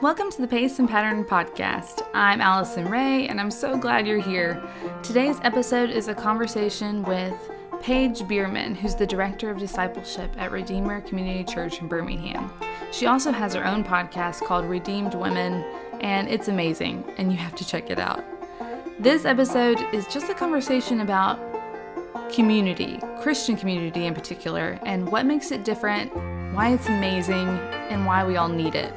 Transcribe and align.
Welcome 0.00 0.30
to 0.30 0.40
the 0.40 0.46
Pace 0.46 0.78
and 0.78 0.88
Pattern 0.88 1.24
Podcast. 1.24 2.06
I'm 2.14 2.40
Allison 2.40 2.88
Ray, 2.88 3.26
and 3.26 3.40
I'm 3.40 3.50
so 3.50 3.76
glad 3.76 4.06
you're 4.06 4.20
here. 4.20 4.62
Today's 5.02 5.40
episode 5.42 5.90
is 5.90 6.06
a 6.06 6.14
conversation 6.14 7.02
with 7.02 7.34
Paige 7.82 8.28
Bierman, 8.28 8.76
who's 8.76 8.94
the 8.94 9.08
Director 9.08 9.50
of 9.50 9.58
Discipleship 9.58 10.30
at 10.38 10.52
Redeemer 10.52 11.00
Community 11.00 11.42
Church 11.42 11.80
in 11.80 11.88
Birmingham. 11.88 12.48
She 12.92 13.06
also 13.06 13.32
has 13.32 13.54
her 13.54 13.66
own 13.66 13.82
podcast 13.82 14.42
called 14.46 14.66
Redeemed 14.66 15.14
Women, 15.14 15.64
and 16.00 16.28
it's 16.28 16.46
amazing, 16.46 17.02
and 17.16 17.32
you 17.32 17.38
have 17.38 17.56
to 17.56 17.66
check 17.66 17.90
it 17.90 17.98
out. 17.98 18.24
This 19.00 19.24
episode 19.24 19.80
is 19.92 20.06
just 20.06 20.30
a 20.30 20.34
conversation 20.34 21.00
about 21.00 21.40
community, 22.32 23.00
Christian 23.20 23.56
community 23.56 24.06
in 24.06 24.14
particular, 24.14 24.78
and 24.84 25.10
what 25.10 25.26
makes 25.26 25.50
it 25.50 25.64
different, 25.64 26.14
why 26.54 26.68
it's 26.72 26.86
amazing, 26.86 27.48
and 27.90 28.06
why 28.06 28.24
we 28.24 28.36
all 28.36 28.48
need 28.48 28.76
it. 28.76 28.94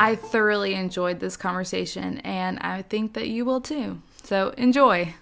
I 0.00 0.16
thoroughly 0.16 0.72
enjoyed 0.72 1.20
this 1.20 1.36
conversation, 1.36 2.18
and 2.20 2.58
I 2.60 2.80
think 2.80 3.12
that 3.12 3.28
you 3.28 3.44
will 3.44 3.60
too. 3.60 4.00
So 4.22 4.54
enjoy. 4.56 5.12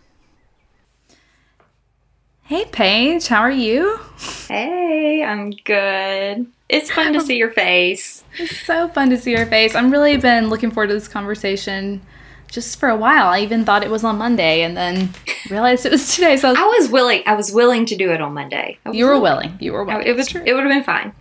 Hey, 2.44 2.64
Paige, 2.64 3.26
how 3.26 3.40
are 3.40 3.50
you? 3.50 3.98
Hey, 4.46 5.24
I'm 5.24 5.50
good. 5.50 6.46
It's 6.68 6.92
fun 6.92 7.12
to 7.14 7.20
see 7.26 7.36
your 7.36 7.50
face. 7.50 8.22
It's 8.38 8.56
so 8.60 8.86
fun 8.86 9.10
to 9.10 9.18
see 9.18 9.32
your 9.32 9.46
face. 9.46 9.74
I'm 9.74 9.90
really 9.90 10.16
been 10.16 10.48
looking 10.48 10.70
forward 10.70 10.86
to 10.86 10.94
this 10.94 11.08
conversation 11.08 12.00
just 12.46 12.78
for 12.78 12.88
a 12.88 12.96
while. 12.96 13.26
I 13.26 13.40
even 13.40 13.64
thought 13.64 13.82
it 13.82 13.90
was 13.90 14.04
on 14.04 14.16
Monday 14.16 14.62
and 14.62 14.76
then 14.76 15.12
realized 15.50 15.86
it 15.86 15.92
was 15.92 16.14
today. 16.14 16.36
So 16.36 16.54
I 16.56 16.76
was 16.78 16.88
willing. 16.88 17.24
I 17.26 17.34
was 17.34 17.50
willing 17.50 17.84
to 17.86 17.96
do 17.96 18.12
it 18.12 18.20
on 18.20 18.32
Monday. 18.32 18.78
You 18.92 19.06
were 19.06 19.18
willing. 19.18 19.58
You 19.58 19.72
were 19.72 19.82
willing. 19.82 20.06
It 20.06 20.14
was. 20.14 20.32
It 20.32 20.54
would 20.54 20.62
have 20.62 20.72
been 20.72 20.84
fine. 20.84 21.12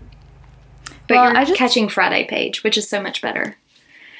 But 1.08 1.16
well, 1.16 1.34
you're 1.34 1.46
just, 1.46 1.56
catching 1.56 1.90
Friday 1.90 2.26
Paige, 2.26 2.64
which 2.64 2.78
is 2.78 2.90
so 2.90 3.02
much 3.02 3.22
better. 3.22 3.56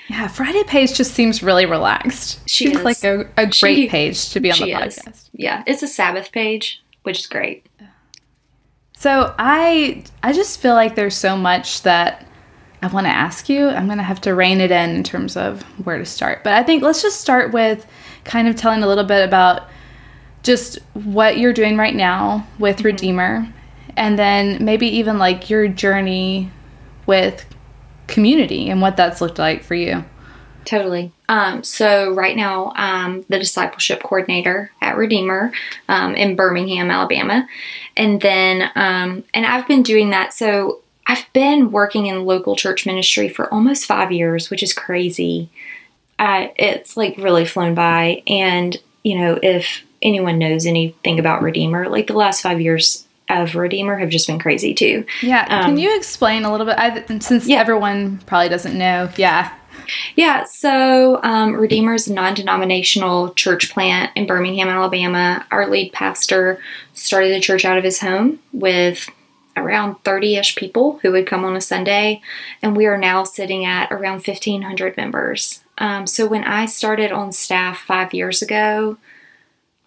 Yeah, 0.10 0.28
Friday 0.28 0.64
Paige 0.64 0.96
just 0.96 1.14
seems 1.14 1.44
really 1.44 1.66
relaxed. 1.66 2.48
She 2.50 2.68
seems 2.68 2.80
is. 2.80 2.86
like 2.86 3.04
a, 3.04 3.22
a 3.36 3.46
great 3.46 3.76
she, 3.76 3.88
Paige 3.90 4.30
to 4.30 4.40
be 4.40 4.52
on 4.52 4.60
the 4.60 4.72
podcast. 4.72 5.12
Is. 5.12 5.30
Yeah, 5.34 5.64
it's 5.68 5.84
a 5.84 5.88
Sabbath 5.88 6.32
Paige, 6.32 6.82
which 7.04 7.20
is 7.20 7.26
great. 7.28 7.66
So 8.98 9.36
I 9.38 10.04
I 10.24 10.34
just 10.34 10.60
feel 10.60 10.74
like 10.74 10.96
there's 10.96 11.16
so 11.16 11.36
much 11.36 11.84
that 11.84 12.26
I 12.82 12.88
want 12.88 13.06
to 13.06 13.12
ask 13.12 13.50
you. 13.50 13.68
I'm 13.68 13.86
going 13.88 13.98
to 13.98 14.04
have 14.04 14.22
to 14.22 14.34
rein 14.34 14.62
it 14.62 14.72
in 14.72 14.92
in 14.92 15.04
terms 15.04 15.36
of 15.36 15.64
where 15.86 15.98
to 15.98 16.06
start. 16.06 16.44
But 16.44 16.54
I 16.54 16.64
think 16.64 16.84
let's 16.84 17.02
just 17.02 17.20
start 17.20 17.52
with 17.52 17.86
kind 18.24 18.48
of 18.48 18.56
telling 18.56 18.84
a 18.84 18.88
little 18.88 19.04
bit 19.04 19.28
about 19.28 19.64
just 20.44 20.80
what 20.94 21.38
you're 21.38 21.54
doing 21.54 21.76
right 21.76 21.96
now 21.96 22.48
with 22.60 22.78
mm-hmm. 22.78 22.86
Redeemer 22.86 23.54
and 23.98 24.18
then 24.18 24.64
maybe 24.64 24.88
even 24.88 25.18
like 25.18 25.50
your 25.50 25.68
journey 25.68 26.52
with 27.08 27.46
community 28.08 28.70
and 28.70 28.82
what 28.82 28.98
that's 28.98 29.22
looked 29.22 29.40
like 29.40 29.64
for 29.64 29.76
you. 29.76 30.04
Totally. 30.68 31.14
Um, 31.30 31.64
so 31.64 32.14
right 32.14 32.36
now, 32.36 32.74
I'm 32.76 33.24
the 33.30 33.40
discipleship 33.40 34.04
coordinator 34.04 34.70
at 34.82 34.98
Redeemer 34.98 35.54
um, 35.88 36.14
in 36.14 36.36
Birmingham, 36.36 36.92
Alabama, 36.92 37.48
and 37.96 38.20
then 38.20 38.70
um, 38.76 39.24
and 39.34 39.46
I've 39.46 39.66
been 39.66 39.82
doing 39.82 40.10
that. 40.10 40.34
So 40.34 40.82
I've 41.06 41.26
been 41.32 41.72
working 41.72 42.08
in 42.08 42.26
local 42.26 42.58
church 42.58 42.86
ministry 42.86 43.30
for 43.30 43.52
almost 43.54 43.86
five 43.86 44.12
years, 44.12 44.50
which 44.50 44.62
is 44.62 44.74
crazy. 44.74 45.50
Uh, 46.20 46.48
it's 46.58 46.98
like 46.98 47.16
really 47.18 47.46
flown 47.46 47.74
by, 47.74 48.24
and 48.28 48.76
you 49.04 49.18
know, 49.18 49.40
if 49.42 49.84
anyone 50.02 50.38
knows 50.38 50.66
anything 50.66 51.18
about 51.18 51.42
Redeemer, 51.42 51.88
like 51.88 52.08
the 52.08 52.14
last 52.14 52.42
five 52.42 52.60
years 52.60 53.07
of 53.30 53.56
Redeemer 53.56 53.98
have 53.98 54.10
just 54.10 54.28
been 54.28 54.40
crazy 54.40 54.74
too. 54.74 55.06
Yeah. 55.22 55.46
Um, 55.50 55.66
Can 55.66 55.78
you 55.78 55.96
explain 55.96 56.46
a 56.46 56.52
little 56.52 56.66
bit? 56.66 56.78
I, 56.78 57.20
since 57.20 57.48
yeah. 57.48 57.60
everyone 57.60 58.20
probably 58.20 58.50
doesn't 58.50 58.78
know. 58.78 59.10
Yeah. 59.18 59.54
Yeah, 60.16 60.44
so 60.44 61.22
um, 61.24 61.54
Redeemer 61.54 61.94
is 61.94 62.08
a 62.08 62.14
non 62.14 62.34
denominational 62.34 63.34
church 63.36 63.72
plant 63.72 64.12
in 64.16 64.28
Birmingham, 64.28 64.68
Alabama. 64.68 65.46
Our 65.50 65.70
lead 65.70 65.94
pastor 65.94 66.60
started 66.94 67.34
the 67.34 67.40
church 67.40 67.64
out 67.64 67.78
of 67.78 67.86
his 67.86 68.02
home 68.02 68.40
with 68.52 69.10
around 69.56 69.96
30 70.04 70.36
ish 70.36 70.56
people 70.56 71.00
who 71.02 71.12
would 71.12 71.26
come 71.26 71.44
on 71.44 71.56
a 71.56 71.62
Sunday, 71.62 72.22
and 72.62 72.76
we 72.76 72.86
are 72.86 72.98
now 72.98 73.24
sitting 73.24 73.66
at 73.66 73.92
around 73.92 74.26
1,500 74.26 74.98
members. 74.98 75.64
Um, 75.78 76.08
so 76.08 76.28
when 76.28 76.44
I 76.44 76.66
started 76.66 77.12
on 77.12 77.32
staff 77.32 77.80
five 77.80 78.14
years 78.14 78.42
ago, 78.42 78.98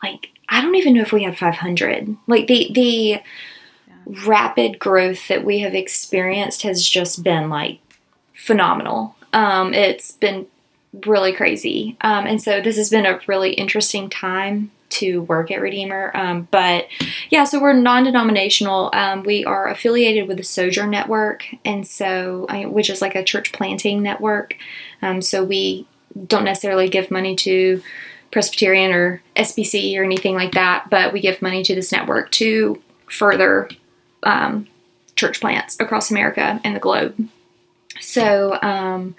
like 0.03 0.31
I 0.51 0.61
don't 0.61 0.75
even 0.75 0.95
know 0.95 1.03
if 1.03 1.13
we 1.13 1.23
had 1.23 1.39
500. 1.39 2.17
Like 2.27 2.49
the 2.49 2.71
the 2.75 2.83
yeah. 2.83 3.21
rapid 4.27 4.79
growth 4.79 5.29
that 5.29 5.45
we 5.45 5.61
have 5.61 5.75
experienced 5.75 6.63
has 6.63 6.87
just 6.87 7.23
been 7.23 7.49
like 7.49 7.79
phenomenal. 8.35 9.15
Um, 9.33 9.73
it's 9.73 10.13
been 10.13 10.47
really 11.07 11.33
crazy, 11.33 11.97
um, 12.01 12.27
and 12.27 12.43
so 12.43 12.61
this 12.61 12.77
has 12.77 12.91
been 12.91 13.07
a 13.07 13.21
really 13.29 13.53
interesting 13.53 14.11
time 14.11 14.73
to 14.91 15.23
work 15.23 15.53
at 15.53 15.61
Redeemer. 15.61 16.11
Um, 16.15 16.49
but 16.51 16.89
yeah, 17.31 17.45
so 17.45 17.63
we're 17.63 17.75
non-denominational. 17.75 18.91
Um, 18.93 19.23
we 19.23 19.45
are 19.45 19.69
affiliated 19.69 20.27
with 20.27 20.37
the 20.39 20.43
Sojourn 20.43 20.91
Network, 20.91 21.47
and 21.65 21.87
so 21.87 22.47
which 22.69 22.91
is 22.91 23.01
like 23.01 23.15
a 23.15 23.23
church 23.23 23.53
planting 23.53 24.03
network. 24.03 24.57
Um, 25.01 25.23
so 25.23 25.45
we 25.45 25.87
don't 26.27 26.45
necessarily 26.45 26.89
give 26.89 27.11
money 27.11 27.37
to 27.37 27.83
Presbyterian 28.31 28.93
or 28.93 29.23
SBC 29.37 29.99
or 29.99 30.05
anything 30.05 30.35
like 30.35 30.53
that, 30.53 30.89
but 30.91 31.13
we 31.13 31.21
give 31.21 31.43
money 31.43 31.63
to 31.65 31.75
this 31.75 31.91
network 31.91 32.31
to 32.33 32.81
further 33.07 33.69
um, 34.23 34.69
church 35.17 35.41
plants 35.41 35.77
across 35.81 36.11
America 36.11 36.61
and 36.63 36.77
the 36.77 36.81
globe. 36.81 37.29
So, 38.01 38.59
um, 38.63 39.15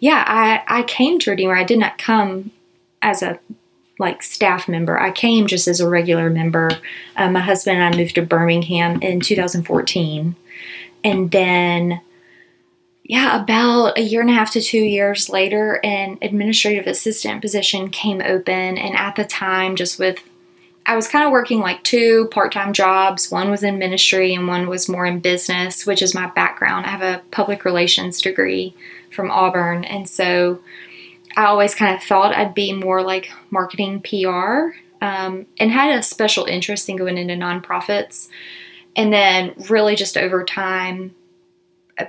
yeah, 0.00 0.24
I, 0.26 0.80
I 0.80 0.82
came 0.84 1.18
to 1.20 1.30
Redeemer. 1.30 1.56
I 1.56 1.64
did 1.64 1.78
not 1.78 1.98
come 1.98 2.52
as 3.02 3.22
a 3.22 3.38
like 3.98 4.22
staff 4.22 4.68
member. 4.68 4.98
I 4.98 5.10
came 5.10 5.46
just 5.46 5.68
as 5.68 5.80
a 5.80 5.88
regular 5.88 6.30
member. 6.30 6.70
Uh, 7.16 7.30
my 7.30 7.40
husband 7.40 7.78
and 7.78 7.94
I 7.94 7.96
moved 7.96 8.14
to 8.14 8.22
Birmingham 8.22 9.02
in 9.02 9.20
2014, 9.20 10.34
and 11.04 11.30
then 11.30 12.00
yeah, 13.04 13.42
about 13.42 13.98
a 13.98 14.02
year 14.02 14.20
and 14.20 14.30
a 14.30 14.34
half 14.34 14.52
to 14.52 14.60
two 14.60 14.78
years 14.78 15.28
later, 15.28 15.80
an 15.82 16.18
administrative 16.22 16.86
assistant 16.86 17.40
position 17.40 17.90
came 17.90 18.22
open. 18.22 18.78
And 18.78 18.96
at 18.96 19.16
the 19.16 19.24
time, 19.24 19.74
just 19.74 19.98
with, 19.98 20.22
I 20.86 20.94
was 20.94 21.08
kind 21.08 21.24
of 21.24 21.32
working 21.32 21.60
like 21.60 21.82
two 21.82 22.28
part 22.30 22.52
time 22.52 22.72
jobs. 22.72 23.30
One 23.30 23.50
was 23.50 23.64
in 23.64 23.78
ministry 23.78 24.34
and 24.34 24.46
one 24.46 24.68
was 24.68 24.88
more 24.88 25.04
in 25.04 25.18
business, 25.18 25.84
which 25.84 26.00
is 26.00 26.14
my 26.14 26.28
background. 26.28 26.86
I 26.86 26.90
have 26.90 27.02
a 27.02 27.22
public 27.32 27.64
relations 27.64 28.20
degree 28.20 28.74
from 29.10 29.30
Auburn. 29.30 29.84
And 29.84 30.08
so 30.08 30.60
I 31.36 31.46
always 31.46 31.74
kind 31.74 31.96
of 31.96 32.02
thought 32.02 32.34
I'd 32.34 32.54
be 32.54 32.72
more 32.72 33.02
like 33.02 33.30
marketing 33.50 34.00
PR 34.00 34.76
um, 35.04 35.46
and 35.58 35.72
had 35.72 35.98
a 35.98 36.02
special 36.04 36.44
interest 36.44 36.88
in 36.88 36.96
going 36.96 37.18
into 37.18 37.34
nonprofits. 37.34 38.28
And 38.94 39.12
then, 39.12 39.54
really, 39.70 39.96
just 39.96 40.18
over 40.18 40.44
time, 40.44 41.14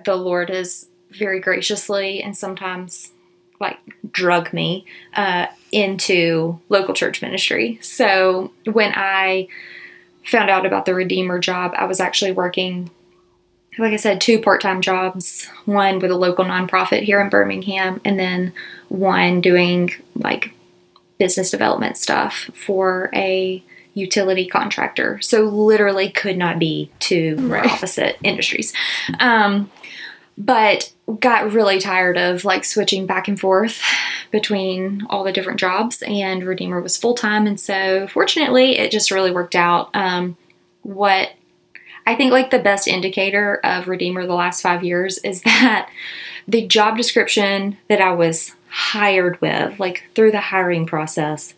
the 0.04 0.16
Lord 0.16 0.50
has 0.50 0.88
very 1.12 1.40
graciously 1.40 2.22
and 2.22 2.36
sometimes 2.36 3.12
like 3.60 3.78
drug 4.12 4.52
me 4.52 4.86
uh, 5.14 5.48
into 5.72 6.60
local 6.70 6.94
church 6.94 7.22
ministry. 7.22 7.80
So 7.82 8.52
when 8.66 8.92
I 8.96 9.48
found 10.26 10.50
out 10.50 10.66
about 10.66 10.86
the 10.86 10.94
Redeemer 10.94 11.40
job, 11.40 11.74
I 11.76 11.86
was 11.86 12.00
actually 12.00 12.32
working, 12.32 12.90
like 13.78 13.94
I 13.94 13.98
said, 13.98 14.22
two 14.22 14.40
part 14.42 14.62
time 14.62 14.82
jobs 14.82 15.48
one 15.66 16.00
with 16.00 16.12
a 16.12 16.16
local 16.16 16.46
nonprofit 16.46 17.04
here 17.04 17.22
in 17.22 17.30
Birmingham, 17.30 18.02
and 18.04 18.20
then 18.20 18.54
one 18.90 19.42
doing 19.42 19.92
like 20.16 20.54
business 21.18 21.52
development 21.52 21.98
stuff 21.98 22.50
for 22.54 23.10
a 23.14 23.64
utility 23.94 24.48
contractor. 24.48 25.22
So 25.22 25.44
literally 25.44 26.10
could 26.10 26.38
not 26.38 26.60
be 26.60 26.92
two 27.00 27.38
right. 27.40 27.70
opposite 27.70 28.18
industries. 28.24 28.74
Um, 29.20 29.72
but 30.38 30.92
got 31.20 31.52
really 31.52 31.80
tired 31.80 32.18
of 32.18 32.46
like 32.46 32.66
switching 32.66 33.06
back 33.06 33.28
and 33.28 33.40
forth 33.40 33.82
between 34.32 35.06
all 35.10 35.24
the 35.24 35.32
different 35.32 35.60
jobs 35.60 36.02
and 36.04 36.44
redeemer 36.44 36.82
was 36.82 36.98
full-time 36.98 37.46
and 37.46 37.60
so 37.60 38.08
fortunately 38.08 38.78
it 38.78 38.92
just 38.92 39.12
really 39.12 39.32
worked 39.32 39.56
out. 39.56 39.90
Um, 39.96 40.38
what 40.84 41.32
i 42.06 42.14
think 42.14 42.32
like 42.32 42.52
the 42.52 42.60
best 42.60 42.88
indicator 42.88 43.56
of 43.64 43.88
redeemer 43.88 44.28
the 44.28 44.34
last 44.34 44.62
five 44.62 44.84
years 44.84 45.18
is 45.20 45.42
that 45.44 45.90
the 46.48 46.68
job 46.68 46.98
description 46.98 47.78
that 47.88 48.02
i 48.02 48.12
was 48.12 48.54
hired 48.68 49.40
with 49.42 49.80
like 49.80 50.04
through 50.14 50.32
the 50.32 50.40
hiring 50.40 50.86
process 50.86 51.54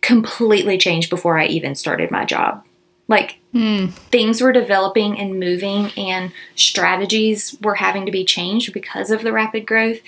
completely 0.00 0.78
changed 0.78 1.10
before 1.10 1.38
i 1.38 1.46
even 1.46 1.74
started 1.74 2.10
my 2.10 2.24
job 2.24 2.64
like 3.12 3.38
mm. 3.54 3.92
things 3.92 4.40
were 4.40 4.52
developing 4.52 5.18
and 5.18 5.38
moving, 5.38 5.90
and 5.98 6.32
strategies 6.56 7.54
were 7.60 7.74
having 7.74 8.06
to 8.06 8.10
be 8.10 8.24
changed 8.24 8.72
because 8.72 9.10
of 9.10 9.22
the 9.22 9.32
rapid 9.32 9.66
growth. 9.66 9.98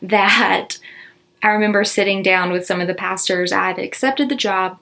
That 0.00 0.78
I 1.42 1.48
remember 1.48 1.84
sitting 1.84 2.22
down 2.22 2.50
with 2.50 2.64
some 2.64 2.80
of 2.80 2.86
the 2.86 2.94
pastors. 2.94 3.52
I 3.52 3.66
had 3.66 3.78
accepted 3.78 4.30
the 4.30 4.34
job. 4.34 4.78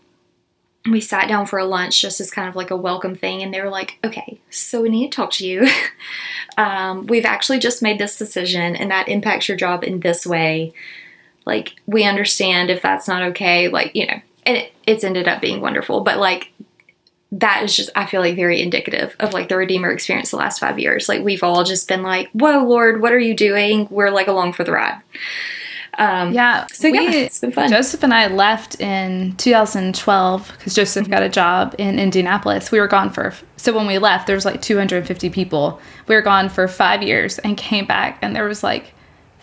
we 0.89 1.01
sat 1.01 1.29
down 1.29 1.45
for 1.47 1.59
a 1.59 1.65
lunch 1.65 2.01
just 2.01 2.21
as 2.21 2.31
kind 2.31 2.49
of 2.49 2.55
like 2.55 2.71
a 2.71 2.77
welcome 2.77 3.17
thing 3.17 3.43
and 3.43 3.53
they 3.53 3.61
were 3.61 3.69
like 3.69 3.99
okay 4.05 4.39
so 4.51 4.81
we 4.81 4.89
need 4.89 5.11
to 5.11 5.17
talk 5.17 5.33
to 5.33 5.45
you 5.45 5.67
um, 6.57 7.09
we've 7.09 7.25
actually 7.25 7.59
just 7.59 7.83
made 7.83 7.99
this 7.99 8.17
decision 8.17 8.77
and 8.77 8.89
that 8.93 9.09
impacts 9.09 9.49
your 9.49 9.57
job 9.57 9.83
in 9.83 9.99
this 9.99 10.25
way 10.25 10.73
like 11.45 11.75
we 11.87 12.05
understand 12.05 12.71
if 12.71 12.81
that's 12.81 13.09
not 13.09 13.21
okay 13.21 13.67
like 13.67 13.97
you 13.97 14.07
know 14.07 14.21
and 14.45 14.59
it, 14.59 14.73
it's 14.87 15.03
ended 15.03 15.27
up 15.27 15.41
being 15.41 15.61
wonderful 15.61 16.03
but 16.03 16.19
like 16.19 16.53
that 17.41 17.63
is 17.63 17.75
just 17.75 17.91
i 17.95 18.07
feel 18.07 18.21
like 18.21 18.37
very 18.37 18.61
indicative 18.61 19.17
of 19.21 19.33
like 19.33 19.49
the 19.49 19.57
redeemer 19.57 19.91
experience 19.91 20.31
the 20.31 20.37
last 20.37 20.59
five 20.59 20.79
years 20.79 21.09
like 21.09 21.23
we've 21.23 21.43
all 21.43 21.65
just 21.65 21.89
been 21.89 22.03
like 22.03 22.31
whoa 22.33 22.65
lord 22.65 23.01
what 23.01 23.13
are 23.13 23.19
you 23.19 23.35
doing 23.35 23.87
we're 23.91 24.11
like 24.11 24.27
along 24.29 24.53
for 24.53 24.65
the 24.65 24.73
ride 24.73 25.01
um, 25.99 26.33
yeah. 26.33 26.67
So 26.67 26.91
we, 26.91 27.01
yeah, 27.01 27.11
it's 27.11 27.39
been 27.39 27.53
fun. 27.53 27.71
Joseph 27.71 28.03
and 28.03 28.13
I 28.13 28.27
left 28.27 28.81
in 28.81 29.35
2012 29.37 30.53
because 30.53 30.75
Joseph 30.75 31.05
mm-hmm. 31.05 31.13
got 31.13 31.23
a 31.23 31.29
job 31.29 31.75
in 31.79 31.99
Indianapolis. 31.99 32.71
We 32.71 32.81
were 32.81 32.87
gone 32.87 33.11
for 33.11 33.33
so 33.57 33.75
when 33.75 33.87
we 33.87 33.99
left, 33.99 34.27
there 34.27 34.37
was 34.37 34.45
like 34.45 34.61
250 34.63 35.31
people. 35.31 35.81
We 36.07 36.15
were 36.15 36.23
gone 36.23 36.49
for 36.49 36.69
five 36.69 37.03
years 37.03 37.39
and 37.39 37.57
came 37.57 37.87
back, 37.87 38.19
and 38.23 38.37
there 38.37 38.45
was 38.45 38.63
like 38.63 38.93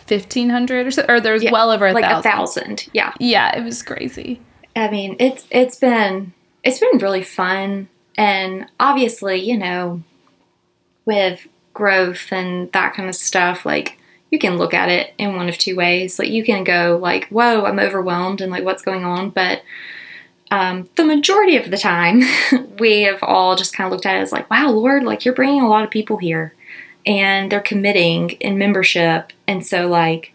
1500 0.06 0.86
or 0.86 0.90
so, 0.90 1.04
or 1.08 1.20
there 1.20 1.32
was 1.32 1.42
yeah, 1.42 1.50
well 1.50 1.70
over 1.70 1.86
a 1.86 1.92
like 1.92 2.04
thousand. 2.04 2.30
a 2.30 2.32
thousand. 2.32 2.88
Yeah. 2.92 3.12
Yeah, 3.18 3.56
it 3.56 3.64
was 3.64 3.82
crazy. 3.82 4.40
I 4.76 4.90
mean, 4.90 5.16
it's 5.18 5.46
it's 5.50 5.76
been 5.76 6.32
it's 6.64 6.80
been 6.80 6.98
really 6.98 7.22
fun, 7.22 7.88
and 8.16 8.66
obviously, 8.80 9.36
you 9.36 9.56
know, 9.56 10.02
with 11.04 11.46
growth 11.74 12.32
and 12.32 12.72
that 12.72 12.94
kind 12.94 13.08
of 13.08 13.14
stuff, 13.14 13.66
like 13.66 13.98
you 14.30 14.38
can 14.38 14.56
look 14.56 14.74
at 14.74 14.88
it 14.88 15.12
in 15.18 15.36
one 15.36 15.48
of 15.48 15.58
two 15.58 15.76
ways. 15.76 16.18
Like 16.18 16.30
you 16.30 16.44
can 16.44 16.64
go 16.64 16.98
like, 17.00 17.28
"Whoa, 17.28 17.64
I'm 17.64 17.78
overwhelmed," 17.78 18.40
and 18.40 18.50
like, 18.50 18.64
"What's 18.64 18.82
going 18.82 19.04
on?" 19.04 19.30
But 19.30 19.62
um, 20.50 20.88
the 20.96 21.04
majority 21.04 21.56
of 21.56 21.70
the 21.70 21.76
time, 21.76 22.22
we 22.78 23.02
have 23.02 23.22
all 23.22 23.56
just 23.56 23.76
kind 23.76 23.86
of 23.86 23.92
looked 23.92 24.06
at 24.06 24.16
it 24.16 24.20
as 24.20 24.32
like, 24.32 24.50
"Wow, 24.50 24.70
Lord, 24.70 25.04
like 25.04 25.24
you're 25.24 25.34
bringing 25.34 25.60
a 25.60 25.68
lot 25.68 25.84
of 25.84 25.90
people 25.90 26.16
here, 26.16 26.54
and 27.04 27.52
they're 27.52 27.60
committing 27.60 28.30
in 28.30 28.58
membership, 28.58 29.32
and 29.46 29.64
so 29.64 29.86
like 29.86 30.32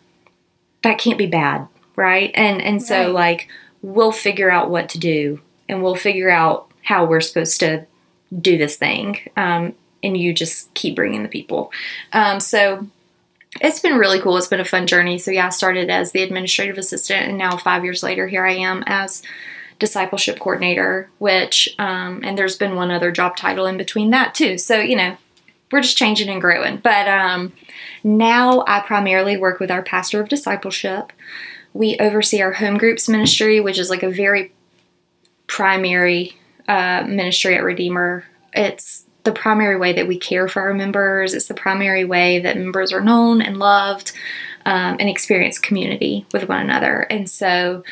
that 0.84 1.00
can't 1.00 1.18
be 1.18 1.28
bad, 1.28 1.68
right?" 1.96 2.32
And 2.36 2.62
and 2.62 2.82
so 2.82 3.06
right. 3.06 3.14
like 3.14 3.48
we'll 3.82 4.12
figure 4.12 4.52
out 4.52 4.70
what 4.70 4.88
to 4.90 5.00
do, 5.00 5.42
and 5.70 5.84
we'll 5.84 5.96
figure 5.96 6.30
out 6.30 6.70
how 6.84 7.06
we're 7.06 7.22
supposed 7.22 7.60
to 7.62 7.86
do 8.42 8.58
this 8.58 8.76
thing. 8.76 9.20
Um, 9.38 9.76
and 10.04 10.18
you 10.18 10.34
just 10.34 10.74
keep 10.74 10.96
bringing 10.96 11.24
the 11.24 11.30
people. 11.30 11.72
Um, 12.14 12.40
so 12.40 12.88
it's 13.62 13.80
been 13.80 13.98
really 13.98 14.20
cool. 14.20 14.38
It's 14.38 14.48
been 14.48 14.60
a 14.60 14.66
fun 14.66 14.88
journey. 14.88 15.18
So 15.18 15.32
yeah, 15.32 15.48
I 15.48 15.50
started 15.50 15.90
as 15.90 16.12
the 16.12 16.24
administrative 16.24 16.78
assistant, 16.78 17.28
and 17.28 17.38
now 17.38 17.58
five 17.58 17.84
years 17.84 18.04
later, 18.04 18.28
here 18.28 18.46
I 18.46 18.54
am 18.54 18.84
as 18.86 19.24
discipleship 19.80 20.40
coordinator. 20.40 21.10
Which 21.20 21.74
um, 21.80 22.22
and 22.24 22.38
there's 22.38 22.58
been 22.58 22.76
one 22.76 22.92
other 22.92 23.12
job 23.12 23.38
title 23.38 23.66
in 23.66 23.78
between 23.78 24.12
that 24.12 24.36
too. 24.36 24.58
So 24.58 24.80
you 24.80 24.96
know, 24.96 25.18
we're 25.72 25.82
just 25.82 25.98
changing 25.98 26.30
and 26.30 26.42
growing. 26.42 26.78
But 26.78 27.08
um, 27.08 27.54
now 28.04 28.64
I 28.68 28.82
primarily 28.82 29.36
work 29.36 29.60
with 29.60 29.72
our 29.72 29.82
pastor 29.82 30.22
of 30.22 30.30
discipleship. 30.30 31.12
We 31.74 31.98
oversee 31.98 32.42
our 32.42 32.54
home 32.54 32.78
groups 32.78 33.10
ministry, 33.10 33.60
which 33.60 33.78
is 33.78 33.90
like 33.90 34.04
a 34.04 34.10
very 34.10 34.54
primary 35.50 36.38
uh, 36.70 37.04
ministry 37.06 37.56
at 37.56 37.64
Redeemer. 37.64 38.24
It's 38.54 39.06
the 39.24 39.32
primary 39.34 39.76
way 39.76 39.92
that 39.94 40.08
we 40.08 40.18
care 40.18 40.48
for 40.48 40.62
our 40.62 40.74
members. 40.74 41.34
It's 41.34 41.48
the 41.48 41.54
primary 41.54 42.06
way 42.06 42.40
that 42.40 42.58
members 42.58 42.94
are 42.94 43.02
known 43.02 43.42
and 43.42 43.58
loved 43.58 44.14
um, 44.66 44.96
and 45.00 45.10
experience 45.10 45.60
community 45.60 46.26
with 46.32 46.48
one 46.48 46.62
another. 46.62 47.02
And 47.10 47.30
so 47.30 47.84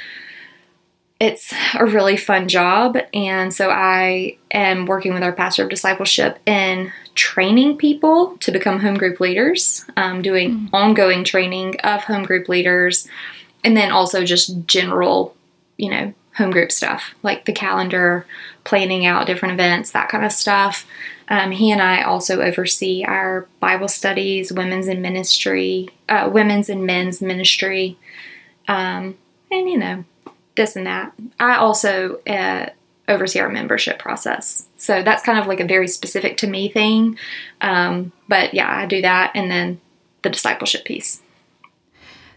it's 1.19 1.54
a 1.77 1.86
really 1.86 2.15
fun 2.15 2.48
job. 2.48 2.98
And 3.13 3.54
so 3.54 3.71
I 3.71 4.38
am 4.51 4.86
working 4.86 5.13
with 5.13 5.24
our 5.24 5.33
pastor 5.33 5.63
of 5.63 5.69
discipleship 5.69 6.38
in 6.45 6.94
training 7.15 7.77
people 7.77 8.38
to 8.38 8.51
become 8.51 8.80
home 8.80 8.98
group 8.98 9.19
leaders, 9.19 9.83
um, 9.98 10.21
doing 10.21 10.51
mm 10.51 10.69
ongoing 10.74 11.24
training 11.24 11.80
of 11.80 12.04
home 12.04 12.24
group 12.24 12.48
leaders, 12.48 13.07
and 13.63 13.75
then 13.75 13.92
also 13.92 14.24
just 14.24 14.68
general, 14.68 15.36
you 15.77 15.89
know, 15.89 16.13
home 16.38 16.51
group 16.51 16.72
stuff 16.72 17.13
like 17.24 17.45
the 17.45 17.51
calendar, 17.51 18.25
planning 18.63 19.06
out 19.06 19.28
different 19.28 19.54
events, 19.54 19.92
that 19.92 20.10
kind 20.10 20.24
of 20.24 20.31
stuff. 20.31 20.86
Um, 21.30 21.51
he 21.51 21.72
and 21.72 21.81
I 21.81 22.04
also 22.04 22.42
oversee 22.42 23.04
our 23.04 23.48
Bible 23.60 23.88
studies, 23.88 24.51
women's 24.54 24.88
and 24.88 25.01
ministry, 25.01 25.89
uh, 26.07 26.30
women's 26.31 26.69
and 26.69 26.86
men's 26.86 27.22
ministry, 27.22 27.98
um, 28.68 29.18
and 29.51 29.69
you 29.69 29.78
know, 29.78 30.06
this 30.56 30.75
and 30.75 30.86
that. 30.86 31.13
I 31.39 31.56
also 31.56 32.22
uh, 32.28 32.68
oversee 33.07 33.40
our 33.40 33.50
membership 33.50 34.00
process. 34.00 34.68
So 34.78 35.04
that's 35.04 35.24
kind 35.24 35.40
of 35.40 35.48
like 35.48 35.60
a 35.60 35.66
very 35.66 35.88
specific 35.88 36.38
to 36.38 36.48
me 36.48 36.69
thing. 36.69 37.18
Um, 37.62 38.12
but 38.28 38.54
yeah, 38.54 38.69
I 38.69 38.86
do 38.86 39.01
that 39.01 39.31
and 39.36 39.50
then 39.50 39.81
the 40.22 40.30
discipleship 40.30 40.86
piece. 40.86 41.22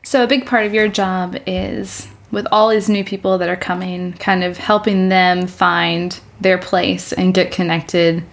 So 0.03 0.25
a 0.25 0.29
big 0.29 0.47
part 0.47 0.67
of 0.67 0.75
your 0.75 0.89
job 0.89 1.37
is 1.47 2.09
with 2.31 2.47
all 2.53 2.69
these 2.69 2.89
new 2.89 3.05
people 3.05 3.39
that 3.39 3.49
are 3.49 3.57
coming, 3.57 4.13
kind 4.15 4.45
of 4.45 4.57
helping 4.57 5.09
them 5.09 5.47
find 5.47 6.21
their 6.41 6.59
place 6.59 7.13
and 7.13 7.35
get 7.35 7.51
connected 7.51 8.25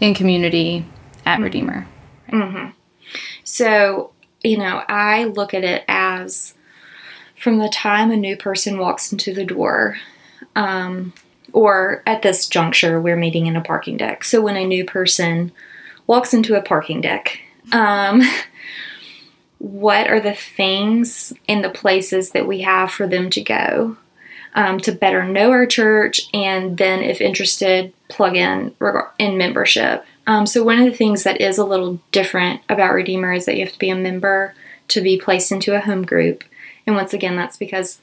in 0.00 0.14
community 0.14 0.84
at 1.26 1.34
mm-hmm. 1.34 1.44
Redeemer. 1.44 1.88
Mm-hmm. 2.30 2.70
So, 3.44 4.12
you 4.42 4.58
know, 4.58 4.82
I 4.88 5.24
look 5.24 5.54
at 5.54 5.64
it 5.64 5.84
as 5.88 6.54
from 7.36 7.58
the 7.58 7.68
time 7.68 8.10
a 8.10 8.16
new 8.16 8.36
person 8.36 8.78
walks 8.78 9.12
into 9.12 9.34
the 9.34 9.44
door, 9.44 9.96
um, 10.56 11.12
or 11.52 12.02
at 12.06 12.22
this 12.22 12.48
juncture, 12.48 13.00
we're 13.00 13.16
meeting 13.16 13.46
in 13.46 13.56
a 13.56 13.60
parking 13.60 13.96
deck. 13.96 14.24
So, 14.24 14.40
when 14.40 14.56
a 14.56 14.66
new 14.66 14.84
person 14.84 15.52
walks 16.06 16.34
into 16.34 16.56
a 16.56 16.62
parking 16.62 17.00
deck, 17.00 17.38
um, 17.72 18.22
what 19.64 20.08
are 20.08 20.20
the 20.20 20.34
things 20.34 21.32
and 21.48 21.64
the 21.64 21.70
places 21.70 22.32
that 22.32 22.46
we 22.46 22.60
have 22.60 22.90
for 22.90 23.06
them 23.06 23.30
to 23.30 23.40
go 23.40 23.96
um, 24.54 24.78
to 24.80 24.92
better 24.92 25.24
know 25.24 25.50
our 25.50 25.64
church 25.64 26.28
and 26.34 26.76
then, 26.76 27.00
if 27.02 27.20
interested, 27.20 27.92
plug 28.08 28.36
in 28.36 28.74
in 29.18 29.38
membership. 29.38 30.04
Um, 30.26 30.46
so 30.46 30.62
one 30.62 30.78
of 30.78 30.84
the 30.84 30.96
things 30.96 31.22
that 31.24 31.40
is 31.40 31.56
a 31.56 31.64
little 31.64 31.98
different 32.12 32.60
about 32.68 32.92
Redeemer 32.92 33.32
is 33.32 33.46
that 33.46 33.56
you 33.56 33.64
have 33.64 33.72
to 33.72 33.78
be 33.78 33.90
a 33.90 33.96
member 33.96 34.54
to 34.88 35.00
be 35.00 35.18
placed 35.18 35.50
into 35.50 35.74
a 35.74 35.80
home 35.80 36.02
group. 36.04 36.44
And 36.86 36.94
once 36.94 37.14
again, 37.14 37.36
that's 37.36 37.56
because 37.56 38.00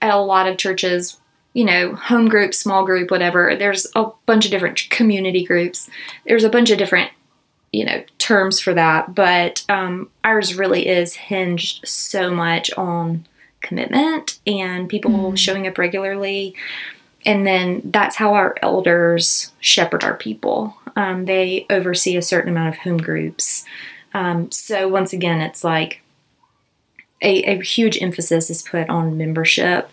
at 0.00 0.14
a 0.14 0.18
lot 0.18 0.46
of 0.46 0.56
churches, 0.56 1.18
you 1.52 1.64
know, 1.64 1.94
home 1.94 2.28
group, 2.28 2.54
small 2.54 2.84
group, 2.84 3.10
whatever, 3.10 3.54
there's 3.56 3.86
a 3.94 4.06
bunch 4.24 4.44
of 4.44 4.50
different 4.52 4.88
community 4.90 5.44
groups. 5.44 5.90
There's 6.26 6.44
a 6.44 6.48
bunch 6.48 6.70
of 6.70 6.78
different, 6.78 7.10
you 7.72 7.84
know, 7.84 8.04
terms 8.18 8.60
for 8.60 8.74
that. 8.74 9.14
But 9.14 9.64
um, 9.68 10.10
ours 10.22 10.54
really 10.54 10.86
is 10.86 11.14
hinged 11.14 11.86
so 11.88 12.30
much 12.30 12.72
on 12.74 13.26
commitment 13.60 14.38
and 14.46 14.88
people 14.88 15.10
mm. 15.10 15.38
showing 15.38 15.66
up 15.66 15.78
regularly 15.78 16.54
and 17.24 17.46
then 17.46 17.82
that's 17.84 18.16
how 18.16 18.34
our 18.34 18.56
elders 18.62 19.52
shepherd 19.60 20.04
our 20.04 20.16
people. 20.16 20.76
Um, 20.96 21.24
they 21.24 21.66
oversee 21.70 22.16
a 22.16 22.22
certain 22.22 22.50
amount 22.50 22.74
of 22.74 22.80
home 22.80 22.98
groups. 22.98 23.64
Um, 24.14 24.50
so 24.50 24.88
once 24.88 25.12
again, 25.12 25.40
it's 25.40 25.64
like 25.64 26.02
a, 27.22 27.42
a, 27.44 27.62
huge 27.62 28.00
emphasis 28.02 28.50
is 28.50 28.62
put 28.62 28.90
on 28.90 29.16
membership 29.16 29.90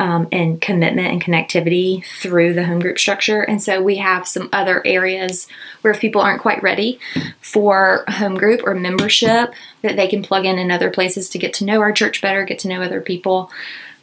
um, 0.00 0.26
and 0.32 0.62
commitment 0.62 1.08
and 1.08 1.22
connectivity 1.22 2.02
through 2.06 2.54
the 2.54 2.64
home 2.64 2.80
group 2.80 2.98
structure. 2.98 3.42
And 3.42 3.62
so 3.62 3.82
we 3.82 3.96
have 3.96 4.26
some 4.26 4.48
other 4.50 4.84
areas 4.86 5.46
where 5.82 5.92
if 5.92 6.00
people 6.00 6.22
aren't 6.22 6.40
quite 6.40 6.62
ready 6.62 6.98
for 7.42 8.04
home 8.08 8.34
group 8.38 8.62
or 8.64 8.74
membership, 8.74 9.52
that 9.82 9.96
they 9.96 10.08
can 10.08 10.22
plug 10.22 10.46
in 10.46 10.58
in 10.58 10.70
other 10.70 10.90
places 10.90 11.28
to 11.28 11.38
get 11.38 11.52
to 11.54 11.66
know 11.66 11.82
our 11.82 11.92
church 11.92 12.22
better, 12.22 12.46
get 12.46 12.58
to 12.60 12.68
know 12.68 12.80
other 12.80 13.02
people. 13.02 13.50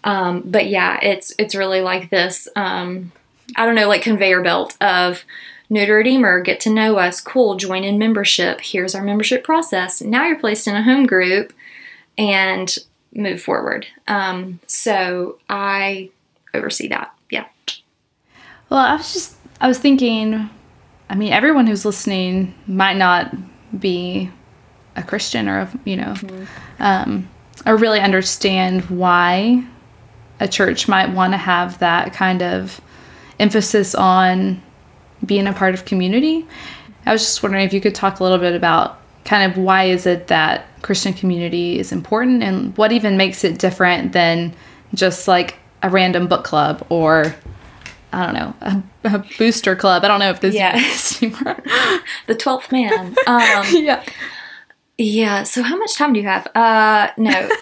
Um, 0.03 0.43
but 0.45 0.67
yeah, 0.67 0.99
it's 1.01 1.33
it's 1.39 1.55
really 1.55 1.81
like 1.81 2.11
this. 2.11 2.47
Um, 2.55 3.11
I 3.55 3.65
don't 3.65 3.73
know, 3.73 3.87
like 3.87 4.03
conveyor 4.03 4.43
belt 4.43 4.77
of 4.79 5.25
new 5.67 5.83
to 5.83 5.93
Redeemer, 5.93 6.41
get 6.41 6.59
to 6.61 6.69
know 6.69 6.97
us, 6.97 7.19
cool, 7.19 7.55
join 7.55 7.83
in 7.83 7.97
membership. 7.97 8.61
Here's 8.61 8.93
our 8.93 9.03
membership 9.03 9.43
process. 9.43 9.99
Now 9.99 10.27
you're 10.27 10.39
placed 10.39 10.67
in 10.67 10.75
a 10.75 10.83
home 10.83 11.07
group 11.07 11.53
and 12.19 12.77
move 13.17 13.41
forward. 13.41 13.87
Um, 14.07 14.59
so 14.67 15.39
I 15.49 16.09
oversee 16.53 16.87
that. 16.89 17.13
Yeah. 17.29 17.45
Well, 18.69 18.79
I 18.79 18.95
was 18.95 19.13
just 19.13 19.35
I 19.59 19.67
was 19.67 19.79
thinking. 19.79 20.49
I 21.09 21.15
mean, 21.15 21.31
everyone 21.31 21.67
who's 21.67 21.85
listening 21.85 22.53
might 22.67 22.97
not 22.97 23.33
be 23.79 24.29
a 24.95 25.03
Christian 25.03 25.47
or 25.47 25.69
you 25.85 25.95
know, 25.95 26.13
mm-hmm. 26.13 26.45
um, 26.79 27.29
or 27.65 27.77
really 27.77 27.99
understand 27.99 28.83
why 28.89 29.65
a 30.39 30.47
church 30.47 30.87
might 30.87 31.11
want 31.13 31.33
to 31.33 31.37
have 31.37 31.79
that 31.79 32.13
kind 32.13 32.43
of 32.43 32.81
emphasis 33.39 33.95
on 33.95 34.61
being 35.25 35.47
a 35.47 35.53
part 35.53 35.73
of 35.73 35.85
community. 35.85 36.45
I 37.05 37.13
was 37.13 37.21
just 37.21 37.41
wondering 37.41 37.65
if 37.65 37.73
you 37.73 37.81
could 37.81 37.95
talk 37.95 38.19
a 38.19 38.23
little 38.23 38.37
bit 38.37 38.53
about 38.53 38.99
kind 39.27 39.51
of 39.51 39.57
why 39.57 39.83
is 39.83 40.05
it 40.05 40.27
that 40.27 40.65
Christian 40.81 41.13
community 41.13 41.77
is 41.79 41.91
important 41.91 42.41
and 42.41 42.75
what 42.77 42.91
even 42.91 43.17
makes 43.17 43.43
it 43.43 43.59
different 43.59 44.13
than 44.13 44.55
just 44.93 45.27
like 45.27 45.57
a 45.83 45.89
random 45.89 46.27
book 46.27 46.43
club 46.43 46.83
or 46.89 47.35
I 48.13 48.25
don't 48.25 48.33
know, 48.35 48.53
a, 48.61 48.83
a 49.15 49.25
booster 49.37 49.75
club. 49.75 50.03
I 50.05 50.07
don't 50.07 50.19
know 50.19 50.29
if 50.29 50.39
this 50.39 50.55
Yeah. 50.55 50.73
anymore. 51.21 51.57
the 52.27 52.35
twelfth 52.35 52.71
man. 52.71 53.15
Um, 53.27 53.65
yeah. 53.73 54.01
yeah. 54.97 55.43
So 55.43 55.61
how 55.61 55.75
much 55.77 55.95
time 55.95 56.13
do 56.13 56.19
you 56.21 56.25
have? 56.27 56.47
Uh, 56.55 57.09
no. 57.17 57.31
Um, 57.31 57.49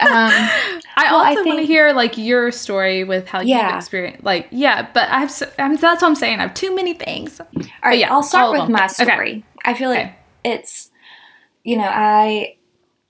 I 0.98 1.10
Well, 1.10 1.16
also 1.26 1.44
want 1.44 1.58
to 1.58 1.66
hear 1.66 1.92
like 1.92 2.16
your 2.16 2.50
story 2.52 3.02
with 3.04 3.26
how 3.28 3.40
you've 3.40 3.76
experienced, 3.76 4.24
like, 4.24 4.46
yeah, 4.50 4.88
but 4.94 5.08
I 5.10 5.18
have, 5.20 5.30
so, 5.30 5.50
I'm, 5.58 5.76
that's 5.76 6.00
what 6.00 6.08
I'm 6.08 6.14
saying. 6.14 6.38
I 6.38 6.42
have 6.42 6.54
too 6.54 6.74
many 6.74 6.94
things. 6.94 7.38
All 7.40 7.46
right, 7.84 7.98
yeah, 7.98 8.10
I'll 8.12 8.22
start 8.22 8.52
with 8.58 8.70
my 8.70 8.84
Okay. 8.86 9.04
story. 9.04 9.44
I 9.64 9.74
feel 9.74 9.90
like 9.90 9.98
Okay. 9.98 10.14
it's, 10.44 10.90
you 11.66 11.76
know, 11.76 11.90
I, 11.90 12.56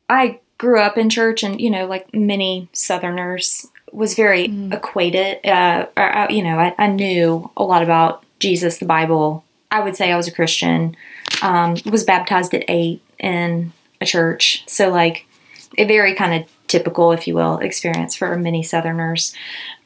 I 0.08 0.40
grew 0.58 0.80
up 0.80 0.96
in 0.98 1.10
church, 1.10 1.42
and 1.42 1.60
you 1.60 1.70
know, 1.70 1.86
like 1.86 2.12
many 2.14 2.68
Southerners, 2.72 3.66
was 3.92 4.14
very 4.14 4.48
Mm. 4.48 4.72
equated. 4.74 5.38
Uh, 5.46 5.86
or, 5.96 6.16
uh, 6.16 6.26
you 6.28 6.42
know, 6.42 6.58
I, 6.58 6.74
I 6.78 6.86
knew 6.88 7.50
a 7.56 7.62
lot 7.62 7.82
about 7.82 8.24
Jesus, 8.40 8.78
the 8.78 8.86
Bible. 8.86 9.44
I 9.70 9.80
would 9.80 9.96
say 9.96 10.10
I 10.12 10.16
was 10.16 10.28
a 10.28 10.32
Christian. 10.32 10.96
Um, 11.42 11.76
was 11.90 12.04
baptized 12.04 12.54
at 12.54 12.64
eight 12.68 13.00
in 13.18 13.72
a 14.00 14.06
church, 14.06 14.64
so 14.66 14.90
like 14.90 15.26
a 15.78 15.84
very 15.84 16.14
kind 16.14 16.42
of 16.42 16.50
typical, 16.66 17.12
if 17.12 17.26
you 17.26 17.34
will, 17.34 17.58
experience 17.58 18.14
for 18.14 18.36
many 18.36 18.62
Southerners. 18.62 19.34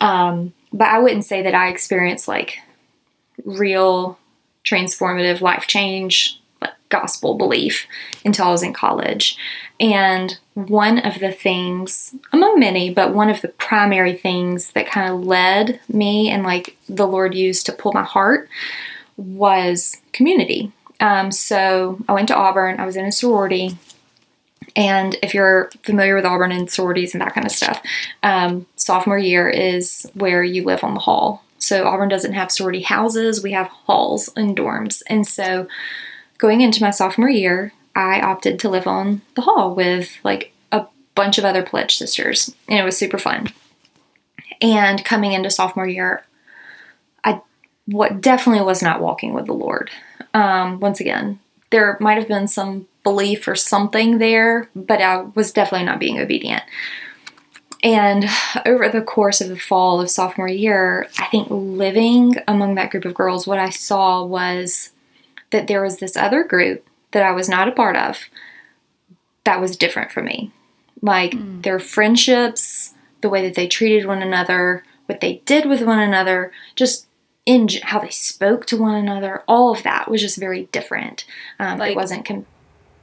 Um, 0.01 0.53
but 0.73 0.89
I 0.89 0.99
wouldn't 0.99 1.25
say 1.25 1.43
that 1.43 1.55
I 1.55 1.69
experienced 1.69 2.29
like 2.29 2.59
real 3.45 4.19
transformative 4.65 5.41
life 5.41 5.67
change, 5.67 6.40
gospel 6.91 7.35
belief, 7.35 7.87
until 8.25 8.47
I 8.47 8.51
was 8.51 8.63
in 8.63 8.73
college. 8.73 9.37
And 9.81 10.39
one 10.55 10.99
of 10.99 11.21
the 11.21 11.33
things, 11.33 12.15
among 12.33 12.61
many, 12.61 12.93
but 12.93 13.15
one 13.15 13.31
of 13.31 13.41
the 13.41 13.49
primary 13.49 14.15
things 14.15 14.73
that 14.73 14.87
kind 14.87 15.11
of 15.11 15.25
led 15.25 15.81
me 15.89 16.29
and 16.31 16.43
like 16.43 16.77
the 16.89 17.07
Lord 17.07 17.35
used 17.35 17.65
to 17.67 17.73
pull 17.73 17.93
my 17.95 18.05
heart 18.05 18.49
was 19.17 19.97
community. 20.13 20.73
Um, 21.01 21.33
so 21.33 21.99
I 22.09 22.13
went 22.13 22.29
to 22.29 22.37
Auburn, 22.37 22.79
I 22.79 22.85
was 22.85 22.97
in 22.97 23.07
a 23.07 23.13
sorority. 23.13 23.79
And 24.77 25.17
if 25.23 25.33
you're 25.33 25.71
familiar 25.83 26.15
with 26.15 26.27
Auburn 26.27 26.53
and 26.53 26.71
sororities 26.71 27.15
and 27.15 27.23
that 27.23 27.35
kind 27.35 27.47
of 27.47 27.53
stuff, 27.53 27.83
um, 28.23 28.67
sophomore 28.77 29.19
year 29.19 29.49
is 29.49 30.09
where 30.15 30.45
you 30.45 30.63
live 30.65 30.85
on 30.85 30.95
the 30.95 31.01
hall. 31.01 31.43
So 31.59 31.87
Auburn 31.87 32.09
doesn't 32.09 32.35
have 32.35 32.53
sorority 32.53 32.83
houses, 32.83 33.43
we 33.43 33.53
have 33.53 33.69
halls 33.69 34.31
and 34.37 34.57
dorms. 34.57 35.03
And 35.07 35.27
so 35.27 35.69
going 36.41 36.63
into 36.63 36.83
my 36.83 36.91
sophomore 36.91 37.29
year, 37.29 37.73
I 37.95 38.21
opted 38.21 38.59
to 38.61 38.71
live 38.71 38.87
on 38.87 39.21
the 39.35 39.43
hall 39.43 39.75
with 39.75 40.19
like 40.25 40.53
a 40.73 40.87
bunch 41.15 41.39
of 41.39 41.45
other 41.45 41.63
pledge 41.63 41.97
sisters, 41.97 42.55
and 42.67 42.79
it 42.79 42.85
was 42.85 42.97
super 42.97 43.19
fun. 43.19 43.49
And 44.61 45.05
coming 45.05 45.33
into 45.33 45.51
sophomore 45.51 45.87
year, 45.87 46.25
I 47.25 47.43
what 47.87 48.21
definitely 48.21 48.65
was 48.65 48.83
not 48.83 49.01
walking 49.01 49.35
with 49.35 49.47
the 49.47 49.53
Lord. 49.53 49.91
Um, 50.33 50.81
once 50.81 50.99
again, 50.99 51.39
there 51.71 51.99
might 52.01 52.19
have 52.19 52.29
been 52.29 52.49
some 52.49 52.89
belief 53.05 53.47
or 53.47 53.55
something 53.55 54.19
there, 54.19 54.71
but 54.75 55.01
I 55.03 55.23
was 55.35 55.53
definitely 55.53 55.87
not 55.87 56.01
being 56.01 56.19
obedient. 56.19 56.63
And 57.83 58.27
over 58.67 58.89
the 58.89 59.01
course 59.03 59.41
of 59.41 59.49
the 59.49 59.59
fall 59.59 60.01
of 60.01 60.11
sophomore 60.11 60.49
year, 60.49 61.09
I 61.19 61.27
think 61.27 61.49
living 61.51 62.37
among 62.47 62.75
that 62.75 62.91
group 62.91 63.05
of 63.05 63.15
girls, 63.15 63.47
what 63.47 63.59
I 63.59 63.71
saw 63.71 64.23
was 64.23 64.91
that 65.51 65.67
there 65.67 65.83
was 65.83 65.99
this 65.99 66.17
other 66.17 66.45
group 66.45 66.87
that 67.13 67.23
I 67.23 67.33
was 67.33 67.49
not 67.49 67.69
a 67.69 67.73
part 67.73 67.97
of 67.97 68.19
that 69.45 69.61
was 69.61 69.77
different 69.77 70.13
from 70.13 70.27
me. 70.27 70.53
Like 71.03 71.35
their 71.63 71.79
friendships, 71.79 72.95
the 73.23 73.29
way 73.31 73.43
that 73.43 73.55
they 73.55 73.67
treated 73.67 74.07
one 74.07 74.23
another, 74.23 74.85
what 75.07 75.21
they 75.21 75.43
did 75.47 75.67
with 75.67 75.83
one 75.83 75.99
another, 75.99 76.53
just 76.77 77.07
in 77.47 77.69
how 77.85 77.99
they 78.01 78.11
spoke 78.11 78.67
to 78.67 78.77
one 78.77 78.95
another, 78.95 79.43
all 79.49 79.73
of 79.73 79.83
that 79.83 80.11
was 80.11 80.21
just 80.21 80.37
very 80.39 80.65
different. 80.73 81.25
Um, 81.59 81.79
Like- 81.79 81.93
it 81.93 81.97
wasn't 81.97 82.25
com- 82.25 82.47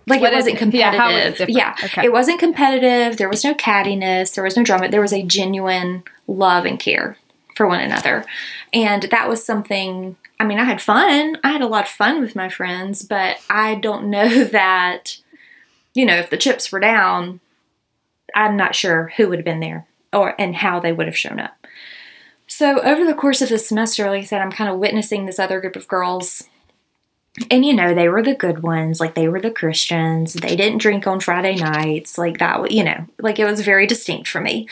like 0.05 0.21
it 0.21 0.31
wasn't 0.31 0.61
it? 0.61 0.73
Yeah, 0.73 0.91
competitive. 0.91 1.49
it 1.49 1.53
yeah, 1.53 1.75
Okay. 1.83 2.05
it 2.05 2.13
wasn't 2.13 2.39
competitive. 2.39 3.17
There 3.17 3.27
was 3.27 3.43
no 3.43 3.53
cattiness. 3.55 4.35
There 4.35 4.43
was 4.43 4.55
no 4.55 4.63
drama. 4.63 4.87
There 4.87 5.01
was 5.01 5.11
a 5.11 5.21
genuine 5.23 6.03
love 6.27 6.63
and 6.65 6.79
care 6.79 7.17
for 7.57 7.67
one 7.67 7.81
another. 7.81 8.23
And 8.71 9.03
that 9.03 9.27
was 9.27 9.43
something, 9.43 10.15
I 10.39 10.45
mean, 10.45 10.59
I 10.59 10.65
had 10.65 10.81
fun. 10.81 11.37
I 11.43 11.49
had 11.49 11.61
a 11.61 11.67
lot 11.67 11.85
of 11.85 11.89
fun 11.89 12.21
with 12.21 12.35
my 12.35 12.49
friends, 12.49 13.03
but 13.03 13.37
I 13.49 13.75
don't 13.75 14.09
know 14.09 14.43
that, 14.45 15.17
you 15.93 16.05
know, 16.05 16.17
if 16.17 16.29
the 16.29 16.37
chips 16.37 16.71
were 16.71 16.79
down, 16.79 17.39
I'm 18.35 18.57
not 18.57 18.75
sure 18.75 19.13
who 19.17 19.29
would 19.29 19.39
have 19.39 19.45
been 19.45 19.59
there 19.59 19.87
or 20.13 20.39
and 20.39 20.55
how 20.55 20.79
they 20.79 20.93
would 20.93 21.07
have 21.07 21.17
shown 21.17 21.39
up. 21.39 21.55
So 22.47 22.79
over 22.81 23.05
the 23.05 23.13
course 23.13 23.41
of 23.41 23.49
the 23.49 23.59
semester, 23.59 24.09
like 24.09 24.23
I 24.23 24.25
said, 24.25 24.41
I'm 24.41 24.51
kind 24.51 24.69
of 24.69 24.79
witnessing 24.79 25.25
this 25.25 25.39
other 25.39 25.59
group 25.59 25.75
of 25.75 25.87
girls 25.87 26.43
and 27.51 27.65
you 27.65 27.73
know 27.73 27.93
they 27.93 28.09
were 28.09 28.23
the 28.23 28.35
good 28.35 28.63
ones 28.63 28.99
like 28.99 29.15
they 29.15 29.27
were 29.27 29.39
the 29.39 29.51
christians 29.51 30.33
they 30.33 30.55
didn't 30.55 30.79
drink 30.79 31.05
on 31.05 31.19
friday 31.19 31.55
nights 31.55 32.17
like 32.17 32.39
that 32.39 32.71
you 32.71 32.83
know 32.83 33.05
like 33.19 33.39
it 33.39 33.45
was 33.45 33.61
very 33.61 33.85
distinct 33.85 34.27
for 34.27 34.41
me 34.41 34.67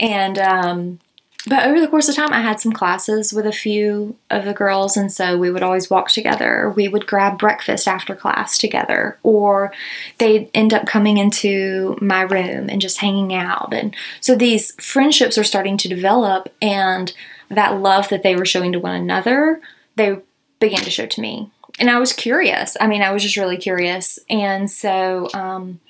and 0.00 0.38
um 0.38 0.98
but 1.46 1.66
over 1.66 1.80
the 1.80 1.88
course 1.88 2.08
of 2.08 2.14
time 2.14 2.32
i 2.32 2.40
had 2.40 2.60
some 2.60 2.72
classes 2.72 3.32
with 3.32 3.46
a 3.46 3.52
few 3.52 4.16
of 4.30 4.44
the 4.44 4.52
girls 4.52 4.96
and 4.96 5.12
so 5.12 5.36
we 5.36 5.50
would 5.50 5.62
always 5.62 5.88
walk 5.88 6.08
together 6.08 6.72
we 6.76 6.88
would 6.88 7.06
grab 7.06 7.38
breakfast 7.38 7.86
after 7.86 8.14
class 8.14 8.58
together 8.58 9.18
or 9.22 9.72
they'd 10.18 10.50
end 10.54 10.74
up 10.74 10.86
coming 10.86 11.16
into 11.16 11.96
my 12.00 12.22
room 12.22 12.68
and 12.68 12.80
just 12.80 12.98
hanging 12.98 13.34
out 13.34 13.72
and 13.72 13.94
so 14.20 14.34
these 14.34 14.72
friendships 14.82 15.38
are 15.38 15.44
starting 15.44 15.76
to 15.76 15.88
develop 15.88 16.52
and 16.60 17.12
that 17.48 17.80
love 17.80 18.08
that 18.08 18.22
they 18.22 18.36
were 18.36 18.46
showing 18.46 18.72
to 18.72 18.80
one 18.80 18.94
another 18.94 19.60
they 19.96 20.16
began 20.60 20.80
to 20.80 20.90
show 20.90 21.06
to 21.06 21.20
me 21.20 21.50
and 21.78 21.90
I 21.90 21.98
was 21.98 22.12
curious. 22.12 22.76
I 22.80 22.86
mean, 22.86 23.02
I 23.02 23.12
was 23.12 23.22
just 23.22 23.36
really 23.36 23.56
curious. 23.56 24.18
And 24.28 24.70
so, 24.70 25.28
um, 25.32 25.80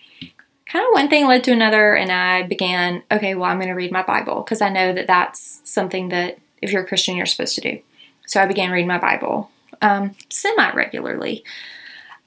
kind 0.69 0.85
of 0.85 0.93
one 0.93 1.09
thing 1.09 1.27
led 1.27 1.45
to 1.45 1.53
another, 1.53 1.95
and 1.95 2.13
I 2.13 2.43
began, 2.43 3.03
okay, 3.11 3.35
well, 3.35 3.51
I'm 3.51 3.59
going 3.59 3.69
to 3.69 3.75
read 3.75 3.93
my 3.93 4.03
Bible 4.03 4.43
because 4.43 4.61
I 4.61 4.69
know 4.69 4.93
that 4.93 5.07
that's 5.07 5.61
something 5.65 6.11
that 6.11 6.39
if 6.63 6.73
you're 6.73 6.83
a 6.83 6.87
Christian, 6.87 7.17
you're 7.17 7.27
supposed 7.27 7.55
to 7.57 7.61
do. 7.61 7.81
So 8.27 8.43
I 8.43 8.47
began 8.47 8.71
reading 8.71 8.89
my 8.89 8.99
Bible 8.99 9.51
um, 9.81 10.15
semi 10.29 10.73
regularly. 10.73 11.45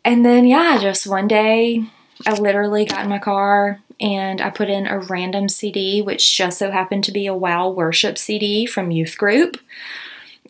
And 0.03 0.25
then, 0.25 0.45
yeah, 0.45 0.79
just 0.81 1.05
one 1.05 1.27
day, 1.27 1.83
I 2.25 2.33
literally 2.33 2.85
got 2.85 3.03
in 3.03 3.09
my 3.09 3.19
car 3.19 3.79
and 3.99 4.41
I 4.41 4.49
put 4.49 4.69
in 4.69 4.87
a 4.87 4.99
random 4.99 5.47
CD, 5.47 6.01
which 6.01 6.35
just 6.35 6.57
so 6.57 6.71
happened 6.71 7.03
to 7.03 7.11
be 7.11 7.27
a 7.27 7.35
Wow 7.35 7.69
Worship 7.69 8.17
CD 8.17 8.65
from 8.65 8.91
Youth 8.91 9.17
Group 9.17 9.57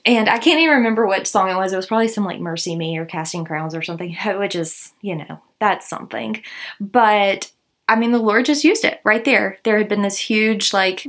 and 0.05 0.29
I 0.29 0.39
can't 0.39 0.59
even 0.59 0.77
remember 0.77 1.05
what 1.05 1.27
song 1.27 1.49
it 1.49 1.55
was. 1.55 1.73
It 1.73 1.77
was 1.77 1.85
probably 1.85 2.07
some 2.07 2.25
like 2.25 2.39
MercyMe 2.39 2.97
or 2.97 3.05
Casting 3.05 3.45
Crowns 3.45 3.75
or 3.75 3.81
something, 3.81 4.15
which 4.37 4.55
is, 4.55 4.93
you 5.01 5.15
know, 5.15 5.39
that's 5.59 5.87
something. 5.87 6.43
But 6.79 7.51
I 7.87 7.95
mean, 7.95 8.11
the 8.11 8.19
Lord 8.19 8.45
just 8.45 8.63
used 8.63 8.85
it 8.85 9.01
right 9.03 9.25
there. 9.25 9.57
There 9.63 9.77
had 9.77 9.89
been 9.89 10.01
this 10.01 10.17
huge 10.17 10.73
like 10.73 11.05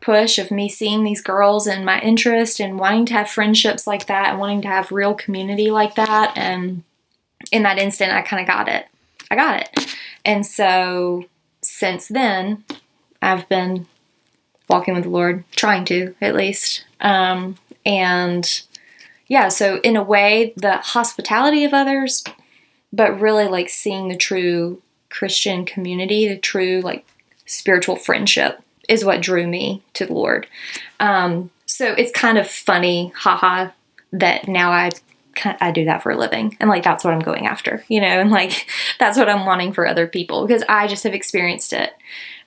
push 0.00 0.38
of 0.38 0.50
me 0.50 0.68
seeing 0.68 1.04
these 1.04 1.20
girls 1.20 1.66
and 1.66 1.84
my 1.84 2.00
interest 2.00 2.60
and 2.60 2.78
wanting 2.78 3.06
to 3.06 3.14
have 3.14 3.28
friendships 3.28 3.86
like 3.86 4.06
that 4.06 4.30
and 4.30 4.38
wanting 4.38 4.62
to 4.62 4.68
have 4.68 4.90
real 4.90 5.14
community 5.14 5.70
like 5.70 5.94
that. 5.96 6.32
And 6.36 6.82
in 7.52 7.62
that 7.64 7.78
instant, 7.78 8.12
I 8.12 8.22
kind 8.22 8.40
of 8.40 8.48
got 8.48 8.68
it. 8.68 8.86
I 9.30 9.36
got 9.36 9.62
it. 9.62 9.96
And 10.24 10.46
so 10.46 11.26
since 11.62 12.08
then, 12.08 12.64
I've 13.20 13.48
been 13.48 13.86
walking 14.68 14.94
with 14.94 15.04
the 15.04 15.10
Lord, 15.10 15.44
trying 15.52 15.84
to 15.86 16.14
at 16.20 16.34
least. 16.34 16.84
Um, 17.00 17.56
and 17.84 18.62
yeah, 19.26 19.48
so 19.48 19.78
in 19.80 19.96
a 19.96 20.02
way, 20.02 20.52
the 20.56 20.78
hospitality 20.78 21.64
of 21.64 21.74
others, 21.74 22.24
but 22.92 23.20
really 23.20 23.46
like 23.46 23.68
seeing 23.68 24.08
the 24.08 24.16
true 24.16 24.82
Christian 25.10 25.64
community, 25.64 26.28
the 26.28 26.36
true 26.36 26.80
like 26.80 27.06
spiritual 27.46 27.96
friendship 27.96 28.60
is 28.88 29.04
what 29.04 29.20
drew 29.20 29.46
me 29.46 29.82
to 29.94 30.06
the 30.06 30.14
Lord. 30.14 30.46
Um, 31.00 31.50
so 31.66 31.92
it's 31.92 32.10
kind 32.10 32.38
of 32.38 32.48
funny, 32.48 33.12
haha, 33.14 33.70
that 34.12 34.48
now 34.48 34.70
I 34.70 34.90
I 35.60 35.70
do 35.70 35.84
that 35.84 36.02
for 36.02 36.10
a 36.10 36.16
living, 36.16 36.56
and 36.58 36.68
like 36.68 36.82
that's 36.82 37.04
what 37.04 37.14
I'm 37.14 37.20
going 37.20 37.46
after, 37.46 37.84
you 37.88 38.00
know, 38.00 38.06
and 38.20 38.30
like 38.30 38.66
that's 38.98 39.18
what 39.18 39.28
I'm 39.28 39.46
wanting 39.46 39.72
for 39.72 39.86
other 39.86 40.06
people 40.06 40.46
because 40.46 40.64
I 40.68 40.86
just 40.86 41.04
have 41.04 41.14
experienced 41.14 41.72
it, 41.72 41.92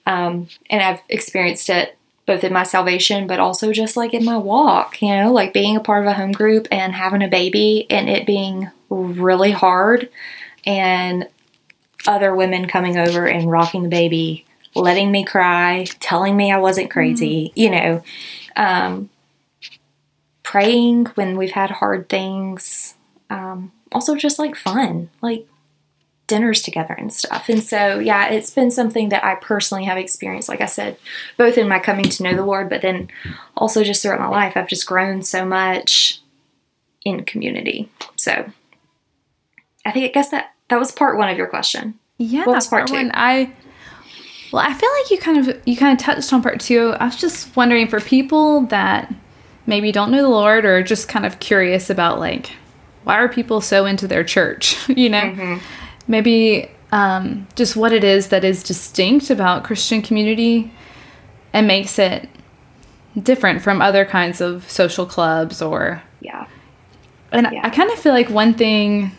um, 0.06 0.48
and 0.70 0.82
I've 0.82 1.00
experienced 1.10 1.70
it 1.70 1.98
both 2.26 2.44
in 2.44 2.54
my 2.54 2.64
salvation, 2.64 3.28
but 3.28 3.40
also 3.40 3.72
just 3.72 3.98
like 3.98 4.14
in 4.14 4.24
my 4.24 4.38
walk, 4.38 5.02
you 5.02 5.10
know, 5.10 5.32
like 5.32 5.54
being 5.54 5.76
a 5.76 5.82
part 5.82 6.04
of 6.04 6.10
a 6.10 6.14
home 6.14 6.32
group 6.32 6.68
and 6.72 6.94
having 6.94 7.24
a 7.24 7.28
baby 7.28 7.88
and 7.90 8.10
it 8.10 8.26
being 8.26 8.70
really 8.90 9.52
hard, 9.52 10.10
and 10.66 11.28
other 12.08 12.36
women 12.36 12.68
coming 12.68 12.98
over 12.98 13.26
and 13.28 13.50
rocking 13.52 13.84
the 13.84 13.90
baby, 13.90 14.46
letting 14.76 15.12
me 15.12 15.24
cry, 15.24 15.86
telling 16.00 16.36
me 16.36 16.52
I 16.52 16.58
wasn't 16.58 16.92
crazy, 16.92 17.52
you 17.56 17.70
know, 17.70 18.04
um, 18.56 19.10
praying 20.44 21.06
when 21.16 21.38
we've 21.38 21.52
had 21.52 21.72
hard 21.72 22.10
things. 22.10 22.96
Um, 23.30 23.72
also, 23.92 24.16
just 24.16 24.40
like 24.40 24.56
fun, 24.56 25.10
like 25.22 25.48
dinners 26.28 26.62
together 26.62 26.94
and 26.94 27.14
stuff. 27.14 27.50
And 27.50 27.62
so, 27.62 28.00
yeah, 28.00 28.30
it's 28.30 28.52
been 28.52 28.72
something 28.72 29.10
that 29.10 29.24
I 29.24 29.36
personally 29.36 29.84
have 29.84 29.98
experienced, 29.98 30.48
like 30.48 30.62
I 30.62 30.66
said, 30.66 30.98
both 31.36 31.58
in 31.58 31.68
my 31.68 31.78
coming 31.78 32.06
to 32.06 32.24
know 32.24 32.34
the 32.34 32.46
Lord, 32.46 32.70
but 32.70 32.82
then 32.82 33.10
also 33.58 33.84
just 33.84 34.02
throughout 34.02 34.22
my 34.22 34.30
life. 34.30 34.56
I've 34.56 34.70
just 34.70 34.88
grown 34.88 35.24
so 35.24 35.46
much 35.46 36.22
in 37.04 37.26
community. 37.26 37.90
So 38.16 38.50
I 39.86 39.92
think 39.92 40.06
I 40.06 40.14
guess 40.14 40.30
that 40.30 40.54
that 40.72 40.80
was 40.80 40.92
part 40.92 41.18
one 41.18 41.30
of 41.30 41.38
your 41.38 41.48
question. 41.48 41.94
Yeah, 42.18 42.46
What 42.46 42.56
was 42.56 42.68
part 42.68 42.88
two? 42.88 42.94
one. 42.96 43.12
I 43.14 43.54
well, 44.52 44.64
I 44.68 44.74
feel 44.74 44.90
like 45.02 45.12
you 45.12 45.18
kind 45.20 45.48
of 45.48 45.62
you 45.66 45.78
kind 45.78 45.98
of 45.98 46.04
touched 46.04 46.34
on 46.34 46.42
part 46.42 46.60
two. 46.60 46.94
I 47.00 47.06
was 47.06 47.16
just 47.16 47.56
wondering 47.56 47.88
for 47.88 48.00
people 48.02 48.62
that 48.68 49.14
maybe 49.68 49.92
don't 49.92 50.12
know 50.12 50.22
the 50.22 50.28
Lord 50.30 50.66
or 50.66 50.82
just 50.84 51.08
kind 51.08 51.26
of 51.26 51.40
curious 51.40 51.90
about 51.90 52.20
like 52.20 52.52
why 53.04 53.16
are 53.16 53.30
people 53.30 53.62
so 53.62 53.86
into 53.86 54.08
their 54.08 54.24
church? 54.24 54.78
you 54.90 55.10
know, 55.10 55.22
Mm-hmm. 55.22 55.58
maybe 56.08 56.70
um, 56.92 57.48
just 57.56 57.76
what 57.76 57.94
it 57.94 58.04
is 58.04 58.28
that 58.30 58.44
is 58.44 58.62
distinct 58.64 59.30
about 59.30 59.64
Christian 59.64 60.02
community 60.02 60.72
and 61.54 61.66
makes 61.68 61.98
it 61.98 62.28
different 63.24 63.62
from 63.62 63.82
other 63.82 64.06
kinds 64.06 64.42
of 64.42 64.70
social 64.70 65.06
clubs 65.06 65.62
or 65.62 66.02
Yeah. 66.22 66.46
and 67.32 67.48
Yeah. 67.52 67.62
I 67.64 67.70
kind 67.70 67.90
of 67.92 67.98
feel 68.00 68.14
like 68.14 68.30
one 68.30 68.54
thing 68.54 69.12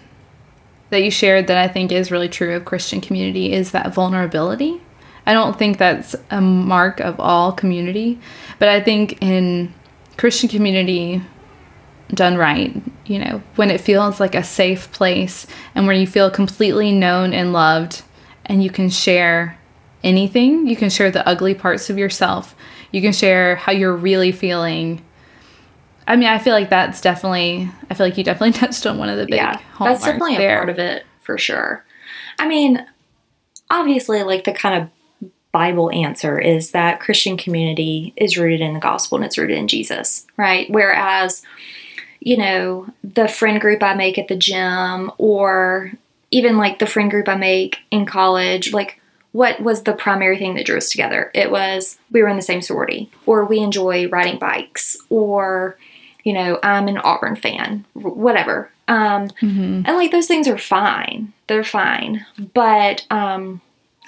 that 0.92 1.02
you 1.02 1.10
shared 1.10 1.46
that 1.46 1.56
I 1.56 1.68
think 1.68 1.90
is 1.90 2.10
really 2.10 2.28
true 2.28 2.54
of 2.54 2.66
Christian 2.66 3.00
community 3.00 3.50
is 3.50 3.70
that 3.70 3.94
vulnerability. 3.94 4.78
I 5.24 5.32
don't 5.32 5.58
think 5.58 5.78
that's 5.78 6.14
a 6.30 6.38
mark 6.38 7.00
of 7.00 7.18
all 7.18 7.50
community, 7.50 8.20
but 8.58 8.68
I 8.68 8.78
think 8.78 9.22
in 9.22 9.72
Christian 10.18 10.50
community 10.50 11.22
done 12.10 12.36
right, 12.36 12.76
you 13.06 13.18
know, 13.18 13.42
when 13.56 13.70
it 13.70 13.80
feels 13.80 14.20
like 14.20 14.34
a 14.34 14.44
safe 14.44 14.92
place 14.92 15.46
and 15.74 15.86
where 15.86 15.96
you 15.96 16.06
feel 16.06 16.30
completely 16.30 16.92
known 16.92 17.32
and 17.32 17.54
loved 17.54 18.02
and 18.44 18.62
you 18.62 18.68
can 18.68 18.90
share 18.90 19.58
anything, 20.04 20.66
you 20.66 20.76
can 20.76 20.90
share 20.90 21.10
the 21.10 21.26
ugly 21.26 21.54
parts 21.54 21.88
of 21.88 21.96
yourself. 21.96 22.54
You 22.90 23.00
can 23.00 23.14
share 23.14 23.56
how 23.56 23.72
you're 23.72 23.96
really 23.96 24.30
feeling 24.30 25.02
I 26.06 26.16
mean, 26.16 26.28
I 26.28 26.38
feel 26.38 26.52
like 26.52 26.70
that's 26.70 27.00
definitely. 27.00 27.70
I 27.90 27.94
feel 27.94 28.06
like 28.06 28.18
you 28.18 28.24
definitely 28.24 28.52
touched 28.58 28.86
on 28.86 28.98
one 28.98 29.08
of 29.08 29.18
the 29.18 29.26
big 29.26 29.36
yeah, 29.36 29.60
that's 29.78 30.04
definitely 30.04 30.36
there. 30.36 30.56
a 30.56 30.58
part 30.58 30.70
of 30.70 30.78
it 30.78 31.06
for 31.20 31.38
sure. 31.38 31.84
I 32.38 32.48
mean, 32.48 32.84
obviously, 33.70 34.22
like 34.22 34.44
the 34.44 34.52
kind 34.52 34.82
of 34.82 35.30
Bible 35.52 35.90
answer 35.90 36.38
is 36.38 36.70
that 36.70 37.00
Christian 37.00 37.36
community 37.36 38.14
is 38.16 38.38
rooted 38.38 38.60
in 38.60 38.72
the 38.72 38.80
gospel 38.80 39.16
and 39.16 39.24
it's 39.24 39.38
rooted 39.38 39.58
in 39.58 39.68
Jesus, 39.68 40.26
right? 40.38 40.68
Whereas, 40.70 41.42
you 42.20 42.38
know, 42.38 42.86
the 43.04 43.28
friend 43.28 43.60
group 43.60 43.82
I 43.82 43.94
make 43.94 44.18
at 44.18 44.28
the 44.28 44.36
gym 44.36 45.12
or 45.18 45.92
even 46.30 46.56
like 46.56 46.78
the 46.78 46.86
friend 46.86 47.10
group 47.10 47.28
I 47.28 47.36
make 47.36 47.78
in 47.90 48.06
college, 48.06 48.72
like 48.72 49.01
what 49.32 49.60
was 49.60 49.82
the 49.82 49.92
primary 49.94 50.38
thing 50.38 50.54
that 50.54 50.66
drew 50.66 50.76
us 50.76 50.90
together? 50.90 51.30
It 51.34 51.50
was 51.50 51.98
we 52.10 52.22
were 52.22 52.28
in 52.28 52.36
the 52.36 52.42
same 52.42 52.62
sorority, 52.62 53.10
or 53.26 53.44
we 53.44 53.58
enjoy 53.60 54.08
riding 54.08 54.38
bikes, 54.38 54.96
or 55.10 55.76
you 56.24 56.32
know, 56.32 56.58
I'm 56.62 56.86
an 56.88 56.98
Auburn 56.98 57.34
fan, 57.36 57.84
whatever. 57.94 58.70
Um, 58.88 59.28
Mhm. 59.40 59.84
and 59.86 59.96
like 59.96 60.10
those 60.12 60.26
things 60.28 60.46
are 60.46 60.58
fine, 60.58 61.32
they're 61.48 61.64
fine. 61.64 62.24
But 62.54 63.06
um, 63.10 63.60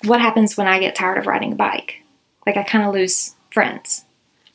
what 0.05 0.21
happens 0.21 0.57
when 0.57 0.69
I 0.69 0.79
get 0.79 0.95
tired 0.95 1.19
of 1.19 1.27
riding 1.27 1.53
a 1.53 1.57
bike? 1.57 2.03
Like 2.47 2.57
I 2.57 2.63
kind 2.63 2.85
of 2.85 2.93
lose 2.95 3.35
friends. 3.51 4.05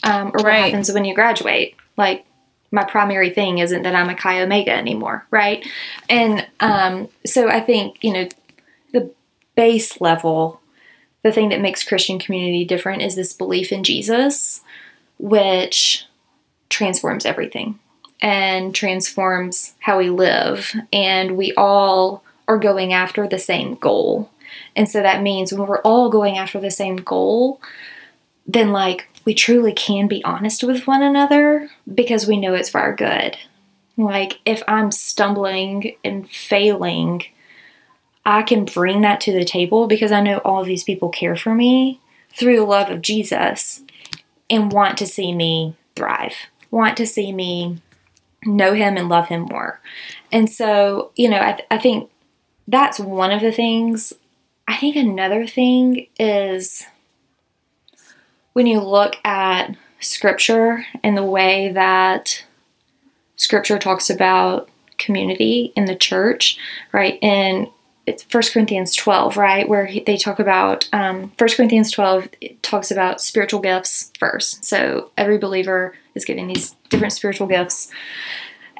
Um, 0.04 0.28
or 0.28 0.32
what 0.38 0.46
Right. 0.46 0.66
happens 0.66 0.92
when 0.94 1.04
you 1.04 1.14
graduate? 1.14 1.76
Like 1.98 2.26
my 2.72 2.84
primary 2.84 3.32
thing 3.32 3.58
isn't 3.58 3.82
that 3.82 3.96
I'm 3.96 4.10
a 4.10 4.16
Chi 4.16 4.42
Omega 4.42 4.72
anymore, 4.72 5.26
right? 5.32 5.66
And 6.10 6.46
um, 6.62 7.10
so 7.26 7.50
I 7.50 7.60
think 7.60 7.98
you 8.02 8.14
know 8.14 8.28
base 9.60 10.00
level, 10.00 10.62
the 11.22 11.34
thing 11.34 11.50
that 11.50 11.60
makes 11.60 11.84
Christian 11.84 12.18
community 12.18 12.64
different 12.64 13.02
is 13.02 13.16
this 13.16 13.34
belief 13.34 13.74
in 13.74 13.84
Jesus, 13.84 14.62
which 15.18 16.06
transforms 16.70 17.26
everything 17.26 17.78
and 18.22 18.74
transforms 18.74 19.74
how 19.80 19.98
we 19.98 20.10
live. 20.10 20.74
And 20.94 21.36
we 21.36 21.52
all 21.56 22.24
are 22.48 22.58
going 22.58 22.94
after 22.94 23.28
the 23.28 23.38
same 23.38 23.76
goal. 23.76 24.32
And 24.78 24.90
so 24.90 25.02
that 25.02 25.22
means 25.22 25.52
when 25.52 25.68
we're 25.68 25.82
all 25.82 26.10
going 26.10 26.38
after 26.38 26.62
the 26.62 26.72
same 26.72 26.96
goal, 26.96 27.60
then 28.48 28.72
like 28.72 29.10
we 29.26 29.34
truly 29.34 29.74
can 29.74 30.08
be 30.08 30.24
honest 30.24 30.64
with 30.64 30.88
one 30.88 31.04
another 31.04 31.70
because 31.94 32.26
we 32.26 32.40
know 32.40 32.54
it's 32.54 32.70
for 32.70 32.80
our 32.80 32.96
good. 32.96 33.36
Like 33.98 34.40
if 34.46 34.64
I'm 34.70 34.90
stumbling 34.90 35.98
and 36.06 36.30
failing, 36.30 37.26
I 38.26 38.44
can 38.44 38.66
bring 38.66 39.02
that 39.02 39.22
to 39.22 39.32
the 39.32 39.46
table 39.46 39.88
because 39.88 40.12
I 40.12 40.22
know 40.22 40.38
all 40.40 40.62
of 40.62 40.68
these 40.68 40.84
people 40.84 41.10
care 41.10 41.36
for 41.36 41.56
me 41.56 42.00
through 42.34 42.58
the 42.58 42.66
love 42.66 42.90
of 42.90 43.02
Jesus 43.02 43.82
and 44.50 44.72
want 44.72 44.98
to 45.00 45.08
see 45.08 45.34
me 45.34 45.76
thrive, 45.96 46.34
want 46.72 46.98
to 46.98 47.08
see 47.08 47.32
me 47.32 47.82
know 48.46 48.74
him 48.74 48.98
and 48.98 49.10
love 49.10 49.28
him 49.28 49.42
more. 49.44 49.80
And 50.32 50.50
so, 50.50 51.12
you 51.16 51.30
know, 51.30 51.40
I, 51.40 51.54
th- 51.54 51.68
I 51.72 51.78
think 51.78 52.10
that's 52.68 53.00
one 53.00 53.32
of 53.32 53.42
the 53.42 53.52
things. 53.52 54.14
I 54.68 54.78
think 54.78 54.96
another 54.96 55.48
thing 55.48 56.08
is 56.20 56.86
when 58.54 58.68
you 58.68 58.80
look 58.80 59.16
at 59.26 59.76
scripture 60.00 60.86
and 61.04 61.18
the 61.18 61.24
way 61.24 61.72
that 61.72 62.44
scripture 63.36 63.80
talks 63.80 64.10
about 64.10 64.70
community 64.98 65.74
in 65.76 65.86
the 65.86 65.96
church, 65.96 66.58
right? 66.92 67.18
In 67.22 67.70
it's 68.10 68.26
1 68.32 68.44
Corinthians 68.52 68.96
12, 68.96 69.38
right? 69.38 69.70
Where 69.70 69.86
he- 69.86 70.00
they 70.02 70.18
talk 70.18 70.40
about, 70.40 70.90
um, 70.92 71.32
1 71.38 71.56
Corinthians 71.56 71.92
12 71.92 72.28
it 72.42 72.62
talks 72.64 72.92
about 72.92 73.22
spiritual 73.22 73.60
gifts 73.60 74.12
first. 74.20 74.66
So 74.66 75.12
every 75.18 75.38
believer 75.38 75.94
is 76.16 76.26
given 76.26 76.48
these 76.48 76.76
different 76.90 77.14
spiritual 77.14 77.48
gifts. 77.48 77.90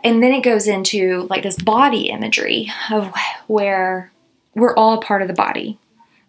And 0.04 0.24
then 0.24 0.32
it 0.32 0.44
goes 0.44 0.68
into 0.68 1.28
like 1.30 1.44
this 1.44 1.58
body 1.58 2.10
imagery 2.10 2.72
of 2.92 3.14
where 3.48 4.12
we're 4.56 4.76
all 4.76 4.98
a 4.98 5.02
part 5.02 5.22
of 5.22 5.28
the 5.28 5.34
body. 5.34 5.78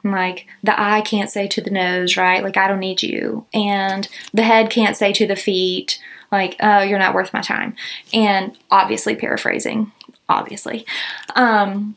Like 0.04 0.46
the 0.62 0.80
eye 0.80 1.02
can't 1.02 1.30
say 1.30 1.46
to 1.48 1.60
the 1.60 1.70
nose, 1.70 2.16
right? 2.16 2.42
Like 2.42 2.56
I 2.56 2.68
don't 2.68 2.80
need 2.80 3.02
you. 3.02 3.46
And 3.54 4.08
the 4.32 4.42
head 4.42 4.70
can't 4.70 4.96
say 4.96 5.12
to 5.12 5.26
the 5.26 5.36
feet, 5.36 5.98
like, 6.32 6.56
oh, 6.60 6.80
you're 6.80 6.98
not 6.98 7.14
worth 7.14 7.32
my 7.32 7.40
time. 7.40 7.74
And 8.12 8.56
obviously 8.70 9.14
paraphrasing, 9.14 9.92
obviously. 10.28 10.86
Um, 11.34 11.96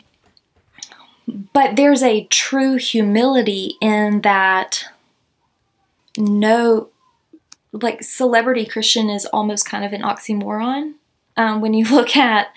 but 1.54 1.76
there's 1.76 2.04
a 2.04 2.26
true 2.26 2.76
humility 2.76 3.76
in 3.82 4.22
that 4.22 4.86
no 6.18 6.90
like 7.72 8.04
celebrity 8.04 8.66
christian 8.66 9.10
is 9.10 9.26
almost 9.28 9.66
kind 9.66 9.84
of 9.84 9.94
an 9.94 10.02
oxymoron 10.02 10.94
um, 11.38 11.62
when 11.62 11.74
you 11.74 11.86
look 11.92 12.16
at 12.16 12.54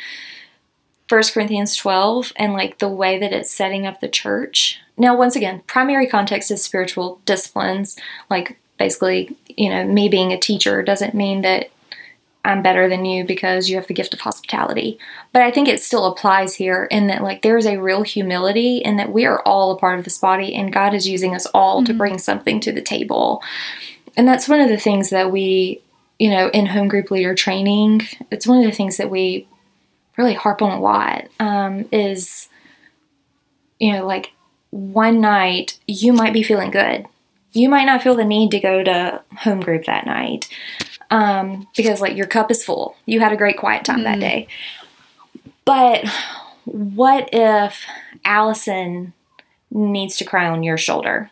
1 1.09 1.23
corinthians 1.33 1.77
12 1.77 2.33
and 2.37 2.53
like 2.53 2.79
the 2.79 2.89
way 2.89 3.19
that 3.19 3.33
it's 3.33 3.51
setting 3.51 3.87
up 3.87 4.01
the 4.01 4.09
church. 4.09 4.81
Now 4.97 5.17
once 5.17 5.37
again 5.37 5.63
primary 5.67 6.07
context 6.07 6.51
is 6.51 6.63
spiritual 6.63 7.21
disciplines. 7.25 7.97
Like 8.29 8.59
basically 8.79 9.37
you 9.49 9.71
know 9.71 9.85
me 9.85 10.09
being 10.09 10.33
a 10.33 10.39
teacher 10.39 10.83
doesn't 10.83 11.15
mean 11.15 11.43
that 11.43 11.71
I'm 12.47 12.63
better 12.63 12.89
than 12.89 13.05
you 13.05 13.25
because 13.25 13.69
you 13.69 13.77
have 13.77 13.89
the 13.89 13.95
gift 13.95 14.15
of 14.15 14.21
hospitality. 14.21 14.99
But 15.33 15.43
I 15.43 15.51
think 15.51 15.69
it 15.69 15.81
still 15.81 16.07
applies 16.07 16.55
here 16.55 16.85
in 16.91 17.09
that 17.09 17.23
like 17.23 17.43
there 17.43 17.57
is 17.57 17.67
a 17.67 17.77
real 17.77 18.03
humility 18.03 18.79
in 18.79 18.97
that 18.97 19.13
we 19.13 19.27
are 19.27 19.43
all 19.43 19.73
a 19.73 19.79
part 19.79 19.99
of 19.99 20.05
this 20.05 20.19
body 20.19 20.55
and 20.55 20.73
God 20.73 20.95
is 20.95 21.09
using 21.09 21.35
us 21.35 21.47
all 21.47 21.85
to 21.85 21.93
bring 21.93 22.19
something 22.19 22.61
to 22.61 22.73
the 22.73 22.81
table. 22.81 23.43
And 24.17 24.29
that's 24.29 24.49
one 24.49 24.61
of 24.61 24.69
the 24.69 24.79
things 24.79 25.11
that 25.11 25.33
we, 25.33 25.83
you 26.19 26.31
know, 26.31 26.49
in 26.51 26.67
home 26.67 26.89
group 26.89 27.11
leader 27.11 27.35
training, 27.35 28.03
it's 28.31 28.47
one 28.47 28.59
of 28.59 28.65
the 28.65 28.77
things 28.77 28.97
that 28.97 29.11
we 29.11 29.49
really 30.17 30.35
harp 30.35 30.63
on 30.63 30.71
a 30.71 30.81
lot 30.81 31.27
um, 31.41 31.87
is, 31.93 32.49
you 33.79 33.93
know, 33.93 34.07
like 34.07 34.33
one 34.71 35.21
night 35.21 35.79
you 35.87 36.13
might 36.13 36.33
be 36.33 36.43
feeling 36.43 36.71
good. 36.71 37.07
You 37.53 37.69
might 37.69 37.87
not 37.87 38.03
feel 38.03 38.15
the 38.15 38.25
need 38.25 38.51
to 38.53 38.61
go 38.61 38.85
to 38.85 39.23
home 39.39 39.61
group 39.61 39.87
that 39.87 40.07
night 40.07 40.49
um, 41.11 41.67
because 41.77 42.01
like 42.01 42.17
your 42.17 42.27
cup 42.27 42.51
is 42.51 42.65
full. 42.65 42.97
You 43.07 43.21
had 43.21 43.33
a 43.33 43.37
great 43.37 43.59
quiet 43.59 43.85
time 43.85 44.05
that 44.05 44.21
day. 44.21 44.49
But 45.65 46.07
what 46.65 47.29
if 47.33 47.85
Allison 48.25 49.13
needs 49.71 50.17
to 50.19 50.25
cry 50.25 50.49
on 50.49 50.63
your 50.63 50.79
shoulder? 50.79 51.31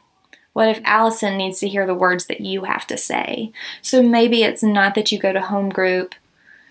What 0.52 0.68
if 0.68 0.80
Allison 0.84 1.36
needs 1.36 1.58
to 1.60 1.68
hear 1.68 1.86
the 1.86 1.94
words 1.94 2.26
that 2.26 2.40
you 2.40 2.64
have 2.64 2.86
to 2.86 2.96
say? 2.96 3.52
So 3.82 4.02
maybe 4.02 4.42
it's 4.42 4.62
not 4.62 4.94
that 4.94 5.10
you 5.10 5.18
go 5.18 5.32
to 5.32 5.40
home 5.40 5.68
group 5.68 6.14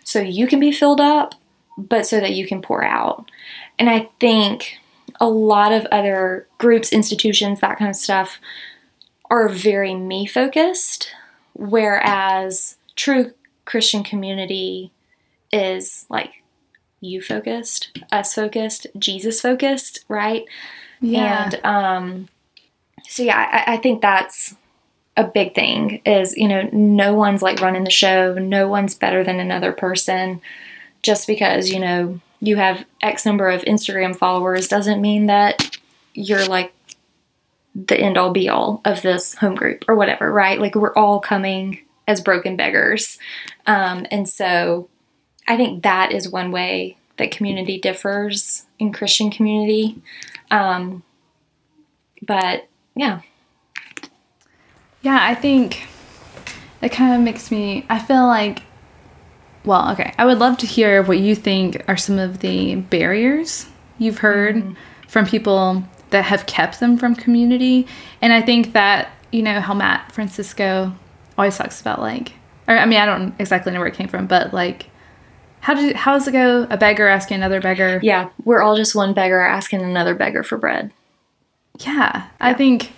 so 0.04 0.20
you 0.20 0.48
can 0.48 0.60
be 0.60 0.72
filled 0.72 1.02
up, 1.02 1.36
but 1.78 2.06
so 2.06 2.20
that 2.20 2.34
you 2.34 2.48
can 2.48 2.62
pour 2.62 2.84
out. 2.84 3.30
And 3.78 3.89
I 3.89 4.10
think 4.20 4.80
a 5.20 5.28
lot 5.28 5.72
of 5.72 5.86
other 5.88 6.48
groups, 6.58 6.94
institutions, 6.94 7.60
that 7.60 7.78
kind 7.78 7.89
of 7.89 7.96
stuff 7.96 8.39
are 9.30 9.50
very 9.50 9.96
me 9.96 10.26
focused, 10.26 11.12
whereas 11.54 12.78
true 12.96 13.34
Christian 13.66 14.04
community 14.04 14.92
is 15.52 16.06
like 16.10 16.32
you 17.00 17.22
focused, 17.22 17.98
us 18.12 18.34
focused, 18.34 18.88
Jesus 18.98 19.42
focused, 19.42 20.06
right? 20.08 20.46
Yeah. 21.02 21.46
And 21.46 21.66
um, 21.66 22.30
so 23.08 23.24
yeah, 23.24 23.64
I, 23.68 23.74
I 23.74 23.78
think 23.78 24.02
that's 24.02 24.56
a 25.16 25.24
big 25.24 25.54
thing. 25.54 26.02
Is 26.06 26.36
you 26.38 26.48
know 26.48 26.70
no 26.72 27.14
one's 27.14 27.42
like 27.42 27.62
running 27.62 27.84
the 27.84 27.92
show. 27.92 28.34
No 28.36 28.68
one's 28.68 28.96
better 28.96 29.24
than 29.24 29.40
another 29.40 29.72
person. 29.72 30.42
just 31.04 31.28
because, 31.28 31.70
you 31.70 31.80
know, 31.80 32.20
you 32.40 32.56
have 32.56 32.86
X 33.02 33.26
number 33.26 33.50
of 33.50 33.62
Instagram 33.64 34.16
followers 34.16 34.68
doesn't 34.68 35.02
mean 35.02 35.28
that 35.28 35.78
you're 36.14 36.46
like 36.46 36.74
the 37.76 38.00
end 38.00 38.18
all 38.18 38.32
be 38.32 38.50
all 38.50 38.82
of 38.86 39.02
this 39.02 39.36
home 39.36 39.56
group 39.56 39.86
or 39.88 39.96
whatever, 39.96 40.32
right? 40.32 40.60
Like 40.60 40.76
we're 40.76 40.94
all 40.94 41.20
coming 41.20 41.80
as 42.08 42.22
broken 42.22 42.56
beggars. 42.56 43.18
Um, 43.66 44.06
and 44.12 44.28
so 44.28 44.89
I 45.48 45.58
think 45.58 45.84
that 45.84 46.12
is 46.12 46.30
one 46.30 46.52
way 46.52 46.98
that 47.18 47.32
community 47.32 47.80
differs 47.80 48.66
in 48.80 48.92
Christian 48.92 49.30
community. 49.30 50.02
Um, 50.52 51.04
but 52.22 52.68
yeah. 52.96 53.22
Yeah, 55.02 55.20
I 55.22 55.36
think 55.36 55.88
it 56.82 56.92
kind 56.92 57.13
of 57.13 57.22
makes 57.22 57.52
me, 57.52 57.86
I 57.89 58.00
feel 58.00 58.26
like, 58.26 58.63
well, 59.66 59.92
okay, 59.92 60.13
I 60.18 60.26
would 60.26 60.39
love 60.39 60.58
to 60.58 60.66
hear 60.66 61.04
what 61.04 61.20
you 61.20 61.36
think 61.36 61.84
are 61.88 61.98
some 61.98 62.20
of 62.20 62.39
the 62.39 62.76
barriers 62.76 63.68
you've 63.98 64.18
heard 64.18 64.56
mm-hmm. 64.56 64.74
from 65.08 65.26
people 65.26 65.84
that 66.10 66.26
have 66.26 66.46
kept 66.46 66.80
them 66.80 66.98
from 66.98 67.16
community. 67.16 67.88
And 68.22 68.34
I 68.34 68.42
think 68.42 68.74
that, 68.74 69.12
you 69.32 69.42
know, 69.42 69.60
how 69.62 69.74
Matt 69.74 70.12
Francisco 70.12 70.94
always 71.38 71.58
talks 71.58 71.82
about 71.82 72.00
like, 72.00 72.34
or 72.67 72.78
I 72.78 72.86
mean, 72.86 73.00
I 73.00 73.06
don't 73.06 73.34
exactly 73.39 73.72
know 73.72 73.80
where 73.80 73.88
it 73.88 73.96
came 73.96 74.08
from, 74.08 74.28
but 74.28 74.54
like, 74.54 74.88
how 75.60 75.74
did 75.74 75.96
how 75.96 76.13
does 76.13 76.28
it 76.28 76.34
go? 76.34 76.67
A 76.69 76.78
beggar 76.78 77.08
asking 77.08 77.36
another 77.36 77.62
beggar. 77.62 78.00
Yeah, 78.04 78.30
we're 78.43 78.62
all 78.62 78.76
just 78.76 78.96
one 78.96 79.13
beggar 79.13 79.39
asking 79.39 79.82
another 79.82 80.15
beggar 80.15 80.43
for 80.43 80.58
bread. 80.58 80.91
Yeah, 81.80 81.93
yeah. 81.93 82.28
I 82.39 82.54
think 82.54 82.91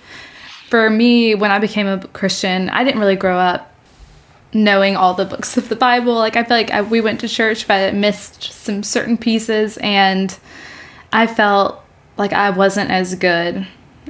for 0.67 0.89
me, 0.89 1.35
when 1.35 1.51
I 1.51 1.59
became 1.59 1.87
a 1.87 1.99
Christian, 2.07 2.69
I 2.69 2.83
didn't 2.83 2.99
really 2.99 3.15
grow 3.15 3.37
up 3.37 3.71
knowing 4.53 4.95
all 4.95 5.13
the 5.13 5.25
books 5.25 5.57
of 5.57 5.69
the 5.69 5.75
Bible. 5.75 6.15
Like 6.15 6.35
I 6.35 6.43
feel 6.43 6.57
like 6.57 6.71
I, 6.71 6.81
we 6.81 7.01
went 7.01 7.19
to 7.19 7.27
church, 7.27 7.67
but 7.67 7.93
missed 7.93 8.41
some 8.41 8.83
certain 8.83 9.17
pieces, 9.17 9.77
and 9.77 10.37
I 11.13 11.27
felt 11.27 11.83
like 12.17 12.33
I 12.33 12.49
wasn't 12.49 12.89
as 12.91 13.15
good 13.15 13.67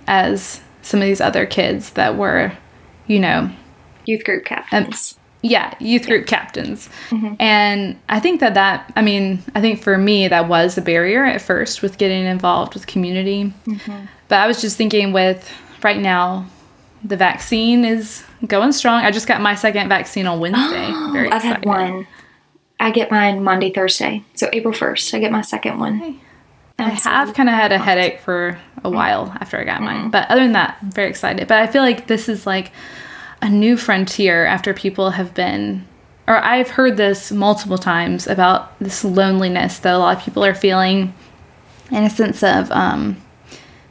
as 0.08 0.62
some 0.82 1.02
of 1.02 1.08
these 1.08 1.22
other 1.22 1.46
kids 1.46 1.92
that 1.92 2.16
were, 2.16 2.52
you 3.08 3.20
know, 3.20 3.50
youth 4.06 4.24
group 4.24 4.46
captains. 4.46 5.16
Um, 5.18 5.22
yeah, 5.42 5.76
youth 5.80 6.08
group 6.08 6.22
yeah. 6.22 6.38
captains. 6.38 6.90
Mm-hmm. 7.10 7.36
And 7.40 8.00
I 8.10 8.20
think 8.20 8.40
that 8.40 8.56
that, 8.56 8.92
I 8.96 9.02
mean, 9.02 9.44
I 9.54 9.62
think 9.62 9.82
for 9.82 9.98
me, 9.98 10.28
that 10.28 10.48
was 10.48 10.78
a 10.78 10.82
barrier 10.82 11.24
at 11.24 11.42
first 11.42 11.82
with 11.82 11.98
getting 11.98 12.26
involved 12.26 12.74
with 12.74 12.88
community. 12.88 13.54
Mm-hmm. 13.66 14.06
But 14.28 14.40
I 14.40 14.48
was 14.48 14.60
just 14.60 14.76
thinking 14.76 15.14
with 15.14 15.52
right 15.84 16.00
now, 16.00 16.48
the 17.04 17.16
vaccine 17.16 17.86
is 17.86 18.24
going 18.48 18.72
strong. 18.72 19.04
I 19.04 19.12
just 19.12 19.28
got 19.28 19.40
my 19.40 19.54
second 19.54 19.88
vaccine 19.88 20.26
on 20.26 20.40
Wednesday. 20.40 20.88
Oh, 20.90 21.10
Very 21.14 21.32
I've 21.32 21.44
had 21.44 21.64
one. 21.64 22.08
I 22.80 22.92
get 22.92 23.12
mine 23.12 23.44
Monday, 23.44 23.72
Thursday. 23.72 24.24
So 24.34 24.50
April 24.52 24.74
1st, 24.74 25.14
I 25.14 25.20
get 25.20 25.32
my 25.32 25.42
second 25.42 25.80
one. 25.80 26.02
Okay. 26.02 26.20
I 26.78 26.90
have 26.90 27.34
kind 27.34 27.48
of 27.48 27.56
had 27.56 27.72
a 27.72 27.78
headache 27.78 28.20
for 28.20 28.60
a 28.84 28.90
while 28.90 29.34
after 29.40 29.58
I 29.58 29.64
got 29.64 29.82
mine. 29.82 30.02
Mm-hmm. 30.02 30.10
But 30.10 30.30
other 30.30 30.42
than 30.42 30.52
that, 30.54 30.78
I'm 30.82 30.92
very 30.92 31.10
excited. 31.10 31.48
But 31.48 31.60
I 31.60 31.68
feel 31.68 31.82
like 31.82 32.08
this 32.08 32.28
is 32.28 32.46
like 32.46 32.72
a 33.46 33.50
new 33.50 33.78
frontier 33.78 34.44
after 34.46 34.74
people 34.74 35.12
have 35.12 35.34
been 35.36 35.88
or 36.28 36.38
I've 36.38 36.72
heard 36.72 36.98
this 36.98 37.32
multiple 37.32 37.78
times 37.78 38.26
about 38.26 38.78
this 38.80 39.04
loneliness 39.06 39.78
that 39.80 39.94
a 39.94 40.00
lot 40.00 40.18
of 40.18 40.24
people 40.24 40.44
are 40.44 40.56
feeling 40.56 41.14
and 41.92 42.04
a 42.04 42.10
sense 42.10 42.42
of 42.42 42.72
um, 42.72 43.22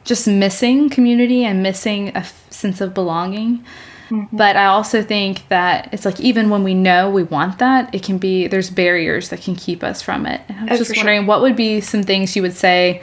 just 0.03 0.27
missing 0.27 0.89
community 0.89 1.45
and 1.45 1.63
missing 1.63 2.09
a 2.09 2.17
f- 2.17 2.45
sense 2.51 2.81
of 2.81 2.93
belonging. 2.93 3.63
Mm-hmm. 4.09 4.35
But 4.35 4.57
I 4.57 4.65
also 4.65 5.01
think 5.01 5.47
that 5.47 5.87
it's 5.93 6.03
like 6.03 6.19
even 6.19 6.49
when 6.49 6.63
we 6.63 6.73
know 6.73 7.09
we 7.09 7.23
want 7.23 7.59
that, 7.59 7.95
it 7.95 8.03
can 8.03 8.17
be 8.17 8.47
there's 8.47 8.69
barriers 8.69 9.29
that 9.29 9.41
can 9.41 9.55
keep 9.55 9.81
us 9.81 10.01
from 10.01 10.25
it. 10.25 10.41
And 10.49 10.69
I 10.69 10.73
was 10.73 10.81
oh, 10.81 10.83
just 10.83 10.97
wondering 10.97 11.21
sure. 11.21 11.27
what 11.27 11.41
would 11.41 11.55
be 11.55 11.79
some 11.79 12.03
things 12.03 12.35
you 12.35 12.41
would 12.41 12.53
say, 12.53 13.01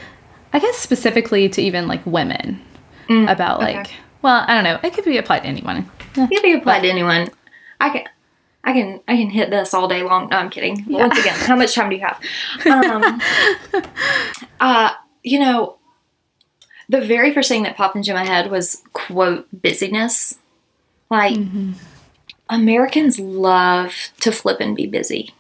I 0.53 0.59
guess 0.59 0.77
specifically 0.77 1.49
to 1.49 1.63
even 1.63 1.89
like 1.89 2.05
women 2.05 2.63
mm, 3.09 3.33
about 3.33 3.61
like 3.61 3.87
okay. 3.87 3.97
Well, 4.23 4.45
I 4.47 4.55
don't 4.55 4.65
know, 4.65 4.79
it 4.83 4.95
could 4.95 5.05
be 5.05 5.19
applied 5.19 5.41
to 5.41 5.47
anyone. 5.47 5.91
Yeah. 6.17 6.29
It 6.31 6.37
could 6.37 6.43
be 6.43 6.53
applied 6.53 6.79
but, 6.79 6.83
to 6.83 6.91
anyone. 6.91 7.31
I 7.81 7.91
can, 7.91 8.05
I 8.65 8.73
can, 8.73 9.01
I 9.09 9.17
can 9.17 9.31
hit 9.31 9.51
this 9.51 9.75
all 9.75 9.89
day 9.89 10.03
long. 10.03 10.29
No, 10.29 10.37
I'm 10.37 10.51
kidding. 10.51 10.85
Yeah. 10.87 11.07
Once 11.07 11.19
again, 11.19 11.35
how 11.39 11.57
much 11.57 11.75
time 11.75 11.91
do 11.91 11.97
you 11.97 12.03
have? 12.03 12.21
Um, 12.67 13.21
uh, 14.61 14.91
you 15.23 15.39
know, 15.39 15.79
the 16.89 17.01
very 17.01 17.33
first 17.33 17.49
thing 17.49 17.63
that 17.65 17.77
popped 17.77 17.97
into 17.97 18.15
my 18.15 18.25
head 18.25 18.51
was 18.51 18.83
quote 18.93 19.49
busyness. 19.53 20.39
Like 21.11 21.37
mm-hmm. 21.37 21.73
Americans 22.49 23.19
love 23.19 24.11
to 24.21 24.31
flip 24.31 24.61
and 24.61 24.77
be 24.77 24.87
busy. 24.87 25.35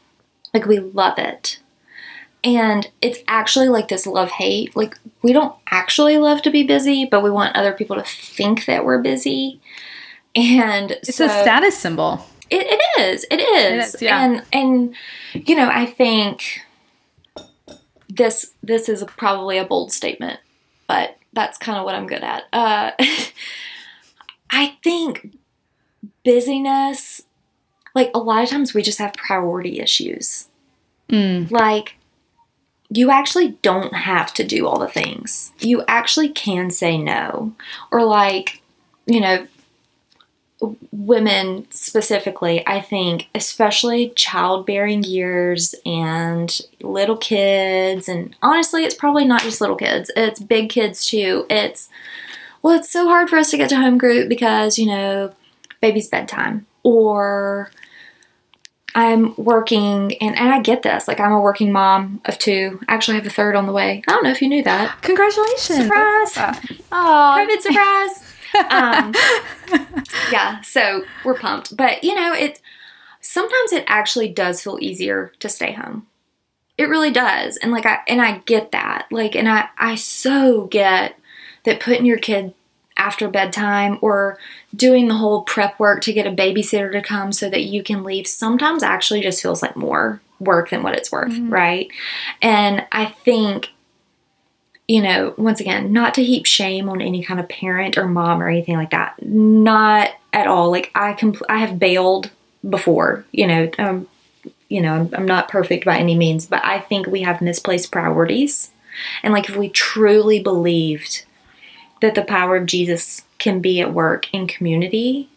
Like 0.53 0.67
we 0.67 0.79
love 0.79 1.19
it. 1.19 1.59
And 2.45 2.91
it's 3.01 3.21
actually 3.29 3.69
like 3.69 3.89
this 3.89 4.07
love 4.07 4.31
hate. 4.31 4.75
Like, 4.75 4.99
we 5.23 5.33
don't 5.33 5.55
actually 5.71 6.19
love 6.19 6.43
to 6.43 6.51
be 6.51 6.65
busy, 6.65 7.05
but 7.05 7.23
we 7.23 7.31
want 7.31 7.55
other 7.55 7.73
people 7.73 7.97
to 7.97 8.03
think 8.03 8.67
that 8.67 8.85
we're 8.85 9.01
busy. 9.01 9.61
And 10.35 10.93
it's 10.93 11.17
so, 11.17 11.27
a 11.27 11.29
status 11.29 11.77
symbol. 11.79 12.27
It, 12.51 12.67
it 12.69 13.01
is. 13.01 13.25
It 13.31 13.41
is. 13.41 13.95
It 13.95 13.97
is 13.97 14.03
yeah. 14.03 14.25
And 14.25 14.45
and 14.53 14.95
you 15.33 15.55
know, 15.55 15.71
I 15.73 15.87
think 15.87 16.61
this 18.09 18.53
this 18.63 18.89
is 18.89 19.05
probably 19.17 19.59
a 19.59 19.65
bold 19.65 19.93
statement, 19.93 20.41
but 20.87 21.17
that's 21.33 21.59
kind 21.59 21.79
of 21.79 21.85
what 21.85 21.95
I'm 21.95 22.07
good 22.07 22.23
at. 22.23 22.45
Uh, 22.53 22.91
I 24.51 24.77
think 24.83 25.35
busyness, 26.25 27.23
like 27.95 28.11
a 28.15 28.19
lot 28.19 28.43
of 28.43 28.51
times, 28.51 28.75
we 28.75 28.83
just 28.83 28.99
have 28.99 29.15
priority 29.15 29.81
issues. 29.81 30.49
Mm. 31.09 31.51
Like 31.51 31.97
you 32.93 33.11
actually 33.11 33.53
don't 33.63 33.95
have 33.95 34.35
to 34.35 34.45
do 34.45 34.67
all 34.67 34.79
the 34.79 34.89
things. 34.89 35.53
You 35.61 35.85
actually 35.89 36.29
can 36.29 36.71
say 36.71 36.99
no. 36.99 37.55
Or, 37.91 38.05
like, 38.05 38.63
you 39.07 39.21
know, 39.21 39.47
women 40.93 41.67
specifically, 41.71 42.65
I 42.67 42.81
think, 42.81 43.29
especially 43.35 44.11
childbearing 44.11 45.03
years 45.03 45.75
and 45.85 46.57
little 46.81 47.17
kids, 47.17 48.09
and 48.09 48.37
honestly, 48.43 48.85
it's 48.85 48.95
probably 48.95 49.25
not 49.25 49.43
just 49.43 49.61
little 49.61 49.75
kids, 49.75 50.11
it's 50.15 50.39
big 50.39 50.71
kids 50.71 51.05
too. 51.05 51.47
It's, 51.51 51.89
well, 52.63 52.79
it's 52.79 52.91
so 52.91 53.09
hard 53.09 53.29
for 53.29 53.39
us 53.39 53.51
to 53.51 53.57
get 53.57 53.71
to 53.71 53.77
home 53.77 53.99
group 53.99 54.29
because, 54.29 54.79
you 54.79 54.87
know, 54.87 55.33
baby's 55.81 56.09
bedtime, 56.09 56.67
or 56.85 57.73
I'm 58.95 59.35
working, 59.37 60.17
and, 60.21 60.37
and 60.37 60.51
I 60.51 60.61
get 60.61 60.83
this. 60.83 61.09
Like, 61.09 61.19
I'm 61.19 61.33
a 61.33 61.41
working 61.41 61.73
mom 61.73 62.21
of 62.27 62.39
two. 62.39 62.79
I 62.89 62.95
actually 62.95 63.17
have 63.17 63.27
a 63.27 63.31
third 63.31 63.57
on 63.57 63.67
the 63.67 63.73
way. 63.73 64.03
I 64.07 64.13
don't 64.13 64.23
know 64.23 64.31
if 64.31 64.43
you 64.43 64.49
knew 64.49 64.63
that. 64.65 65.01
Congratulations. 65.03 65.85
Surprise. 65.85 66.37
Oh, 66.93 67.47
COVID 67.49 67.61
surprise 67.61 68.33
um, 68.71 69.15
yeah, 70.33 70.61
so 70.61 71.05
we're 71.25 71.39
pumped. 71.39 71.77
But 71.77 72.05
you 72.05 72.15
know, 72.15 72.35
it 72.35 72.61
sometimes 73.21 73.73
it 73.73 73.85
actually 73.87 74.29
does 74.29 74.63
feel 74.63 74.79
easier 74.81 75.33
to 75.41 75.49
stay 75.49 75.73
home. 75.73 76.07
It 76.79 76.89
really 76.89 77.11
does. 77.11 77.57
And 77.59 77.73
like 77.73 77.87
I 77.87 78.01
and 78.07 78.21
I 78.21 78.39
get 78.39 78.73
that. 78.73 79.07
Like 79.11 79.35
and 79.35 79.49
I 79.49 79.69
I 79.79 79.95
so 79.95 80.67
get 80.67 81.19
that 81.65 81.81
putting 81.81 82.07
your 82.07 82.19
kid 82.19 82.55
after 83.03 83.29
bedtime 83.29 83.99
or 84.01 84.39
doing 84.75 85.09
the 85.09 85.17
whole 85.17 85.43
prep 85.43 85.79
work 85.79 86.03
to 86.03 86.13
get 86.13 86.27
a 86.27 86.31
babysitter 86.31 86.93
to 86.93 87.03
come 87.03 87.33
so 87.33 87.51
that 87.51 87.65
you 87.65 87.83
can 87.83 88.05
leave 88.05 88.27
sometimes 88.27 88.83
actually 88.83 89.21
just 89.21 89.43
feels 89.43 89.61
like 89.61 89.77
more 89.77 90.21
work 90.39 90.71
than 90.71 90.83
what 90.83 90.95
it's 90.95 91.11
worth, 91.11 91.33
mm-hmm. 91.33 91.53
right? 91.53 91.89
And 92.41 92.87
I 92.93 93.07
think 93.07 93.71
you 94.89 95.01
know, 95.01 95.33
once 95.39 95.61
again, 95.61 95.93
not 95.93 96.13
to 96.15 96.25
heap 96.25 96.45
shame 96.45 96.89
on 96.89 97.01
any 97.01 97.23
kind 97.23 97.39
of 97.41 97.49
parent 97.49 97.97
or 97.97 98.07
mom 98.07 98.43
or 98.43 98.49
anything 98.49 98.77
like 98.77 98.91
that. 98.91 99.15
Not 99.23 100.11
at 100.33 100.47
all. 100.47 100.71
Like 100.71 100.91
I 100.95 101.15
compl- 101.15 101.47
I 101.49 101.59
have 101.59 101.79
bailed 101.79 102.31
before, 102.69 103.25
you 103.33 103.47
know, 103.47 103.71
um, 103.79 104.09
you 104.69 104.81
know, 104.81 104.95
I'm, 104.95 105.11
I'm 105.15 105.27
not 105.27 105.49
perfect 105.49 105.85
by 105.85 105.99
any 105.99 106.17
means, 106.17 106.47
but 106.47 106.65
I 106.65 106.81
think 106.81 107.07
we 107.07 107.23
have 107.23 107.41
misplaced 107.41 107.93
priorities. 107.93 108.73
And 109.23 109.33
like 109.33 109.49
if 109.49 109.57
we 109.57 109.69
truly 109.69 110.41
believed 110.41 111.25
that 112.03 112.15
the 112.17 112.23
power 112.23 112.57
of 112.57 112.67
Jesus 112.67 113.23
can 113.39 113.61
be 113.61 113.81
at 113.81 113.95
work 113.95 114.33
in 114.35 114.47
community, 114.47 115.31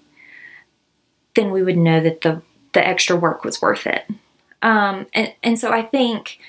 then 1.35 1.51
we 1.51 1.63
would 1.63 1.77
know 1.77 2.01
that 2.01 2.21
the 2.21 2.41
the 2.73 2.85
extra 2.85 3.15
work 3.15 3.45
was 3.45 3.61
worth 3.61 3.87
it. 3.87 4.05
Um, 4.61 5.05
and 5.13 5.33
and 5.43 5.57
so 5.57 5.71
I 5.71 5.83
think 5.83 6.39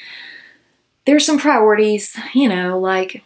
there's 1.05 1.25
some 1.25 1.39
priorities, 1.39 2.19
you 2.35 2.49
know, 2.49 2.79
like 2.79 3.23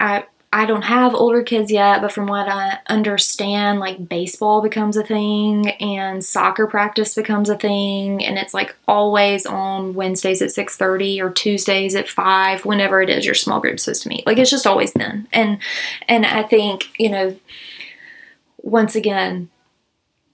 I 0.00 0.24
I 0.54 0.66
don't 0.66 0.82
have 0.82 1.14
older 1.14 1.42
kids 1.42 1.72
yet, 1.72 2.02
but 2.02 2.12
from 2.12 2.26
what 2.26 2.46
I 2.46 2.78
understand, 2.88 3.80
like 3.80 4.08
baseball 4.08 4.60
becomes 4.60 4.98
a 4.98 5.02
thing 5.02 5.70
and 5.80 6.22
soccer 6.22 6.66
practice 6.66 7.14
becomes 7.14 7.48
a 7.48 7.56
thing 7.56 8.22
and 8.22 8.36
it's 8.36 8.52
like 8.52 8.76
always 8.86 9.46
on 9.46 9.94
Wednesdays 9.94 10.42
at 10.42 10.50
6:30 10.50 11.20
or 11.20 11.30
Tuesdays 11.30 11.94
at 11.94 12.08
5 12.08 12.66
whenever 12.66 13.00
it 13.00 13.08
is 13.08 13.24
your 13.24 13.34
small 13.34 13.60
group's 13.60 13.84
supposed 13.84 14.02
to 14.02 14.10
meet. 14.10 14.26
Like 14.26 14.38
it's 14.38 14.50
just 14.50 14.66
always 14.66 14.92
then. 14.92 15.26
And 15.32 15.58
and 16.06 16.26
I 16.26 16.42
think, 16.42 16.88
you 16.98 17.08
know, 17.08 17.36
once 18.58 18.94
again, 18.94 19.48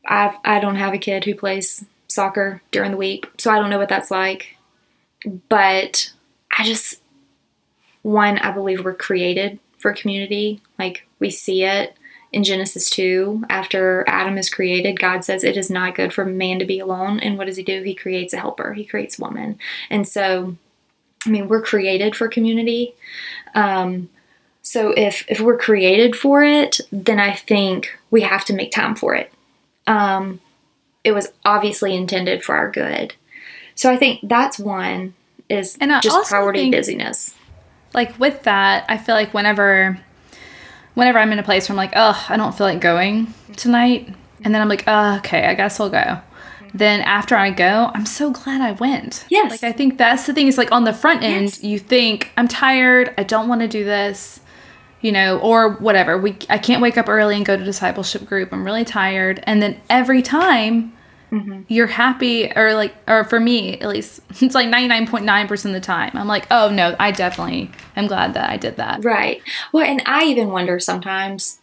I 0.06 0.36
I 0.44 0.58
don't 0.58 0.76
have 0.76 0.94
a 0.94 0.98
kid 0.98 1.24
who 1.24 1.34
plays 1.34 1.84
soccer 2.08 2.60
during 2.72 2.90
the 2.90 2.96
week, 2.96 3.30
so 3.38 3.52
I 3.52 3.58
don't 3.60 3.70
know 3.70 3.78
what 3.78 3.88
that's 3.88 4.10
like 4.10 4.58
but 5.48 6.12
I 6.56 6.64
just, 6.64 7.02
one, 8.02 8.38
I 8.38 8.50
believe 8.50 8.84
we're 8.84 8.94
created 8.94 9.58
for 9.78 9.92
community. 9.92 10.60
Like 10.78 11.06
we 11.18 11.30
see 11.30 11.64
it 11.64 11.96
in 12.32 12.44
Genesis 12.44 12.90
2. 12.90 13.44
After 13.48 14.04
Adam 14.06 14.36
is 14.38 14.50
created, 14.50 15.00
God 15.00 15.24
says 15.24 15.44
it 15.44 15.56
is 15.56 15.70
not 15.70 15.94
good 15.94 16.12
for 16.12 16.24
man 16.24 16.58
to 16.58 16.64
be 16.64 16.78
alone. 16.78 17.20
And 17.20 17.38
what 17.38 17.46
does 17.46 17.56
he 17.56 17.62
do? 17.62 17.82
He 17.82 17.94
creates 17.94 18.32
a 18.32 18.38
helper, 18.38 18.74
he 18.74 18.84
creates 18.84 19.18
woman. 19.18 19.58
And 19.90 20.06
so, 20.06 20.56
I 21.26 21.30
mean, 21.30 21.48
we're 21.48 21.62
created 21.62 22.14
for 22.14 22.28
community. 22.28 22.94
Um, 23.54 24.10
so 24.62 24.92
if 24.96 25.24
if 25.28 25.40
we're 25.40 25.56
created 25.56 26.14
for 26.14 26.44
it, 26.44 26.80
then 26.92 27.18
I 27.18 27.32
think 27.32 27.98
we 28.10 28.20
have 28.20 28.44
to 28.46 28.52
make 28.52 28.70
time 28.70 28.94
for 28.94 29.14
it. 29.14 29.32
Um, 29.86 30.40
it 31.04 31.12
was 31.12 31.32
obviously 31.44 31.96
intended 31.96 32.44
for 32.44 32.54
our 32.54 32.70
good. 32.70 33.14
So 33.74 33.90
I 33.90 33.96
think 33.96 34.20
that's 34.22 34.58
one 34.58 35.14
is 35.48 35.78
And 35.80 35.92
I 35.92 36.00
just 36.00 36.28
priority 36.28 36.70
busyness. 36.70 37.34
Like 37.94 38.18
with 38.18 38.42
that, 38.44 38.84
I 38.88 38.96
feel 38.98 39.14
like 39.14 39.32
whenever 39.34 39.98
whenever 40.94 41.18
I'm 41.18 41.30
in 41.32 41.38
a 41.38 41.42
place 41.44 41.68
where 41.68 41.74
I'm 41.74 41.76
like, 41.76 41.92
oh, 41.94 42.26
I 42.28 42.36
don't 42.36 42.56
feel 42.56 42.66
like 42.66 42.80
going 42.80 43.32
tonight, 43.56 44.12
and 44.44 44.54
then 44.54 44.60
I'm 44.60 44.68
like, 44.68 44.84
oh, 44.86 45.16
okay, 45.18 45.46
I 45.46 45.54
guess 45.54 45.78
I'll 45.80 45.90
go. 45.90 46.20
Then 46.74 47.00
after 47.00 47.34
I 47.34 47.50
go, 47.50 47.90
I'm 47.94 48.04
so 48.04 48.30
glad 48.30 48.60
I 48.60 48.72
went. 48.72 49.24
Yes. 49.30 49.50
Like 49.50 49.64
I 49.64 49.72
think 49.72 49.96
that's 49.96 50.26
the 50.26 50.34
thing 50.34 50.48
is 50.48 50.58
like 50.58 50.70
on 50.72 50.84
the 50.84 50.92
front 50.92 51.22
end, 51.22 51.44
Yes. 51.44 51.64
you 51.64 51.78
think 51.78 52.30
I'm 52.36 52.46
tired, 52.48 53.14
I 53.16 53.22
don't 53.22 53.48
want 53.48 53.62
to 53.62 53.68
do 53.68 53.84
this, 53.84 54.40
you 55.00 55.10
know, 55.12 55.38
or 55.38 55.70
whatever. 55.70 56.18
We 56.18 56.36
I 56.50 56.58
can't 56.58 56.82
wake 56.82 56.98
up 56.98 57.08
early 57.08 57.36
and 57.36 57.46
go 57.46 57.56
to 57.56 57.64
discipleship 57.64 58.26
group. 58.26 58.52
I'm 58.52 58.64
really 58.64 58.84
tired, 58.84 59.42
and 59.44 59.62
then 59.62 59.80
every 59.88 60.20
time 60.20 60.92
Mm-hmm. 61.30 61.62
you're 61.68 61.86
happy 61.86 62.50
or 62.56 62.72
like 62.74 62.94
or 63.06 63.24
for 63.24 63.38
me 63.38 63.78
at 63.80 63.88
least 63.88 64.20
it's 64.40 64.54
like 64.54 64.68
99.9% 64.68 65.64
of 65.66 65.72
the 65.72 65.80
time 65.80 66.12
i'm 66.14 66.26
like 66.26 66.46
oh 66.50 66.70
no 66.70 66.96
i 66.98 67.10
definitely 67.10 67.70
am 67.96 68.06
glad 68.06 68.32
that 68.32 68.48
i 68.48 68.56
did 68.56 68.76
that 68.76 69.04
Right. 69.04 69.42
Well, 69.72 69.84
and 69.84 70.02
I 70.06 70.24
even 70.24 70.48
wonder 70.48 70.78
sometimes, 70.78 71.60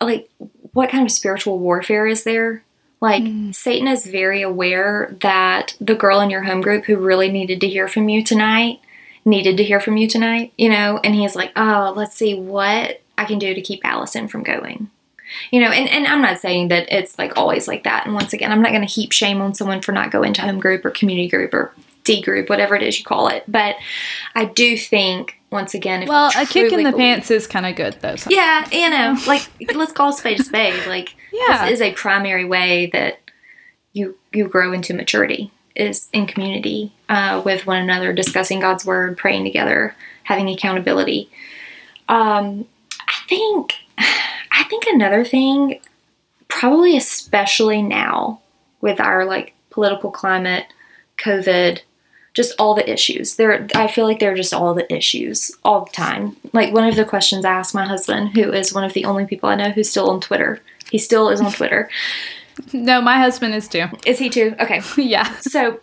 like, 0.00 0.28
what 0.72 0.90
kind 0.90 1.04
of 1.04 1.10
spiritual 1.12 1.58
warfare 1.58 2.06
is 2.06 2.24
there? 2.24 2.62
Like, 3.00 3.22
mm. 3.22 3.54
Satan 3.54 3.88
is 3.88 4.06
very 4.06 4.42
aware 4.42 5.16
that 5.20 5.76
the 5.80 5.94
girl 5.94 6.20
in 6.20 6.30
your 6.30 6.42
home 6.42 6.60
group 6.60 6.84
who 6.84 6.96
really 6.96 7.30
needed 7.30 7.60
to 7.60 7.68
hear 7.68 7.88
from 7.88 8.08
you 8.08 8.22
tonight 8.22 8.80
needed 9.24 9.56
to 9.56 9.64
hear 9.64 9.80
from 9.80 9.96
you 9.96 10.06
tonight, 10.06 10.52
you 10.56 10.68
know, 10.68 11.00
and 11.02 11.14
he's 11.14 11.34
like, 11.34 11.50
oh, 11.56 11.92
let's 11.96 12.14
see 12.14 12.38
what 12.38 13.02
I 13.18 13.24
can 13.24 13.40
do 13.40 13.54
to 13.54 13.60
keep 13.60 13.80
Allison 13.84 14.28
from 14.28 14.44
going. 14.44 14.88
You 15.50 15.60
know, 15.60 15.70
and, 15.70 15.88
and 15.88 16.06
I'm 16.06 16.22
not 16.22 16.38
saying 16.38 16.68
that 16.68 16.86
it's 16.90 17.18
like 17.18 17.36
always 17.36 17.66
like 17.68 17.84
that. 17.84 18.06
And 18.06 18.14
once 18.14 18.32
again, 18.32 18.52
I'm 18.52 18.62
not 18.62 18.70
going 18.70 18.86
to 18.86 18.92
heap 18.92 19.12
shame 19.12 19.40
on 19.40 19.54
someone 19.54 19.80
for 19.82 19.92
not 19.92 20.10
going 20.10 20.32
to 20.34 20.42
home 20.42 20.58
group 20.60 20.84
or 20.84 20.90
community 20.90 21.28
group 21.28 21.52
or 21.54 21.72
D 22.04 22.22
group, 22.22 22.48
whatever 22.48 22.76
it 22.76 22.82
is 22.84 22.98
you 22.98 23.04
call 23.04 23.28
it. 23.28 23.42
But 23.48 23.74
I 24.34 24.44
do 24.44 24.76
think, 24.76 25.40
once 25.50 25.74
again, 25.74 26.02
if 26.04 26.08
well 26.08 26.30
a 26.36 26.46
kick 26.46 26.72
in 26.72 26.84
the 26.84 26.90
believe- 26.90 26.96
pants 26.96 27.30
is 27.30 27.46
kind 27.46 27.66
of 27.66 27.74
good 27.74 27.94
though 28.00 28.14
sometimes. 28.16 28.36
yeah, 28.36 28.68
you 28.70 28.90
know, 28.90 29.16
like 29.26 29.48
let's 29.74 29.92
call 29.92 30.12
spade 30.12 30.38
a 30.40 30.44
spade. 30.44 30.74
Like 30.86 31.16
Yeah. 31.32 31.64
this 31.68 31.72
is 31.74 31.82
a 31.82 31.92
primary 31.92 32.44
way 32.44 32.86
that 32.92 33.18
you 33.92 34.16
you 34.32 34.46
grow 34.46 34.72
into 34.72 34.94
maturity 34.94 35.50
is 35.74 36.08
in 36.12 36.26
community 36.26 36.92
uh, 37.08 37.42
with 37.44 37.66
one 37.66 37.78
another, 37.78 38.12
discussing 38.12 38.60
God's 38.60 38.86
word, 38.86 39.16
praying 39.18 39.44
together, 39.44 39.94
having 40.22 40.48
accountability. 40.48 41.28
Um, 42.08 42.66
I 43.08 43.14
think 43.28 43.74
I 44.56 44.64
think 44.64 44.84
another 44.86 45.24
thing, 45.24 45.80
probably 46.48 46.96
especially 46.96 47.82
now 47.82 48.40
with 48.80 49.00
our 49.00 49.24
like 49.24 49.54
political 49.70 50.10
climate, 50.10 50.66
COVID, 51.18 51.80
just 52.34 52.54
all 52.58 52.74
the 52.74 52.90
issues. 52.90 53.36
There, 53.36 53.66
I 53.74 53.86
feel 53.86 54.06
like 54.06 54.18
they're 54.18 54.34
just 54.34 54.54
all 54.54 54.74
the 54.74 54.92
issues 54.92 55.50
all 55.64 55.84
the 55.84 55.92
time. 55.92 56.36
Like 56.52 56.72
one 56.72 56.88
of 56.88 56.96
the 56.96 57.04
questions 57.04 57.44
I 57.44 57.52
asked 57.52 57.74
my 57.74 57.86
husband, 57.86 58.30
who 58.30 58.52
is 58.52 58.72
one 58.72 58.84
of 58.84 58.92
the 58.92 59.04
only 59.04 59.26
people 59.26 59.48
I 59.48 59.54
know 59.54 59.70
who's 59.70 59.90
still 59.90 60.10
on 60.10 60.20
Twitter. 60.20 60.60
He 60.90 60.98
still 60.98 61.28
is 61.30 61.40
on 61.40 61.52
Twitter. 61.52 61.88
no 62.72 63.00
my 63.02 63.18
husband 63.18 63.54
is 63.54 63.68
too 63.68 63.84
Is 64.06 64.18
he 64.18 64.30
too? 64.30 64.54
Okay. 64.60 64.80
yeah 64.96 65.34
So 65.40 65.80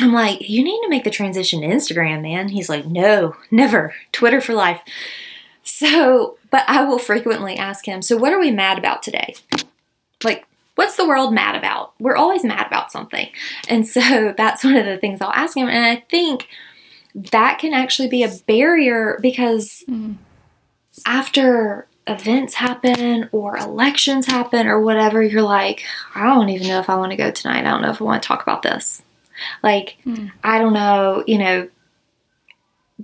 I'm 0.00 0.12
like, 0.12 0.48
you 0.48 0.62
need 0.62 0.80
to 0.82 0.90
make 0.90 1.04
the 1.04 1.10
transition 1.10 1.62
to 1.62 1.66
Instagram, 1.66 2.22
man. 2.22 2.50
He's 2.50 2.68
like, 2.68 2.84
no, 2.86 3.34
never. 3.50 3.94
Twitter 4.12 4.40
for 4.42 4.52
life. 4.52 4.80
So, 5.62 6.36
but 6.56 6.64
I 6.68 6.84
will 6.84 6.98
frequently 6.98 7.58
ask 7.58 7.84
him, 7.84 8.00
so 8.00 8.16
what 8.16 8.32
are 8.32 8.40
we 8.40 8.50
mad 8.50 8.78
about 8.78 9.02
today? 9.02 9.34
Like, 10.24 10.46
what's 10.74 10.96
the 10.96 11.06
world 11.06 11.34
mad 11.34 11.54
about? 11.54 11.92
We're 12.00 12.16
always 12.16 12.44
mad 12.44 12.66
about 12.66 12.90
something. 12.90 13.28
And 13.68 13.86
so 13.86 14.32
that's 14.38 14.64
one 14.64 14.74
of 14.74 14.86
the 14.86 14.96
things 14.96 15.20
I'll 15.20 15.34
ask 15.34 15.54
him. 15.54 15.68
And 15.68 15.84
I 15.84 16.02
think 16.08 16.48
that 17.14 17.58
can 17.58 17.74
actually 17.74 18.08
be 18.08 18.22
a 18.22 18.32
barrier 18.46 19.18
because 19.20 19.84
hmm. 19.86 20.14
after 21.04 21.88
events 22.06 22.54
happen 22.54 23.28
or 23.32 23.58
elections 23.58 24.24
happen 24.24 24.66
or 24.66 24.80
whatever, 24.80 25.22
you're 25.22 25.42
like, 25.42 25.84
I 26.14 26.22
don't 26.22 26.48
even 26.48 26.68
know 26.68 26.80
if 26.80 26.88
I 26.88 26.96
want 26.96 27.10
to 27.10 27.18
go 27.18 27.30
tonight. 27.30 27.66
I 27.66 27.70
don't 27.70 27.82
know 27.82 27.90
if 27.90 28.00
I 28.00 28.04
want 28.04 28.22
to 28.22 28.26
talk 28.26 28.40
about 28.40 28.62
this. 28.62 29.02
Like, 29.62 29.98
hmm. 30.04 30.28
I 30.42 30.58
don't 30.58 30.72
know, 30.72 31.22
you 31.26 31.36
know, 31.36 31.68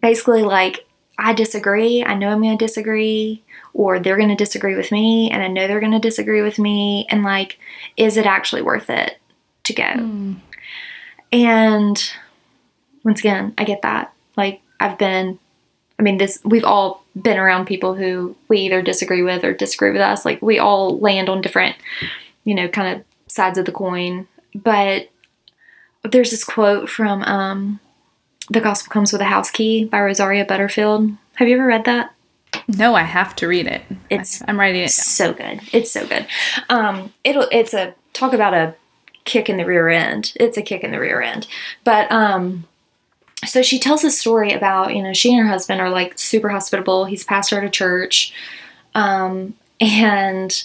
basically, 0.00 0.40
like, 0.40 0.86
I 1.18 1.34
disagree. 1.34 2.04
I 2.04 2.14
know 2.14 2.28
I'm 2.28 2.40
going 2.40 2.56
to 2.56 2.64
disagree, 2.64 3.42
or 3.74 4.00
they're 4.00 4.16
going 4.16 4.28
to 4.28 4.34
disagree 4.34 4.74
with 4.74 4.90
me, 4.90 5.30
and 5.30 5.42
I 5.42 5.48
know 5.48 5.66
they're 5.66 5.80
going 5.80 5.92
to 5.92 5.98
disagree 5.98 6.42
with 6.42 6.58
me. 6.58 7.06
And, 7.10 7.22
like, 7.22 7.58
is 7.96 8.16
it 8.16 8.26
actually 8.26 8.62
worth 8.62 8.90
it 8.90 9.18
to 9.64 9.72
go? 9.72 9.84
And 11.32 12.12
once 13.04 13.20
again, 13.20 13.54
I 13.56 13.64
get 13.64 13.82
that. 13.82 14.12
Like, 14.36 14.60
I've 14.80 14.98
been, 14.98 15.38
I 15.98 16.02
mean, 16.02 16.18
this, 16.18 16.40
we've 16.44 16.64
all 16.64 17.04
been 17.20 17.38
around 17.38 17.66
people 17.66 17.94
who 17.94 18.34
we 18.48 18.58
either 18.60 18.82
disagree 18.82 19.22
with 19.22 19.44
or 19.44 19.52
disagree 19.52 19.92
with 19.92 20.00
us. 20.00 20.24
Like, 20.24 20.40
we 20.42 20.58
all 20.58 20.98
land 20.98 21.28
on 21.28 21.40
different, 21.40 21.76
you 22.44 22.54
know, 22.54 22.68
kind 22.68 22.96
of 22.96 23.04
sides 23.28 23.58
of 23.58 23.64
the 23.64 23.72
coin. 23.72 24.26
But 24.54 25.08
there's 26.02 26.30
this 26.30 26.44
quote 26.44 26.90
from 26.90 27.22
um, 27.22 27.80
The 28.50 28.60
Gospel 28.60 28.92
Comes 28.92 29.12
with 29.12 29.20
a 29.20 29.26
House 29.26 29.50
Key 29.50 29.84
by 29.84 30.00
Rosaria 30.00 30.44
Butterfield. 30.44 31.12
Have 31.34 31.48
you 31.48 31.54
ever 31.56 31.66
read 31.66 31.84
that? 31.84 32.14
no 32.68 32.94
i 32.94 33.02
have 33.02 33.34
to 33.34 33.48
read 33.48 33.66
it 33.66 33.82
It's 34.10 34.42
i'm 34.46 34.60
writing 34.60 34.82
it 34.82 34.84
down 34.84 34.90
so 34.90 35.32
good. 35.32 35.60
It's 35.72 35.90
so 35.90 36.06
good. 36.06 36.26
Um, 36.68 37.12
it'll 37.24 37.48
it's 37.50 37.74
a 37.74 37.94
talk 38.12 38.32
about 38.32 38.54
a 38.54 38.74
kick 39.24 39.48
in 39.48 39.56
the 39.56 39.64
rear 39.64 39.88
end. 39.88 40.32
It's 40.36 40.56
a 40.56 40.62
kick 40.62 40.84
in 40.84 40.90
the 40.90 41.00
rear 41.00 41.22
end. 41.22 41.46
But 41.84 42.10
um, 42.12 42.66
so 43.44 43.62
she 43.62 43.78
tells 43.78 44.04
a 44.04 44.10
story 44.10 44.52
about 44.52 44.94
you 44.94 45.02
know 45.02 45.12
she 45.12 45.32
and 45.32 45.42
her 45.42 45.48
husband 45.48 45.80
are 45.80 45.90
like 45.90 46.18
super 46.18 46.50
hospitable. 46.50 47.06
He's 47.06 47.24
pastor 47.24 47.58
at 47.58 47.64
a 47.64 47.70
church, 47.70 48.32
um, 48.94 49.54
and 49.80 50.64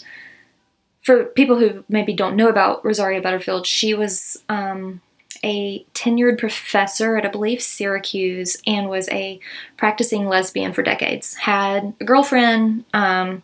for 1.01 1.25
people 1.25 1.57
who 1.57 1.85
maybe 1.87 2.13
don't 2.13 2.35
know 2.35 2.49
about 2.49 2.83
Rosaria 2.83 3.21
Butterfield, 3.21 3.65
she 3.65 3.93
was 3.93 4.43
um, 4.49 5.01
a 5.43 5.85
tenured 5.93 6.37
professor 6.37 7.17
at, 7.17 7.25
I 7.25 7.29
believe, 7.29 7.61
Syracuse 7.61 8.57
and 8.65 8.89
was 8.89 9.09
a 9.09 9.39
practicing 9.77 10.27
lesbian 10.27 10.73
for 10.73 10.83
decades. 10.83 11.35
Had 11.35 11.93
a 11.99 12.05
girlfriend, 12.05 12.85
um, 12.93 13.43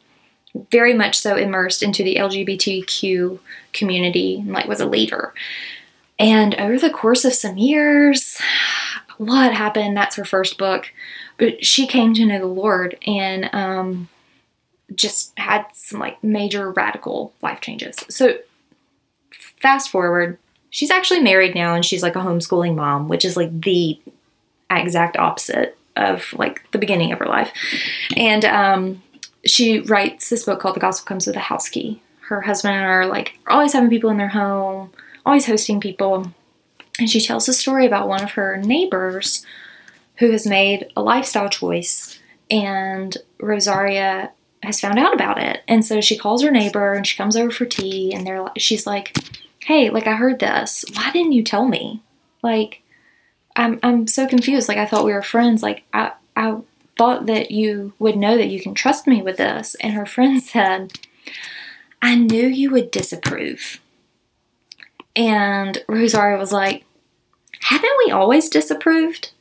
very 0.72 0.94
much 0.94 1.18
so 1.18 1.36
immersed 1.36 1.82
into 1.82 2.04
the 2.04 2.16
LGBTQ 2.16 3.40
community, 3.74 4.40
and 4.40 4.52
like 4.52 4.68
was 4.68 4.82
a 4.82 4.86
leader. 4.86 5.34
And 6.20 6.56
over 6.56 6.78
the 6.78 6.92
course 6.92 7.26
of 7.26 7.34
some 7.34 7.58
years, 7.58 8.40
a 9.20 9.24
lot 9.24 9.54
happened. 9.54 9.98
That's 9.98 10.16
her 10.16 10.26
first 10.26 10.58
book. 10.58 10.92
But 11.38 11.66
she 11.66 11.88
came 11.88 12.14
to 12.14 12.26
know 12.26 12.40
the 12.40 12.46
Lord 12.46 12.98
and 13.08 13.50
um, 13.54 14.10
just 14.94 15.38
had 15.38 15.66
some 15.74 16.00
like 16.00 16.24
major 16.24 16.72
radical 16.72 17.34
life 17.42 17.60
changes. 17.62 18.06
So 18.10 18.38
fast 19.32 19.90
forward, 19.90 20.38
she's 20.74 20.90
actually 20.90 21.22
married 21.22 21.54
now 21.54 21.76
and 21.76 21.86
she's 21.86 22.02
like 22.02 22.16
a 22.16 22.20
homeschooling 22.20 22.76
mom, 22.76 23.08
which 23.08 23.24
is 23.24 23.38
like 23.38 23.62
the 23.62 23.98
exact 24.72 25.16
opposite 25.16 25.78
of 25.96 26.34
like 26.34 26.70
the 26.72 26.80
beginning 26.80 27.14
of 27.14 27.20
her 27.20 27.28
life. 27.28 27.54
And 28.18 28.44
um, 28.44 29.04
she 29.46 29.82
writes 29.82 30.30
this 30.30 30.46
book 30.46 30.60
called 30.60 30.76
The 30.76 30.82
Gospel 30.82 31.08
Comes 31.08 31.28
with 31.28 31.36
a 31.36 31.42
House 31.42 31.70
Key. 31.70 32.02
Her 32.22 32.42
husband 32.42 32.76
and 32.76 32.84
her 32.84 33.04
are 33.04 33.06
like 33.06 33.38
always 33.48 33.74
having 33.74 33.92
people 33.92 34.10
in 34.10 34.18
their 34.18 34.30
home, 34.30 34.92
always 35.28 35.46
hosting 35.46 35.80
people. 35.80 36.34
And 36.98 37.10
she 37.10 37.22
tells 37.22 37.48
a 37.48 37.54
story 37.54 37.86
about 37.86 38.08
one 38.08 38.24
of 38.24 38.32
her 38.32 38.58
neighbors 38.58 39.46
who 40.18 40.32
has 40.32 40.48
made 40.48 40.92
a 40.96 41.04
lifestyle 41.04 41.50
choice 41.50 42.20
and 42.50 43.16
Rosaria 43.40 44.32
has 44.64 44.80
found 44.80 44.98
out 44.98 45.14
about 45.14 45.38
it. 45.38 45.62
And 45.68 45.86
so 45.86 46.02
she 46.02 46.18
calls 46.18 46.42
her 46.42 46.50
neighbor 46.52 46.94
and 46.94 47.06
she 47.06 47.16
comes 47.16 47.38
over 47.38 47.52
for 47.52 47.66
tea 47.66 48.12
and 48.12 48.26
they're 48.26 48.48
she's 48.58 48.88
like, 48.88 49.16
"Hey, 49.66 49.90
like 49.90 50.08
I 50.08 50.16
heard 50.16 50.40
this. 50.40 50.86
Why 50.94 51.12
didn't 51.12 51.34
you 51.34 51.44
tell 51.44 51.68
me?" 51.68 52.02
Like 52.42 52.82
I'm 53.56 53.80
I'm 53.84 54.08
so 54.08 54.28
confused. 54.28 54.68
Like 54.68 54.78
I 54.78 54.86
thought 54.86 55.06
we 55.06 55.14
were 55.14 55.22
friends. 55.22 55.64
Like 55.64 55.84
I 55.94 56.12
I 56.36 56.58
thought 56.98 57.26
that 57.26 57.52
you 57.52 57.94
would 58.00 58.16
know 58.16 58.38
that 58.38 58.50
you 58.50 58.62
can 58.62 58.74
trust 58.74 59.08
me 59.08 59.22
with 59.22 59.38
this. 59.38 59.76
And 59.76 59.94
her 59.94 60.06
friend 60.06 60.42
said, 60.44 60.94
"I 62.02 62.16
knew 62.16 62.48
you 62.48 62.72
would 62.72 62.92
disapprove." 62.92 63.80
And 65.16 65.84
Rosaria 65.88 66.38
was 66.40 66.52
like, 66.52 66.86
haven't 67.62 67.92
we 68.06 68.12
always 68.12 68.50
disapproved? 68.50 69.32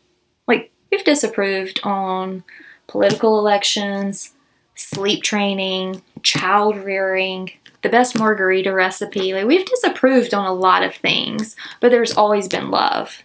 Like, 0.46 0.70
we've 0.90 1.04
disapproved 1.04 1.80
on 1.82 2.44
political 2.86 3.38
elections, 3.38 4.34
sleep 4.74 5.22
training, 5.22 6.02
child 6.22 6.76
rearing, 6.76 7.50
the 7.82 7.88
best 7.88 8.16
margarita 8.16 8.72
recipe. 8.72 9.34
Like, 9.34 9.46
we've 9.46 9.66
disapproved 9.66 10.34
on 10.34 10.46
a 10.46 10.52
lot 10.52 10.82
of 10.82 10.94
things, 10.94 11.56
but 11.80 11.90
there's 11.90 12.16
always 12.16 12.48
been 12.48 12.70
love. 12.70 13.22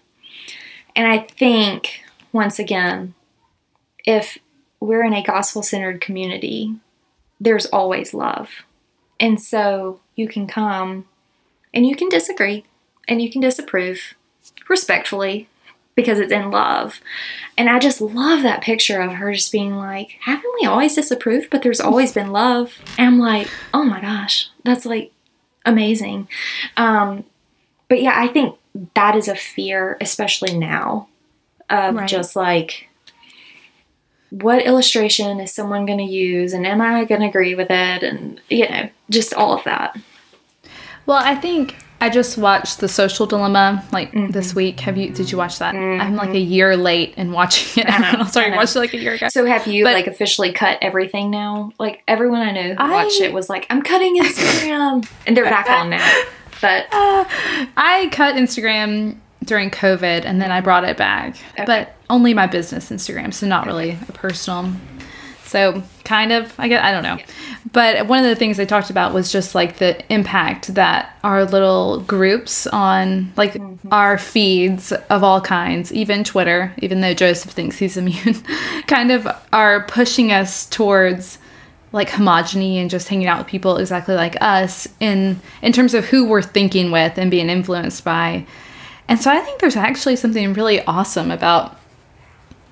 And 0.96 1.08
I 1.08 1.20
think, 1.20 2.02
once 2.32 2.60
again, 2.60 3.14
if 4.06 4.38
we're 4.80 5.04
in 5.04 5.14
a 5.14 5.24
gospel 5.24 5.62
centered 5.64 6.02
community, 6.02 6.76
there's 7.40 7.68
always 7.68 8.14
love. 8.14 8.50
And 9.20 9.42
so 9.42 10.00
you 10.16 10.28
can 10.28 10.48
come 10.48 11.06
and 11.74 11.86
you 11.86 11.96
can 11.96 12.10
disagree 12.10 12.66
and 13.08 13.22
you 13.22 13.32
can 13.32 13.42
disapprove 13.42 14.16
respectfully 14.68 15.50
because 15.98 16.20
it's 16.20 16.32
in 16.32 16.52
love. 16.52 17.02
And 17.58 17.68
I 17.68 17.80
just 17.80 18.00
love 18.00 18.44
that 18.44 18.62
picture 18.62 19.02
of 19.02 19.14
her 19.14 19.34
just 19.34 19.52
being 19.52 19.76
like, 19.76 20.12
haven't 20.22 20.54
we 20.62 20.68
always 20.68 20.94
disapproved? 20.96 21.50
But 21.50 21.64
there's 21.64 21.82
always 21.82 22.14
been 22.14 22.32
love. 22.32 22.76
And 23.00 23.08
I'm 23.08 23.20
like, 23.20 23.50
oh 23.74 23.84
my 23.84 24.00
gosh, 24.00 24.48
that's 24.64 24.86
like 24.86 25.12
amazing. 25.66 26.30
Um, 26.78 27.26
but 27.90 28.00
yeah, 28.00 28.14
I 28.16 28.28
think 28.28 28.58
that 28.94 29.16
is 29.16 29.28
a 29.28 29.36
fear, 29.36 29.98
especially 30.00 30.56
now, 30.56 31.08
of 31.68 31.96
right. 31.96 32.08
just 32.08 32.36
like, 32.36 32.88
what 34.30 34.64
illustration 34.64 35.40
is 35.40 35.52
someone 35.52 35.88
going 35.88 35.98
to 35.98 36.04
use 36.04 36.54
and 36.54 36.68
am 36.68 36.80
I 36.80 37.06
going 37.06 37.22
to 37.22 37.28
agree 37.28 37.56
with 37.56 37.72
it? 37.72 38.04
And, 38.04 38.40
you 38.50 38.70
know, 38.70 38.90
just 39.10 39.34
all 39.34 39.54
of 39.58 39.64
that. 39.64 39.98
Well, 41.08 41.18
I 41.24 41.34
think 41.34 41.76
I 42.00 42.10
just 42.10 42.38
watched 42.38 42.80
The 42.80 42.88
Social 42.88 43.26
Dilemma 43.26 43.84
like 43.92 44.12
mm-hmm. 44.12 44.32
this 44.32 44.54
week. 44.54 44.80
Have 44.82 44.98
you? 44.98 45.10
Did 45.10 45.32
you 45.32 45.38
watch 45.38 45.60
that? 45.60 45.74
Mm-hmm. 45.74 46.02
I'm 46.02 46.16
like 46.16 46.30
a 46.30 46.40
year 46.40 46.78
late 46.78 47.16
in 47.16 47.32
watching 47.32 47.84
it. 47.84 47.90
I 47.90 48.12
know, 48.12 48.24
Sorry, 48.26 48.52
I 48.52 48.56
watched 48.56 48.76
it 48.76 48.80
like 48.80 48.94
a 48.94 48.98
year 48.98 49.14
ago. 49.14 49.30
So 49.30 49.46
have 49.46 49.66
you 49.66 49.84
but, 49.84 49.94
like 49.94 50.08
officially 50.08 50.54
cut 50.54 50.78
everything 50.82 51.32
now? 51.32 51.72
Like 51.80 52.04
everyone 52.08 52.42
I 52.42 52.52
know 52.52 52.76
who 52.76 52.84
I, 52.84 52.92
watched 52.92 53.20
it 53.20 53.34
was 53.34 53.50
like, 53.50 53.66
"I'm 53.70 53.82
cutting 53.82 54.18
Instagram," 54.22 55.10
and 55.26 55.36
they're 55.36 55.46
back 55.46 55.70
on 55.70 55.90
now. 55.90 56.24
But 56.62 56.86
uh, 56.92 57.26
I 57.78 58.10
cut 58.12 58.36
Instagram 58.36 59.18
during 59.44 59.72
COVID, 59.72 60.24
and 60.24 60.40
then 60.40 60.52
I 60.52 60.62
brought 60.62 60.84
it 60.84 60.98
back. 60.98 61.38
Okay. 61.54 61.66
But 61.66 61.96
only 62.12 62.34
my 62.34 62.46
business 62.46 62.92
Instagram, 62.92 63.34
so 63.34 63.48
not 63.48 63.66
really 63.66 63.98
a 64.08 64.12
personal. 64.12 64.72
So 65.46 65.82
kind 66.08 66.32
of, 66.32 66.58
I 66.58 66.68
guess 66.70 66.84
I 66.84 66.92
don't 66.92 67.04
know. 67.04 67.18
Yeah. 67.18 67.26
But 67.74 68.08
one 68.08 68.20
of 68.20 68.26
the 68.26 68.36
things 68.36 68.58
they 68.58 68.66
talked 68.66 68.90
about 68.90 69.14
was 69.14 69.32
just 69.32 69.54
like 69.54 69.78
the 69.78 70.02
impact 70.12 70.74
that 70.76 71.18
our 71.24 71.44
little 71.44 72.00
groups 72.02 72.66
on 72.68 73.34
like 73.36 73.54
mm-hmm. 73.54 73.92
our 73.92 74.18
feeds 74.18 74.94
of 74.94 75.24
all 75.24 75.42
kinds, 75.42 75.94
even 75.94 76.24
Twitter, 76.24 76.74
even 76.80 77.02
though 77.02 77.14
Joseph 77.14 77.52
thinks 77.52 77.78
he's 77.78 77.98
immune, 78.02 78.36
kind 78.88 79.12
of 79.12 79.28
are 79.52 79.86
pushing 79.88 80.32
us 80.32 80.66
towards 80.68 81.40
like 81.92 82.10
homogeny 82.10 82.76
and 82.76 82.90
just 82.90 83.08
hanging 83.08 83.28
out 83.28 83.40
with 83.40 83.48
people 83.48 83.78
exactly 83.78 84.16
like 84.16 84.36
us 84.42 84.88
in 85.00 85.40
in 85.62 85.72
terms 85.72 85.94
of 85.94 86.06
who 86.06 86.26
we're 86.26 86.42
thinking 86.42 86.92
with 86.92 87.18
and 87.18 87.30
being 87.32 87.50
influenced 87.50 88.04
by. 88.04 88.46
And 89.10 89.20
so 89.20 89.32
I 89.32 89.40
think 89.40 89.60
there's 89.60 89.76
actually 89.76 90.16
something 90.16 90.54
really 90.54 90.84
awesome 90.86 91.32
about 91.32 91.78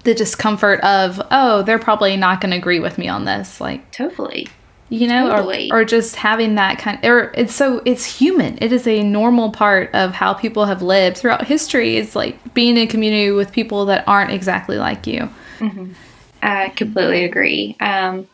the 0.05 0.13
discomfort 0.13 0.79
of 0.81 1.21
oh 1.31 1.63
they're 1.63 1.79
probably 1.79 2.15
not 2.15 2.39
going 2.39 2.51
to 2.51 2.57
agree 2.57 2.79
with 2.79 2.97
me 2.97 3.07
on 3.07 3.25
this 3.25 3.59
like 3.59 3.91
totally. 3.91 4.47
you 4.89 5.07
know 5.07 5.29
totally. 5.29 5.69
or, 5.71 5.79
or 5.79 5.85
just 5.85 6.15
having 6.15 6.55
that 6.55 6.77
kind 6.77 7.03
of, 7.03 7.11
or 7.11 7.31
it's 7.35 7.53
so 7.53 7.81
it's 7.85 8.05
human. 8.05 8.57
It 8.61 8.71
is 8.71 8.87
a 8.87 9.03
normal 9.03 9.51
part 9.51 9.93
of 9.93 10.13
how 10.13 10.33
people 10.33 10.65
have 10.65 10.81
lived 10.81 11.17
throughout 11.17 11.45
history 11.45 11.97
it's 11.97 12.15
like 12.15 12.53
being 12.53 12.77
in 12.77 12.87
community 12.87 13.31
with 13.31 13.51
people 13.51 13.85
that 13.87 14.07
aren't 14.07 14.31
exactly 14.31 14.77
like 14.77 15.05
you. 15.07 15.29
Mm-hmm. 15.59 15.93
i 16.41 16.69
completely 16.69 17.25
agree. 17.25 17.75
Um 17.79 18.27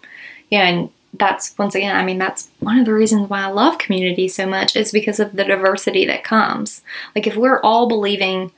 yeah 0.50 0.68
and 0.68 0.90
that's 1.16 1.58
once 1.58 1.76
again 1.76 1.94
i 1.94 2.06
mean 2.06 2.18
that's 2.18 2.50
one 2.60 2.80
of 2.80 2.86
the 2.86 2.94
reasons 2.94 3.30
why 3.30 3.42
i 3.42 3.48
love 3.48 3.78
community 3.78 4.30
so 4.30 4.48
much 4.48 4.78
is 4.78 4.94
because 4.94 5.20
of 5.20 5.34
the 5.34 5.44
diversity 5.44 6.06
that 6.06 6.24
comes. 6.24 6.84
Like 7.16 7.28
if 7.28 7.36
we're 7.36 7.62
all 7.62 7.88
believing 7.88 8.52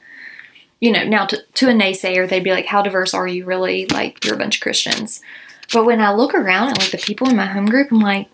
you 0.79 0.91
know, 0.91 1.03
now 1.03 1.25
to, 1.25 1.41
to 1.55 1.69
a 1.69 1.73
naysayer, 1.73 2.27
they'd 2.27 2.43
be 2.43 2.51
like, 2.51 2.65
how 2.65 2.81
diverse 2.81 3.13
are 3.13 3.27
you 3.27 3.45
really? 3.45 3.86
Like, 3.88 4.23
you're 4.23 4.36
a 4.36 4.38
bunch 4.38 4.57
of 4.57 4.62
Christians. 4.62 5.21
But 5.71 5.86
when 5.86 6.01
I 6.01 6.13
look 6.13 6.33
around 6.33 6.69
at 6.71 6.79
like 6.79 6.91
the 6.91 6.97
people 6.97 7.29
in 7.29 7.36
my 7.36 7.45
home 7.45 7.67
group, 7.67 7.91
I'm 7.91 7.99
like, 7.99 8.27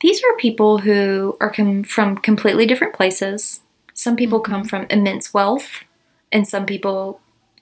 these 0.00 0.22
are 0.22 0.36
people 0.36 0.78
who 0.78 1.36
are 1.40 1.50
com- 1.50 1.84
from 1.84 2.16
completely 2.16 2.66
different 2.66 2.94
places. 2.94 3.60
Some 3.94 4.16
people 4.16 4.40
mm-hmm. 4.40 4.52
come 4.52 4.64
from 4.64 4.86
immense 4.90 5.32
wealth, 5.32 5.84
and 6.30 6.46
some 6.46 6.66
people 6.66 7.20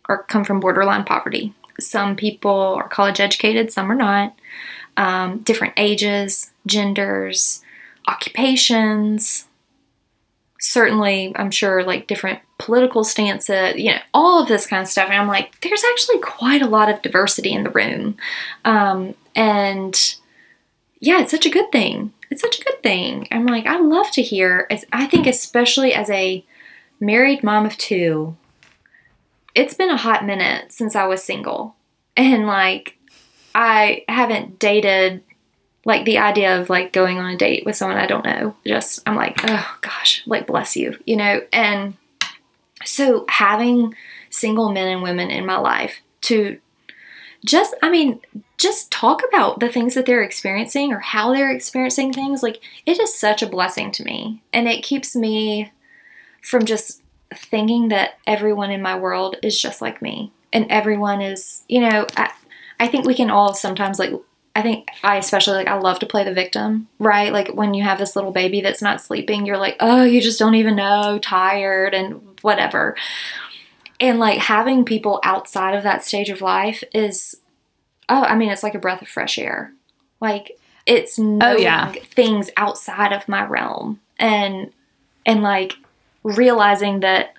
are 0.08 0.22
come 0.24 0.44
from 0.44 0.60
borderline 0.60 1.04
poverty. 1.04 1.54
Some 1.78 2.16
people 2.16 2.50
are 2.50 2.88
college 2.88 3.20
educated, 3.20 3.72
some 3.72 3.90
are 3.90 3.96
not. 3.96 4.34
Um, 4.96 5.38
different 5.38 5.74
ages, 5.76 6.52
genders, 6.66 7.62
occupations, 8.06 9.46
certainly 10.60 11.32
i'm 11.36 11.50
sure 11.50 11.82
like 11.82 12.06
different 12.06 12.38
political 12.58 13.02
stances 13.02 13.74
you 13.76 13.90
know 13.90 13.98
all 14.12 14.42
of 14.42 14.48
this 14.48 14.66
kind 14.66 14.82
of 14.82 14.88
stuff. 14.88 15.08
And 15.08 15.18
i'm 15.18 15.26
like 15.26 15.58
there's 15.60 15.82
actually 15.92 16.20
quite 16.20 16.62
a 16.62 16.68
lot 16.68 16.90
of 16.90 17.02
diversity 17.02 17.52
in 17.52 17.64
the 17.64 17.70
room. 17.70 18.16
Um, 18.64 19.14
and 19.34 20.16
yeah 21.00 21.20
it's 21.20 21.30
such 21.30 21.46
a 21.46 21.50
good 21.50 21.72
thing. 21.72 22.12
It's 22.30 22.42
such 22.42 22.60
a 22.60 22.64
good 22.64 22.82
thing. 22.82 23.26
I'm 23.32 23.46
like 23.46 23.66
i 23.66 23.78
love 23.78 24.10
to 24.12 24.22
hear 24.22 24.68
i 24.92 25.06
think 25.06 25.26
especially 25.26 25.94
as 25.94 26.10
a 26.10 26.44
married 27.00 27.42
mom 27.42 27.64
of 27.64 27.78
two 27.78 28.36
it's 29.54 29.74
been 29.74 29.90
a 29.90 29.96
hot 29.96 30.24
minute 30.24 30.72
since 30.72 30.94
i 30.94 31.06
was 31.06 31.22
single. 31.22 31.74
And 32.16 32.46
like 32.46 32.98
i 33.54 34.04
haven't 34.08 34.58
dated 34.58 35.22
like 35.84 36.04
the 36.04 36.18
idea 36.18 36.60
of 36.60 36.68
like 36.68 36.92
going 36.92 37.18
on 37.18 37.30
a 37.30 37.36
date 37.36 37.64
with 37.64 37.76
someone 37.76 37.98
I 37.98 38.06
don't 38.06 38.24
know, 38.24 38.54
just 38.66 39.00
I'm 39.06 39.16
like, 39.16 39.40
oh 39.44 39.76
gosh, 39.80 40.22
like 40.26 40.46
bless 40.46 40.76
you, 40.76 40.98
you 41.06 41.16
know? 41.16 41.42
And 41.52 41.96
so 42.84 43.24
having 43.28 43.94
single 44.30 44.72
men 44.72 44.88
and 44.88 45.02
women 45.02 45.30
in 45.30 45.46
my 45.46 45.56
life 45.56 46.00
to 46.22 46.58
just, 47.44 47.74
I 47.82 47.90
mean, 47.90 48.20
just 48.58 48.90
talk 48.90 49.22
about 49.28 49.60
the 49.60 49.70
things 49.70 49.94
that 49.94 50.04
they're 50.04 50.22
experiencing 50.22 50.92
or 50.92 50.98
how 50.98 51.32
they're 51.32 51.50
experiencing 51.50 52.12
things, 52.12 52.42
like 52.42 52.60
it 52.84 53.00
is 53.00 53.18
such 53.18 53.42
a 53.42 53.48
blessing 53.48 53.90
to 53.92 54.04
me. 54.04 54.42
And 54.52 54.68
it 54.68 54.82
keeps 54.82 55.16
me 55.16 55.72
from 56.42 56.66
just 56.66 57.02
thinking 57.34 57.88
that 57.88 58.18
everyone 58.26 58.70
in 58.70 58.82
my 58.82 58.98
world 58.98 59.36
is 59.42 59.60
just 59.60 59.80
like 59.80 60.02
me 60.02 60.32
and 60.52 60.66
everyone 60.70 61.22
is, 61.22 61.64
you 61.68 61.80
know, 61.80 62.06
I, 62.16 62.30
I 62.78 62.88
think 62.88 63.06
we 63.06 63.14
can 63.14 63.30
all 63.30 63.54
sometimes 63.54 63.98
like 63.98 64.12
I 64.54 64.62
think 64.62 64.88
I 65.04 65.16
especially 65.16 65.54
like 65.54 65.68
I 65.68 65.78
love 65.78 66.00
to 66.00 66.06
play 66.06 66.24
the 66.24 66.34
victim, 66.34 66.88
right? 66.98 67.32
Like 67.32 67.54
when 67.54 67.72
you 67.72 67.84
have 67.84 67.98
this 67.98 68.16
little 68.16 68.32
baby 68.32 68.60
that's 68.60 68.82
not 68.82 69.00
sleeping, 69.00 69.46
you're 69.46 69.56
like, 69.58 69.76
"Oh, 69.80 70.02
you 70.02 70.20
just 70.20 70.38
don't 70.38 70.56
even 70.56 70.76
know, 70.76 71.18
tired 71.22 71.94
and 71.94 72.38
whatever." 72.42 72.96
And 74.00 74.18
like 74.18 74.38
having 74.38 74.84
people 74.84 75.20
outside 75.22 75.74
of 75.74 75.84
that 75.84 76.04
stage 76.04 76.30
of 76.30 76.40
life 76.40 76.82
is 76.92 77.36
oh, 78.10 78.24
I 78.24 78.34
mean, 78.34 78.50
it's 78.50 78.62
like 78.64 78.74
a 78.74 78.80
breath 78.80 79.00
of 79.00 79.08
fresh 79.08 79.38
air. 79.38 79.72
Like 80.20 80.58
it's 80.84 81.18
knowing 81.18 81.42
oh, 81.42 81.56
yeah. 81.56 81.92
things 81.92 82.50
outside 82.56 83.12
of 83.12 83.28
my 83.28 83.44
realm 83.44 84.00
and 84.18 84.72
and 85.24 85.42
like 85.42 85.74
realizing 86.22 87.00
that 87.00 87.34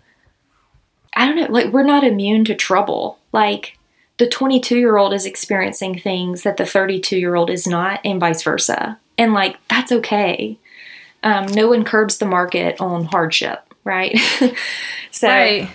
I 1.15 1.25
don't 1.25 1.35
know, 1.35 1.47
like 1.49 1.73
we're 1.73 1.83
not 1.83 2.05
immune 2.05 2.45
to 2.45 2.55
trouble. 2.55 3.19
Like 3.33 3.77
the 4.21 4.27
22 4.27 4.77
year 4.77 4.97
old 4.97 5.15
is 5.15 5.25
experiencing 5.25 5.97
things 5.97 6.43
that 6.43 6.57
the 6.57 6.65
32 6.65 7.17
year 7.17 7.33
old 7.33 7.49
is 7.49 7.65
not, 7.65 7.99
and 8.05 8.19
vice 8.19 8.43
versa. 8.43 8.99
And 9.17 9.33
like, 9.33 9.57
that's 9.67 9.91
okay. 9.91 10.59
Um, 11.23 11.47
no 11.47 11.69
one 11.69 11.83
curbs 11.83 12.19
the 12.19 12.27
market 12.27 12.79
on 12.79 13.05
hardship, 13.05 13.73
right? 13.83 14.15
so, 15.11 15.27
right. 15.27 15.67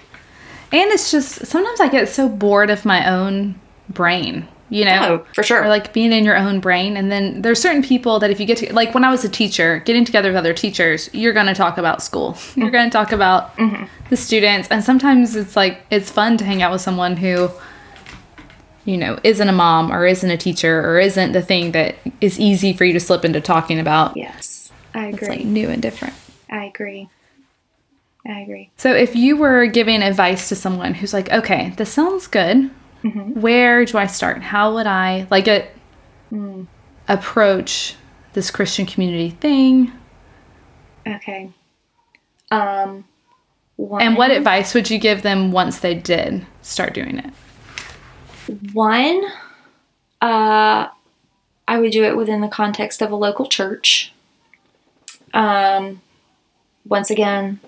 And 0.72 0.92
it's 0.92 1.10
just 1.10 1.44
sometimes 1.44 1.80
I 1.80 1.88
get 1.88 2.08
so 2.08 2.28
bored 2.28 2.70
of 2.70 2.84
my 2.84 3.10
own 3.10 3.58
brain, 3.88 4.46
you 4.70 4.84
know? 4.84 5.24
Oh, 5.26 5.32
for 5.32 5.42
sure. 5.42 5.64
Or 5.64 5.68
like 5.68 5.92
being 5.92 6.12
in 6.12 6.24
your 6.24 6.36
own 6.36 6.60
brain. 6.60 6.96
And 6.96 7.10
then 7.10 7.42
there's 7.42 7.60
certain 7.60 7.82
people 7.82 8.20
that 8.20 8.30
if 8.30 8.38
you 8.38 8.46
get 8.46 8.58
to, 8.58 8.72
like 8.72 8.94
when 8.94 9.02
I 9.02 9.10
was 9.10 9.24
a 9.24 9.28
teacher, 9.28 9.82
getting 9.84 10.04
together 10.04 10.28
with 10.28 10.36
other 10.36 10.54
teachers, 10.54 11.10
you're 11.12 11.32
going 11.32 11.46
to 11.46 11.54
talk 11.54 11.78
about 11.78 12.00
school. 12.00 12.34
Mm-hmm. 12.34 12.60
You're 12.60 12.70
going 12.70 12.88
to 12.88 12.96
talk 12.96 13.10
about 13.10 13.56
mm-hmm. 13.56 13.86
the 14.08 14.16
students. 14.16 14.68
And 14.68 14.84
sometimes 14.84 15.34
it's 15.34 15.56
like, 15.56 15.84
it's 15.90 16.12
fun 16.12 16.36
to 16.36 16.44
hang 16.44 16.62
out 16.62 16.70
with 16.70 16.80
someone 16.80 17.16
who, 17.16 17.50
you 18.86 18.96
know, 18.96 19.18
isn't 19.24 19.48
a 19.48 19.52
mom 19.52 19.92
or 19.92 20.06
isn't 20.06 20.30
a 20.30 20.36
teacher 20.38 20.80
or 20.80 20.98
isn't 20.98 21.32
the 21.32 21.42
thing 21.42 21.72
that 21.72 21.96
is 22.20 22.40
easy 22.40 22.72
for 22.72 22.84
you 22.84 22.94
to 22.94 23.00
slip 23.00 23.24
into 23.24 23.40
talking 23.40 23.78
about. 23.78 24.16
Yes, 24.16 24.72
I 24.94 25.06
agree. 25.06 25.18
It's 25.18 25.28
like 25.28 25.44
new 25.44 25.68
and 25.68 25.82
different. 25.82 26.14
I 26.48 26.64
agree. 26.64 27.10
I 28.26 28.40
agree. 28.40 28.70
So 28.76 28.94
if 28.94 29.14
you 29.14 29.36
were 29.36 29.66
giving 29.66 30.02
advice 30.02 30.48
to 30.48 30.56
someone 30.56 30.94
who's 30.94 31.12
like, 31.12 31.30
okay, 31.30 31.74
this 31.76 31.92
sounds 31.92 32.26
good, 32.28 32.70
mm-hmm. 33.02 33.40
where 33.40 33.84
do 33.84 33.98
I 33.98 34.06
start? 34.06 34.40
How 34.42 34.74
would 34.74 34.86
I 34.86 35.26
like 35.30 35.48
it 35.48 35.70
mm. 36.32 36.66
approach 37.08 37.96
this 38.32 38.50
Christian 38.50 38.86
community 38.86 39.30
thing? 39.30 39.92
Okay. 41.06 41.50
Um 42.52 43.04
One, 43.76 44.02
And 44.02 44.16
what 44.16 44.30
advice 44.30 44.74
would 44.74 44.90
you 44.90 44.98
give 44.98 45.22
them 45.22 45.50
once 45.50 45.80
they 45.80 45.94
did 45.94 46.46
start 46.62 46.94
doing 46.94 47.18
it? 47.18 47.32
One, 48.72 49.24
uh, 50.20 50.88
I 51.68 51.78
would 51.78 51.92
do 51.92 52.04
it 52.04 52.16
within 52.16 52.40
the 52.40 52.48
context 52.48 53.02
of 53.02 53.10
a 53.10 53.16
local 53.16 53.46
church. 53.46 54.12
Um, 55.34 56.00
once 56.86 57.10
again, 57.10 57.60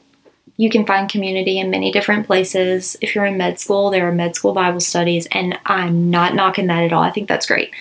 you 0.57 0.70
can 0.70 0.85
find 0.85 1.09
community 1.09 1.59
in 1.59 1.70
many 1.70 1.93
different 1.93 2.26
places. 2.26 2.97
If 3.01 3.14
you're 3.14 3.26
in 3.26 3.37
med 3.37 3.61
school, 3.61 3.91
there 3.91 4.09
are 4.09 4.12
med 4.12 4.35
school 4.35 4.53
Bible 4.53 4.81
studies, 4.81 5.26
and 5.33 5.59
I'm 5.66 6.11
not 6.11 6.35
knocking 6.35 6.66
that 6.66 6.83
at 6.83 6.93
all. 6.93 7.03
I 7.03 7.11
think 7.11 7.29
that's 7.29 7.47
great. 7.47 7.72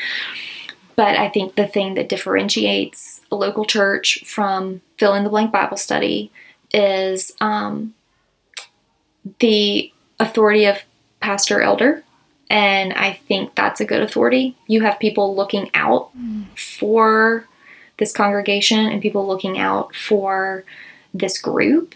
But 0.95 1.17
I 1.17 1.29
think 1.29 1.55
the 1.55 1.67
thing 1.67 1.95
that 1.95 2.09
differentiates 2.09 3.21
a 3.31 3.35
local 3.35 3.65
church 3.65 4.23
from 4.25 4.81
fill 4.97 5.13
in 5.13 5.23
the 5.23 5.29
blank 5.29 5.51
Bible 5.51 5.77
study 5.77 6.31
is 6.73 7.31
um, 7.39 7.93
the 9.39 9.91
authority 10.19 10.65
of 10.65 10.77
pastor 11.19 11.61
elder. 11.61 12.03
And 12.49 12.93
I 12.93 13.13
think 13.13 13.55
that's 13.55 13.81
a 13.81 13.85
good 13.85 14.01
authority. 14.01 14.55
You 14.67 14.81
have 14.81 14.99
people 14.99 15.35
looking 15.35 15.69
out 15.73 16.11
for 16.55 17.45
this 17.97 18.13
congregation 18.13 18.85
and 18.85 19.01
people 19.01 19.27
looking 19.27 19.59
out 19.59 19.93
for 19.95 20.63
this 21.13 21.39
group. 21.39 21.95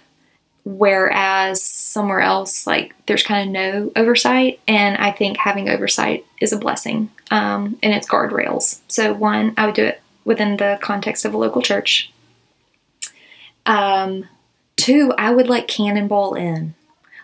Whereas 0.63 1.63
somewhere 1.63 2.21
else, 2.21 2.67
like 2.67 2.93
there's 3.07 3.23
kind 3.23 3.47
of 3.47 3.53
no 3.53 3.91
oversight. 3.95 4.59
And 4.67 4.97
I 4.97 5.11
think 5.11 5.37
having 5.37 5.69
oversight 5.69 6.25
is 6.39 6.53
a 6.53 6.57
blessing 6.57 7.09
um, 7.31 7.79
and 7.81 7.93
it's 7.93 8.07
guardrails. 8.07 8.79
So, 8.87 9.13
one, 9.13 9.53
I 9.57 9.65
would 9.65 9.75
do 9.75 9.85
it 9.85 10.01
within 10.23 10.57
the 10.57 10.77
context 10.81 11.25
of 11.25 11.33
a 11.33 11.37
local 11.37 11.61
church. 11.61 12.11
Um, 13.65 14.27
two, 14.75 15.13
I 15.17 15.31
would 15.31 15.47
like 15.47 15.67
cannonball 15.67 16.35
in. 16.35 16.75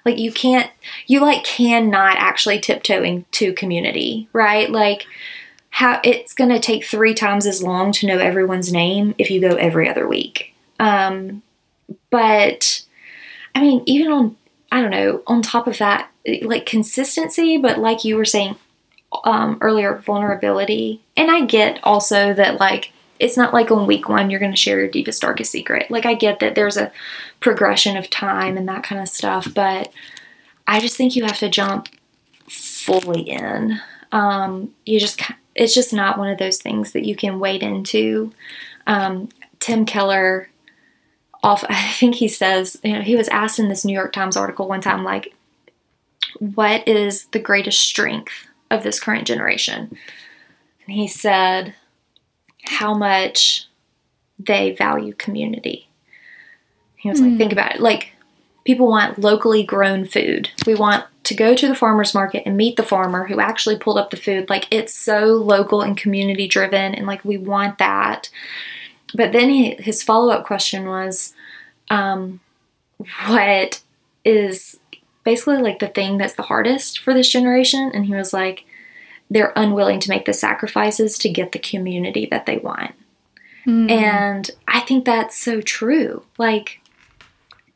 Like 0.08 0.20
you 0.20 0.32
can't, 0.32 0.72
you 1.05 1.20
like 1.20 1.43
cannot 1.43 2.16
actually 2.18 2.60
tiptoe 2.60 3.03
into 3.03 3.51
community, 3.51 4.30
right? 4.32 4.72
Like 4.72 5.05
how 5.70 5.99
it's 6.01 6.34
going 6.34 6.49
to 6.49 6.60
take 6.60 6.86
three 6.86 7.14
times 7.14 7.45
as 7.45 7.62
long 7.62 7.91
to 7.91 8.08
know 8.08 8.18
everyone's 8.18 8.72
name 8.72 9.14
if 9.18 9.30
you 9.30 9.41
go 9.41 9.58
every 9.58 9.89
other 9.89 10.08
week. 10.08 10.53
Um, 10.80 11.43
but 12.10 12.86
I 13.53 13.60
mean, 13.60 13.84
even 13.86 14.14
on, 14.14 14.38
I 14.72 14.82
don't 14.82 14.91
know, 14.91 15.24
on 15.28 15.41
top 15.41 15.68
of 15.68 15.78
that, 15.80 16.10
like 16.41 16.66
consistency, 16.66 17.58
but 17.58 17.78
like 17.78 18.05
you 18.05 18.16
were 18.16 18.24
saying 18.24 18.55
um, 19.26 19.58
earlier, 19.60 19.97
vulnerability. 19.97 21.01
And 21.18 21.30
I 21.30 21.43
get 21.45 21.82
also 21.84 22.34
that, 22.34 22.62
like, 22.62 22.93
it's 23.20 23.38
not 23.38 23.53
like 23.53 23.72
on 23.72 23.88
week 23.88 24.09
one 24.09 24.30
you're 24.30 24.39
going 24.39 24.51
to 24.51 24.57
share 24.57 24.80
your 24.80 24.88
deepest, 24.88 25.22
darkest 25.22 25.51
secret. 25.51 25.89
Like, 25.89 26.05
I 26.05 26.13
get 26.13 26.39
that 26.39 26.55
there's 26.55 26.78
a 26.78 26.91
progression 27.39 27.97
of 27.97 28.09
time 28.09 28.57
and 28.57 28.68
that 28.68 28.84
kind 28.84 29.01
of 29.01 29.07
stuff, 29.07 29.47
but 29.53 29.91
I 30.65 30.80
just 30.80 30.97
think 30.97 31.15
you 31.15 31.26
have 31.26 31.39
to 31.39 31.49
jump 31.49 31.89
fully 32.49 33.22
in. 33.22 33.80
Um, 34.11 34.74
you 34.86 34.99
just, 34.99 35.22
it's 35.55 35.74
just 35.74 35.93
not 35.93 36.18
one 36.18 36.30
of 36.30 36.39
those 36.39 36.61
things 36.61 36.91
that 36.93 37.05
you 37.05 37.15
can 37.15 37.39
wade 37.39 37.63
into. 37.63 38.32
Um, 38.86 39.30
Tim 39.59 39.86
Keller, 39.86 40.49
off, 41.43 41.63
I 41.70 41.91
think 41.91 42.15
he 42.15 42.28
says, 42.28 42.80
you 42.84 42.93
know, 42.93 43.01
he 43.01 43.15
was 43.15 43.28
asked 43.30 43.59
in 43.59 43.70
this 43.70 43.86
New 43.86 43.93
York 43.93 44.13
Times 44.13 44.38
article 44.38 44.68
one 44.68 44.82
time, 44.82 45.03
like, 45.03 45.34
what 46.39 46.88
is 46.88 47.26
the 47.28 47.39
greatest 47.39 47.80
strength 47.80 48.47
of 48.70 48.84
this 48.84 48.99
current 48.99 49.28
generation? 49.28 49.97
And 50.86 50.95
he 50.95 51.07
said, 51.07 51.74
how 52.68 52.93
much 52.93 53.65
they 54.39 54.72
value 54.72 55.13
community. 55.13 55.88
He 56.95 57.09
was 57.09 57.22
like, 57.22 57.38
think 57.38 57.51
about 57.51 57.76
it. 57.76 57.82
Like, 57.82 58.13
people 58.65 58.88
want 58.88 59.20
locally 59.20 59.63
grown 59.63 60.05
food. 60.05 60.49
We 60.65 60.76
want 60.76 61.05
to 61.24 61.36
go 61.36 61.55
to 61.55 61.68
the 61.68 61.76
farmer's 61.76 62.13
market 62.13 62.43
and 62.45 62.57
meet 62.57 62.76
the 62.76 62.84
farmer 62.84 63.28
who 63.28 63.39
actually 63.39 63.78
pulled 63.78 63.97
up 63.97 64.11
the 64.11 64.18
food. 64.18 64.49
Like, 64.49 64.68
it's 64.72 64.93
so 64.93 65.26
local 65.36 65.82
and 65.82 65.97
community 65.97 66.47
driven, 66.47 66.93
and 66.93 67.07
like, 67.07 67.24
we 67.26 67.38
want 67.38 67.78
that. 67.78 68.30
But 69.13 69.32
then 69.32 69.49
he, 69.49 69.76
his 69.76 70.03
follow 70.03 70.34
up 70.34 70.45
question 70.45 70.86
was, 70.86 71.34
um, 71.89 72.41
what 73.28 73.82
is 74.26 74.80
basically 75.24 75.57
like 75.57 75.80
the 75.80 75.88
thing 75.88 76.18
that's 76.18 76.36
the 76.36 76.43
hardest 76.43 76.99
for 76.99 77.13
this 77.13 77.30
generation? 77.30 77.91
And 77.93 78.05
he 78.05 78.15
was 78.15 78.34
like, 78.34 78.65
they're 79.30 79.54
unwilling 79.56 80.00
to 80.00 80.10
make 80.10 80.26
the 80.26 80.34
sacrifices 80.34 81.18
to 81.20 81.30
get 81.30 81.52
the 81.52 81.60
community 81.60 82.28
that 82.32 82.46
they 82.46 82.58
want. 82.58 82.94
Mm. 83.66 83.92
And 83.92 84.52
I 84.68 84.80
think 84.80 85.06
that's 85.06 85.38
so 85.38 85.62
true. 85.62 86.24
Like, 86.38 86.80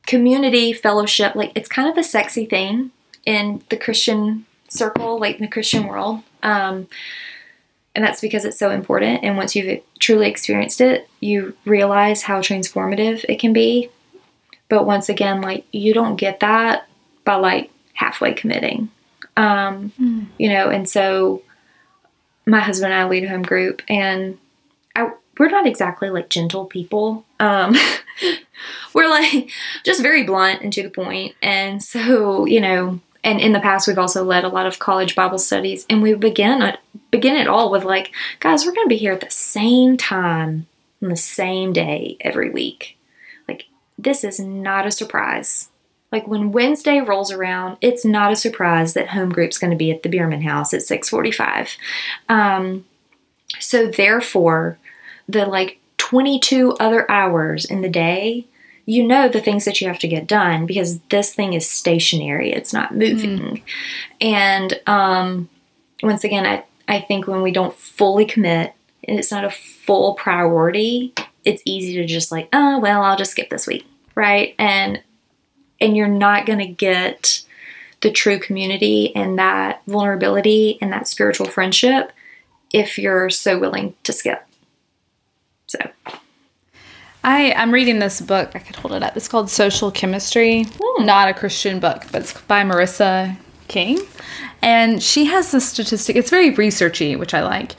community, 0.07 0.73
fellowship, 0.73 1.35
like, 1.35 1.51
it's 1.55 1.67
kind 1.69 1.89
of 1.89 1.97
a 1.97 2.03
sexy 2.03 2.45
thing 2.45 2.91
in 3.25 3.61
the 3.69 3.77
Christian 3.77 4.45
circle, 4.69 5.19
like 5.19 5.35
in 5.35 5.41
the 5.41 5.51
Christian 5.51 5.87
world. 5.87 6.21
Um, 6.41 6.87
and 7.93 8.05
that's 8.05 8.21
because 8.21 8.45
it's 8.45 8.57
so 8.57 8.71
important. 8.71 9.23
And 9.23 9.35
once 9.35 9.55
you've 9.55 9.81
truly 9.99 10.29
experienced 10.29 10.79
it, 10.79 11.09
you 11.19 11.55
realize 11.65 12.23
how 12.23 12.39
transformative 12.39 13.25
it 13.27 13.39
can 13.39 13.51
be. 13.51 13.89
But 14.69 14.85
once 14.85 15.09
again, 15.09 15.41
like, 15.41 15.65
you 15.73 15.93
don't 15.93 16.15
get 16.15 16.39
that 16.39 16.87
by 17.25 17.35
like 17.35 17.69
halfway 17.93 18.33
committing. 18.33 18.89
Um, 19.37 19.91
Mm. 19.99 20.25
you 20.37 20.49
know, 20.49 20.69
and 20.69 20.87
so 20.89 21.41
my 22.45 22.59
husband 22.59 22.91
and 22.93 23.01
I 23.01 23.07
lead 23.07 23.23
a 23.23 23.29
home 23.29 23.43
group, 23.43 23.81
and 23.87 24.37
I, 24.95 25.11
we're 25.39 25.49
not 25.49 25.65
exactly 25.67 26.09
like 26.09 26.29
gentle 26.29 26.65
people. 26.65 27.25
Um, 27.39 27.75
we're 28.93 29.09
like 29.09 29.49
just 29.83 30.01
very 30.01 30.23
blunt 30.23 30.61
and 30.61 30.71
to 30.73 30.83
the 30.83 30.89
point. 30.89 31.35
And 31.41 31.81
so, 31.83 32.45
you 32.45 32.59
know, 32.59 32.99
and 33.23 33.39
in 33.39 33.53
the 33.53 33.59
past, 33.59 33.87
we've 33.87 33.97
also 33.99 34.23
led 34.23 34.43
a 34.43 34.49
lot 34.49 34.65
of 34.65 34.79
college 34.79 35.15
Bible 35.15 35.37
studies, 35.37 35.85
and 35.89 36.01
we 36.01 36.13
begin 36.13 36.61
it, 36.61 36.79
begin 37.11 37.35
it 37.35 37.47
all 37.47 37.71
with 37.71 37.83
like, 37.85 38.11
guys, 38.39 38.65
we're 38.65 38.73
going 38.73 38.85
to 38.85 38.89
be 38.89 38.97
here 38.97 39.13
at 39.13 39.21
the 39.21 39.29
same 39.31 39.95
time 39.97 40.67
on 41.01 41.09
the 41.09 41.15
same 41.15 41.71
day 41.73 42.17
every 42.21 42.49
week. 42.49 42.97
Like, 43.47 43.65
this 43.97 44.23
is 44.23 44.39
not 44.39 44.85
a 44.85 44.91
surprise. 44.91 45.69
Like 46.11 46.27
when 46.27 46.51
Wednesday 46.51 46.99
rolls 46.99 47.31
around, 47.31 47.77
it's 47.81 48.03
not 48.03 48.31
a 48.31 48.35
surprise 48.35 48.93
that 48.93 49.09
home 49.09 49.29
group's 49.29 49.57
going 49.57 49.71
to 49.71 49.77
be 49.77 49.91
at 49.91 50.03
the 50.03 50.09
Bierman 50.09 50.41
house 50.41 50.73
at 50.73 50.81
6:45. 50.81 51.77
Um, 52.27 52.85
so 53.59 53.87
therefore, 53.87 54.77
the 55.27 55.45
like 55.45 55.79
22 55.97 56.73
other 56.79 57.09
hours 57.09 57.65
in 57.65 57.81
the 57.81 57.89
day, 57.89 58.45
you 58.85 59.07
know 59.07 59.29
the 59.29 59.39
things 59.39 59.63
that 59.65 59.79
you 59.79 59.87
have 59.87 59.99
to 59.99 60.07
get 60.07 60.27
done 60.27 60.65
because 60.65 60.99
this 61.09 61.33
thing 61.33 61.53
is 61.53 61.69
stationary; 61.69 62.51
it's 62.51 62.73
not 62.73 62.95
moving. 62.95 63.63
And 64.19 64.79
um, 64.87 65.49
once 66.03 66.23
again, 66.23 66.45
I 66.45 66.65
I 66.87 66.99
think 66.99 67.27
when 67.27 67.41
we 67.41 67.51
don't 67.51 67.73
fully 67.73 68.25
commit 68.25 68.73
and 69.07 69.17
it's 69.17 69.31
not 69.31 69.45
a 69.45 69.49
full 69.49 70.15
priority, 70.15 71.13
it's 71.45 71.61
easy 71.65 71.95
to 71.95 72.05
just 72.05 72.31
like, 72.31 72.49
oh 72.51 72.79
well, 72.79 73.01
I'll 73.03 73.17
just 73.17 73.31
skip 73.31 73.49
this 73.49 73.65
week, 73.65 73.85
right? 74.15 74.55
And 74.59 75.01
and 75.81 75.97
you're 75.97 76.07
not 76.07 76.45
going 76.45 76.59
to 76.59 76.67
get 76.67 77.43
the 78.01 78.11
true 78.11 78.39
community 78.39 79.15
and 79.15 79.37
that 79.37 79.81
vulnerability 79.87 80.77
and 80.81 80.91
that 80.91 81.07
spiritual 81.07 81.47
friendship 81.47 82.11
if 82.71 82.97
you're 82.97 83.29
so 83.29 83.59
willing 83.59 83.93
to 84.03 84.13
skip. 84.13 84.45
So, 85.67 85.79
I 87.23 87.53
I'm 87.53 87.73
reading 87.73 87.99
this 87.99 88.21
book. 88.21 88.51
I 88.55 88.59
could 88.59 88.75
hold 88.75 88.93
it 88.93 89.03
up. 89.03 89.15
It's 89.15 89.27
called 89.27 89.49
Social 89.49 89.91
Chemistry. 89.91 90.65
Hmm. 90.79 91.05
Not 91.05 91.29
a 91.29 91.33
Christian 91.33 91.79
book, 91.79 92.03
but 92.11 92.23
it's 92.23 92.39
by 92.41 92.63
Marissa 92.63 93.37
King, 93.67 93.99
and 94.61 95.01
she 95.01 95.25
has 95.25 95.51
this 95.51 95.67
statistic. 95.69 96.15
It's 96.15 96.29
very 96.29 96.51
researchy, 96.51 97.17
which 97.17 97.33
I 97.33 97.43
like, 97.43 97.75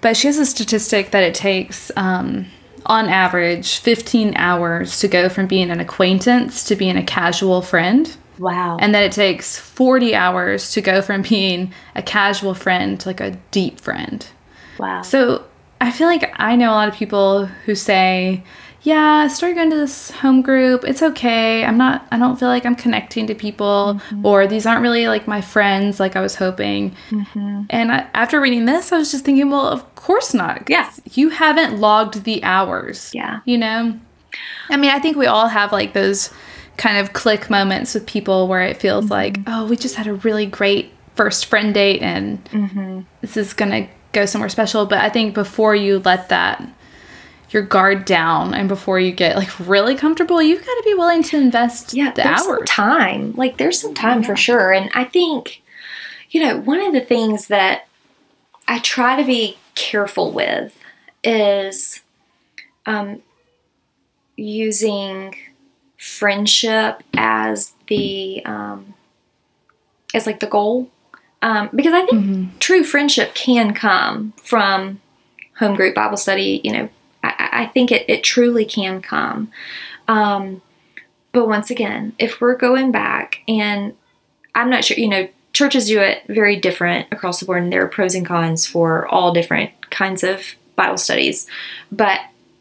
but 0.00 0.16
she 0.16 0.26
has 0.26 0.38
a 0.38 0.46
statistic 0.46 1.10
that 1.10 1.22
it 1.22 1.34
takes. 1.34 1.90
Um, 1.96 2.46
on 2.86 3.08
average, 3.08 3.78
15 3.78 4.34
hours 4.36 4.98
to 5.00 5.08
go 5.08 5.28
from 5.28 5.46
being 5.46 5.70
an 5.70 5.80
acquaintance 5.80 6.64
to 6.64 6.76
being 6.76 6.96
a 6.96 7.04
casual 7.04 7.62
friend. 7.62 8.16
wow. 8.38 8.76
And 8.80 8.94
that 8.94 9.02
it 9.02 9.12
takes 9.12 9.58
40 9.58 10.14
hours 10.14 10.72
to 10.72 10.80
go 10.80 11.02
from 11.02 11.22
being 11.22 11.72
a 11.94 12.02
casual 12.02 12.54
friend 12.54 12.98
to 13.00 13.08
like 13.08 13.20
a 13.20 13.38
deep 13.50 13.80
friend. 13.80 14.26
wow. 14.78 15.02
So 15.02 15.44
I 15.80 15.90
feel 15.90 16.06
like 16.06 16.32
I 16.36 16.56
know 16.56 16.70
a 16.70 16.72
lot 16.72 16.88
of 16.88 16.94
people 16.94 17.46
who 17.46 17.74
say, 17.74 18.42
yeah, 18.86 19.24
I 19.24 19.26
started 19.26 19.56
going 19.56 19.70
to 19.70 19.76
this 19.76 20.12
home 20.12 20.42
group. 20.42 20.84
It's 20.84 21.02
okay. 21.02 21.64
I'm 21.64 21.76
not, 21.76 22.06
I 22.12 22.18
don't 22.18 22.38
feel 22.38 22.46
like 22.46 22.64
I'm 22.64 22.76
connecting 22.76 23.26
to 23.26 23.34
people, 23.34 23.98
mm-hmm. 23.98 24.24
or 24.24 24.46
these 24.46 24.64
aren't 24.64 24.80
really 24.80 25.08
like 25.08 25.26
my 25.26 25.40
friends 25.40 25.98
like 25.98 26.14
I 26.14 26.20
was 26.20 26.36
hoping. 26.36 26.94
Mm-hmm. 27.10 27.62
And 27.68 27.90
I, 27.90 28.06
after 28.14 28.40
reading 28.40 28.66
this, 28.66 28.92
I 28.92 28.98
was 28.98 29.10
just 29.10 29.24
thinking, 29.24 29.50
well, 29.50 29.66
of 29.66 29.92
course 29.96 30.32
not. 30.32 30.70
Yeah. 30.70 30.88
You 31.14 31.30
haven't 31.30 31.80
logged 31.80 32.22
the 32.22 32.44
hours. 32.44 33.10
Yeah. 33.12 33.40
You 33.44 33.58
know? 33.58 33.98
I 34.70 34.76
mean, 34.76 34.92
I 34.92 35.00
think 35.00 35.16
we 35.16 35.26
all 35.26 35.48
have 35.48 35.72
like 35.72 35.92
those 35.92 36.32
kind 36.76 36.96
of 36.96 37.12
click 37.12 37.50
moments 37.50 37.92
with 37.92 38.06
people 38.06 38.46
where 38.46 38.62
it 38.62 38.76
feels 38.76 39.10
like, 39.10 39.38
mm-hmm. 39.38 39.52
oh, 39.52 39.66
we 39.66 39.76
just 39.76 39.96
had 39.96 40.06
a 40.06 40.14
really 40.14 40.46
great 40.46 40.92
first 41.16 41.46
friend 41.46 41.74
date 41.74 42.02
and 42.02 43.04
this 43.20 43.36
is 43.36 43.52
going 43.52 43.72
to 43.72 43.92
go 44.12 44.26
somewhere 44.26 44.48
special. 44.48 44.86
But 44.86 44.98
I 44.98 45.08
think 45.08 45.34
before 45.34 45.74
you 45.74 45.98
let 45.98 46.28
that 46.28 46.64
your 47.50 47.62
guard 47.62 48.04
down 48.04 48.54
and 48.54 48.68
before 48.68 48.98
you 48.98 49.12
get 49.12 49.36
like 49.36 49.48
really 49.68 49.94
comfortable 49.94 50.42
you've 50.42 50.64
got 50.64 50.74
to 50.74 50.82
be 50.84 50.94
willing 50.94 51.22
to 51.22 51.36
invest 51.36 51.94
yeah, 51.94 52.10
the 52.12 52.22
there's 52.22 52.42
some 52.44 52.64
time. 52.64 53.32
Like 53.36 53.56
there's 53.56 53.80
some 53.80 53.94
time 53.94 54.22
for 54.22 54.34
sure. 54.36 54.72
And 54.72 54.90
I 54.94 55.04
think, 55.04 55.62
you 56.30 56.40
know, 56.42 56.58
one 56.58 56.80
of 56.80 56.92
the 56.92 57.00
things 57.00 57.46
that 57.48 57.86
I 58.66 58.80
try 58.80 59.16
to 59.20 59.24
be 59.24 59.58
careful 59.74 60.32
with 60.32 60.76
is 61.22 62.02
um, 62.84 63.22
using 64.36 65.34
friendship 65.98 67.02
as 67.16 67.72
the 67.88 68.42
um, 68.44 68.94
as 70.14 70.26
like 70.26 70.40
the 70.40 70.46
goal. 70.46 70.90
Um, 71.42 71.68
because 71.74 71.92
I 71.92 72.04
think 72.06 72.24
Mhm. 72.24 72.58
true 72.58 72.82
friendship 72.82 73.34
can 73.34 73.72
come 73.74 74.32
from 74.42 75.00
home 75.58 75.74
group 75.76 75.94
Bible 75.94 76.16
study. 76.16 76.60
You 76.64 76.72
know, 76.72 76.88
I, 77.60 77.66
think 77.66 77.90
it, 77.90 78.08
it 78.08 78.22
truly 78.22 78.64
can 78.64 79.00
come. 79.00 79.50
Um, 80.08 80.62
but 81.32 81.48
once 81.48 81.70
again, 81.70 82.14
if 82.18 82.40
we're 82.40 82.56
going 82.56 82.92
back, 82.92 83.40
and 83.48 83.94
I'm 84.54 84.70
not 84.70 84.84
sure, 84.84 84.96
you 84.96 85.08
know, 85.08 85.28
churches 85.52 85.86
do 85.86 86.00
it 86.00 86.22
very 86.28 86.56
different 86.56 87.08
across 87.10 87.40
the 87.40 87.46
board, 87.46 87.62
and 87.62 87.72
there 87.72 87.84
are 87.84 87.88
pros 87.88 88.14
and 88.14 88.26
cons 88.26 88.66
for 88.66 89.06
all 89.08 89.32
different 89.32 89.70
kinds 89.90 90.22
of 90.22 90.54
Bible 90.76 90.98
studies. 90.98 91.46
But 91.90 92.20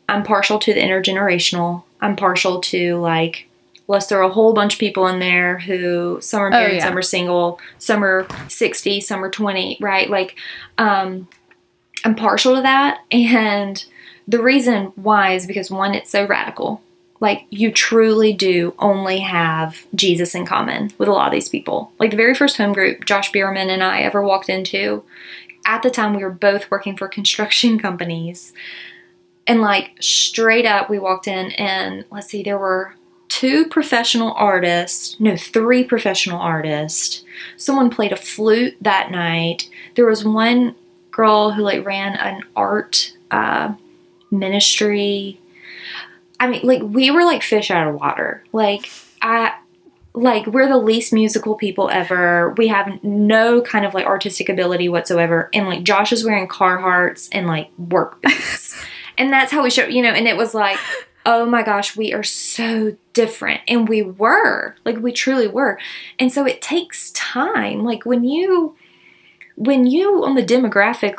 I'm 0.09 0.23
partial 0.23 0.59
to 0.59 0.73
the 0.73 0.79
intergenerational. 0.79 1.83
I'm 2.01 2.15
partial 2.15 2.61
to 2.61 2.97
like, 2.97 3.47
let's 3.87 4.07
throw 4.07 4.27
a 4.27 4.31
whole 4.31 4.53
bunch 4.53 4.73
of 4.73 4.79
people 4.79 5.07
in 5.07 5.19
there 5.19 5.59
who 5.59 6.19
some 6.21 6.41
are 6.41 6.49
married, 6.49 6.77
yeah. 6.77 6.85
some 6.85 6.97
are 6.97 7.01
single, 7.01 7.59
some 7.79 8.03
are 8.03 8.27
60, 8.49 9.01
some 9.01 9.23
are 9.23 9.29
20, 9.29 9.77
right? 9.79 10.09
Like, 10.09 10.35
um, 10.77 11.27
I'm 12.03 12.15
partial 12.15 12.55
to 12.55 12.61
that. 12.61 12.99
And 13.11 13.83
the 14.27 14.41
reason 14.41 14.91
why 14.95 15.33
is 15.33 15.45
because 15.45 15.69
one, 15.69 15.93
it's 15.93 16.11
so 16.11 16.25
radical. 16.25 16.81
Like, 17.19 17.45
you 17.49 17.71
truly 17.71 18.33
do 18.33 18.73
only 18.79 19.19
have 19.19 19.85
Jesus 19.95 20.35
in 20.35 20.45
common 20.45 20.91
with 20.97 21.07
a 21.07 21.11
lot 21.11 21.27
of 21.27 21.33
these 21.33 21.49
people. 21.49 21.91
Like, 21.99 22.11
the 22.11 22.17
very 22.17 22.35
first 22.35 22.57
home 22.57 22.73
group 22.73 23.05
Josh 23.05 23.31
Bierman 23.31 23.69
and 23.69 23.83
I 23.83 24.01
ever 24.01 24.21
walked 24.21 24.49
into, 24.49 25.03
at 25.65 25.81
the 25.81 25.89
time 25.89 26.13
we 26.13 26.23
were 26.23 26.29
both 26.29 26.69
working 26.69 26.97
for 26.97 27.07
construction 27.19 27.79
companies. 27.79 28.53
And, 29.47 29.61
like, 29.61 29.91
straight 30.01 30.65
up, 30.65 30.89
we 30.89 30.99
walked 30.99 31.27
in, 31.27 31.51
and 31.51 32.03
let's 32.11 32.27
see, 32.27 32.43
there 32.43 32.57
were 32.57 32.95
two 33.35 33.65
professional 33.65 34.33
artists, 34.33 35.19
no, 35.19 35.35
three 35.35 35.83
professional 35.83 36.39
artists. 36.39 37.23
Someone 37.57 37.89
played 37.89 38.11
a 38.11 38.17
flute 38.17 38.75
that 38.81 39.11
night. 39.11 39.69
There 39.95 40.05
was 40.05 40.23
one 40.25 40.75
girl 41.11 41.51
who 41.51 41.61
like 41.61 41.85
ran 41.85 42.15
an 42.15 42.43
art 42.55 43.13
uh, 43.31 43.73
ministry. 44.31 45.39
I 46.39 46.47
mean, 46.47 46.61
like 46.63 46.81
we 46.81 47.11
were 47.11 47.23
like 47.23 47.43
fish 47.43 47.71
out 47.71 47.87
of 47.87 47.95
water. 47.95 48.43
Like 48.51 48.89
I, 49.21 49.53
like 50.13 50.47
we're 50.47 50.67
the 50.67 50.77
least 50.77 51.13
musical 51.13 51.55
people 51.55 51.89
ever. 51.89 52.53
We 52.57 52.67
have 52.67 53.03
no 53.03 53.61
kind 53.61 53.85
of 53.85 53.93
like 53.93 54.05
artistic 54.05 54.49
ability 54.49 54.89
whatsoever. 54.89 55.49
And 55.53 55.67
like 55.67 55.83
Josh 55.83 56.11
is 56.11 56.23
wearing 56.23 56.47
Carhartts 56.47 57.29
and 57.31 57.47
like 57.47 57.69
work 57.77 58.21
boots, 58.23 58.81
and 59.17 59.31
that's 59.31 59.51
how 59.51 59.63
we 59.63 59.69
show. 59.69 59.85
You 59.85 60.01
know, 60.01 60.11
and 60.11 60.27
it 60.27 60.37
was 60.37 60.53
like. 60.53 60.79
Oh 61.27 61.47
my 61.47 61.63
gosh, 61.63 61.97
we 61.97 62.13
are 62.13 62.21
so 62.21 62.95
different. 63.13 63.61
And 63.67 63.89
we 63.89 64.03
were. 64.03 64.75
Like 64.85 64.97
we 64.97 65.11
truly 65.11 65.47
were. 65.47 65.79
And 66.19 66.31
so 66.31 66.45
it 66.45 66.61
takes 66.61 67.09
time. 67.13 67.83
Like 67.83 68.05
when 68.05 68.23
you 68.23 68.75
when 69.55 69.87
you 69.87 70.23
on 70.23 70.35
the 70.35 70.45
demographic 70.45 71.15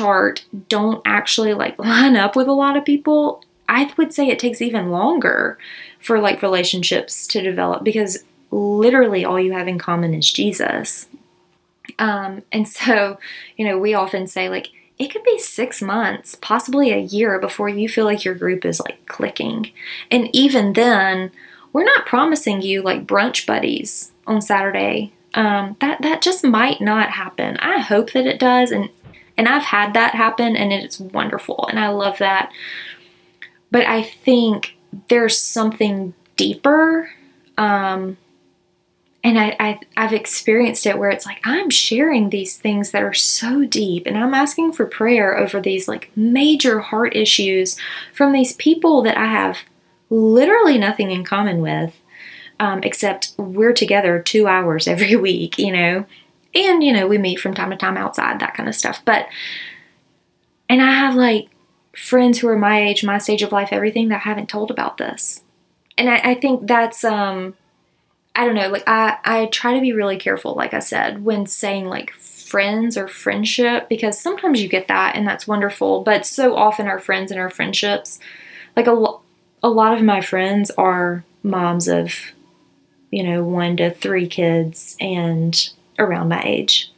chart 0.00 0.44
don't 0.68 1.02
actually 1.04 1.54
like 1.54 1.78
line 1.78 2.16
up 2.16 2.34
with 2.34 2.48
a 2.48 2.52
lot 2.52 2.76
of 2.76 2.84
people, 2.84 3.42
I 3.68 3.92
would 3.96 4.12
say 4.12 4.28
it 4.28 4.38
takes 4.38 4.62
even 4.62 4.90
longer 4.90 5.58
for 6.00 6.18
like 6.18 6.42
relationships 6.42 7.26
to 7.28 7.42
develop 7.42 7.84
because 7.84 8.24
literally 8.50 9.24
all 9.24 9.38
you 9.38 9.52
have 9.52 9.68
in 9.68 9.78
common 9.78 10.14
is 10.14 10.32
Jesus. 10.32 11.06
Um, 11.98 12.42
and 12.50 12.66
so, 12.66 13.18
you 13.56 13.66
know, 13.66 13.78
we 13.78 13.94
often 13.94 14.26
say 14.26 14.48
like 14.48 14.70
it 14.98 15.08
could 15.08 15.22
be 15.22 15.38
six 15.38 15.80
months, 15.80 16.36
possibly 16.40 16.92
a 16.92 16.98
year 16.98 17.38
before 17.38 17.68
you 17.68 17.88
feel 17.88 18.04
like 18.04 18.24
your 18.24 18.34
group 18.34 18.64
is 18.64 18.80
like 18.80 19.04
clicking. 19.06 19.70
And 20.10 20.34
even 20.34 20.74
then, 20.74 21.30
we're 21.72 21.84
not 21.84 22.06
promising 22.06 22.62
you 22.62 22.82
like 22.82 23.06
brunch 23.06 23.46
buddies 23.46 24.12
on 24.26 24.42
Saturday 24.42 25.12
um, 25.34 25.76
that 25.80 26.02
that 26.02 26.22
just 26.22 26.44
might 26.44 26.80
not 26.80 27.10
happen. 27.10 27.56
I 27.58 27.78
hope 27.78 28.12
that 28.12 28.26
it 28.26 28.40
does, 28.40 28.70
and 28.70 28.90
and 29.36 29.48
I've 29.48 29.64
had 29.64 29.94
that 29.94 30.14
happen, 30.14 30.56
and 30.56 30.72
it's 30.72 31.00
wonderful, 31.00 31.66
and 31.68 31.78
I 31.78 31.88
love 31.88 32.18
that. 32.18 32.52
But 33.70 33.86
I 33.86 34.02
think 34.02 34.76
there's 35.08 35.38
something 35.38 36.14
deeper, 36.36 37.10
um, 37.56 38.16
and 39.22 39.38
I, 39.38 39.56
I 39.60 39.80
I've 39.96 40.12
experienced 40.12 40.86
it 40.86 40.98
where 40.98 41.10
it's 41.10 41.26
like 41.26 41.40
I'm 41.44 41.70
sharing 41.70 42.30
these 42.30 42.56
things 42.56 42.90
that 42.90 43.02
are 43.02 43.14
so 43.14 43.64
deep, 43.64 44.06
and 44.06 44.18
I'm 44.18 44.34
asking 44.34 44.72
for 44.72 44.86
prayer 44.86 45.36
over 45.36 45.60
these 45.60 45.88
like 45.88 46.10
major 46.16 46.80
heart 46.80 47.14
issues 47.16 47.76
from 48.12 48.32
these 48.32 48.54
people 48.54 49.02
that 49.02 49.16
I 49.16 49.26
have 49.26 49.58
literally 50.08 50.78
nothing 50.78 51.10
in 51.10 51.24
common 51.24 51.60
with 51.60 52.00
um, 52.60 52.80
except 52.82 53.32
we're 53.38 53.72
together 53.72 54.20
two 54.20 54.46
hours 54.46 54.86
every 54.86 55.16
week, 55.28 55.58
you 55.58 55.72
know, 55.72 56.04
and 56.54 56.82
you 56.82 56.92
know 56.92 57.06
we 57.06 57.18
meet 57.18 57.40
from 57.40 57.54
time 57.54 57.70
to 57.70 57.76
time 57.76 57.96
outside, 57.96 58.40
that 58.40 58.54
kind 58.54 58.68
of 58.68 58.74
stuff. 58.74 59.02
But 59.04 59.26
and 60.68 60.82
I 60.82 60.92
have 60.92 61.14
like 61.14 61.48
friends 61.94 62.38
who 62.38 62.48
are 62.48 62.58
my 62.58 62.82
age, 62.82 63.04
my 63.04 63.18
stage 63.18 63.42
of 63.42 63.52
life, 63.52 63.70
everything 63.72 64.08
that 64.08 64.16
I 64.16 64.28
haven't 64.28 64.48
told 64.48 64.70
about 64.70 64.98
this, 64.98 65.42
and 65.98 66.08
I, 66.08 66.16
I 66.16 66.34
think 66.34 66.66
that's 66.66 67.04
um, 67.04 67.54
I 68.34 68.44
don't 68.44 68.54
know, 68.54 68.68
like 68.68 68.88
I 68.88 69.18
I 69.24 69.46
try 69.46 69.74
to 69.74 69.80
be 69.80 69.92
really 69.92 70.16
careful, 70.16 70.54
like 70.54 70.74
I 70.74 70.80
said, 70.80 71.24
when 71.24 71.46
saying 71.46 71.86
like 71.86 72.12
friends 72.12 72.96
or 72.96 73.06
friendship 73.06 73.88
because 73.88 74.18
sometimes 74.20 74.60
you 74.60 74.68
get 74.68 74.88
that 74.88 75.14
and 75.14 75.26
that's 75.26 75.46
wonderful, 75.46 76.02
but 76.02 76.26
so 76.26 76.56
often 76.56 76.88
our 76.88 76.98
friends 76.98 77.30
and 77.30 77.40
our 77.40 77.50
friendships, 77.50 78.18
like 78.76 78.86
a 78.86 79.06
a 79.62 79.68
lot 79.68 79.92
of 79.92 80.02
my 80.02 80.20
friends 80.20 80.70
are 80.72 81.24
moms 81.42 81.86
of 81.86 82.32
you 83.10 83.22
know, 83.24 83.42
one 83.42 83.76
to 83.76 83.90
three 83.90 84.28
kids 84.28 84.96
and 85.00 85.70
around 86.00 86.28
my 86.28 86.42
age. 86.42 86.90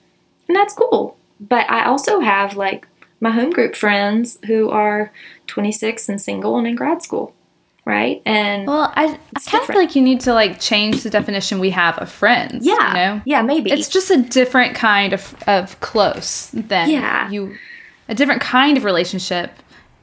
And 0.49 0.57
that's 0.57 0.75
cool. 0.75 1.17
But 1.41 1.69
I 1.71 1.85
also 1.85 2.21
have 2.21 2.57
like 2.57 2.87
my 3.21 3.31
home 3.31 3.51
group 3.51 3.75
friends 3.77 4.39
who 4.47 4.71
are 4.71 5.13
26 5.47 6.09
and 6.09 6.21
single 6.21 6.57
and 6.57 6.67
in 6.67 6.75
grad 6.77 7.03
school, 7.03 7.35
right? 7.85 8.23
And 8.27 8.67
well 8.67 8.93
i, 8.97 9.05
I 9.07 9.41
kind 9.51 9.61
of 9.63 9.67
feel 9.67 9.77
like 9.77 9.95
you 9.97 10.03
need 10.03 10.21
to 10.23 10.33
like 10.35 10.61
change 10.61 11.03
the 11.03 11.11
definition 11.11 11.59
we 11.59 11.71
have 11.71 11.99
of 11.99 12.11
friends 12.11 12.65
yeah, 12.67 12.89
you 12.89 12.95
know 12.95 13.23
yeah, 13.25 13.43
maybe. 13.43 13.71
it's 13.73 13.89
just 13.89 14.11
a 14.11 14.23
different 14.23 14.75
kind 14.77 15.13
of 15.13 15.35
of 15.47 15.79
close 15.81 16.51
than 16.53 16.91
Yeah. 16.91 17.29
you 17.31 17.57
a 18.09 18.15
different 18.15 18.41
kind 18.41 18.77
of 18.77 18.85
relationship 18.85 19.51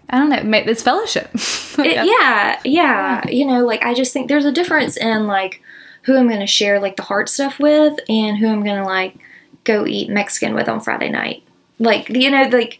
i 0.10 0.18
don't 0.18 0.30
know 0.30 0.60
it's 0.60 0.84
fellowship 0.84 1.30
It- 1.80 2.06
yeah, 2.06 2.60
yeah. 2.66 3.28
You 3.30 3.46
know, 3.46 3.66
like 3.66 3.84
I 3.84 3.94
just 3.94 4.12
think 4.12 4.28
there's 4.28 4.44
a 4.46 4.52
difference 4.52 4.98
in 4.98 5.28
like 5.28 5.62
who 6.10 6.18
I'm 6.18 6.28
going 6.28 6.40
to 6.40 6.48
share 6.48 6.80
like 6.80 6.96
the 6.96 7.04
hard 7.04 7.30
stuff 7.30 7.60
with 7.60 8.00
and 8.10 8.40
who 8.40 8.48
I'm 8.48 8.64
going 8.64 8.82
to 8.82 8.84
like 8.84 9.16
go 9.64 9.86
eat 9.86 10.10
Mexican 10.10 10.56
with 10.56 10.68
on 10.68 10.82
Friday 10.82 11.10
night. 11.10 11.44
Like, 11.78 12.10
you 12.10 12.32
know, 12.32 12.50
like 12.52 12.80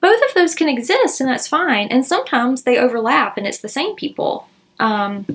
both 0.00 0.22
of 0.22 0.34
those 0.34 0.54
can 0.54 0.66
exist 0.66 1.20
and 1.20 1.28
that's 1.28 1.46
fine. 1.46 1.88
And 1.88 2.06
sometimes 2.06 2.62
they 2.62 2.78
overlap 2.78 3.36
and 3.36 3.46
it's 3.46 3.58
the 3.58 3.68
same 3.68 3.94
people. 3.96 4.48
Um, 4.80 5.26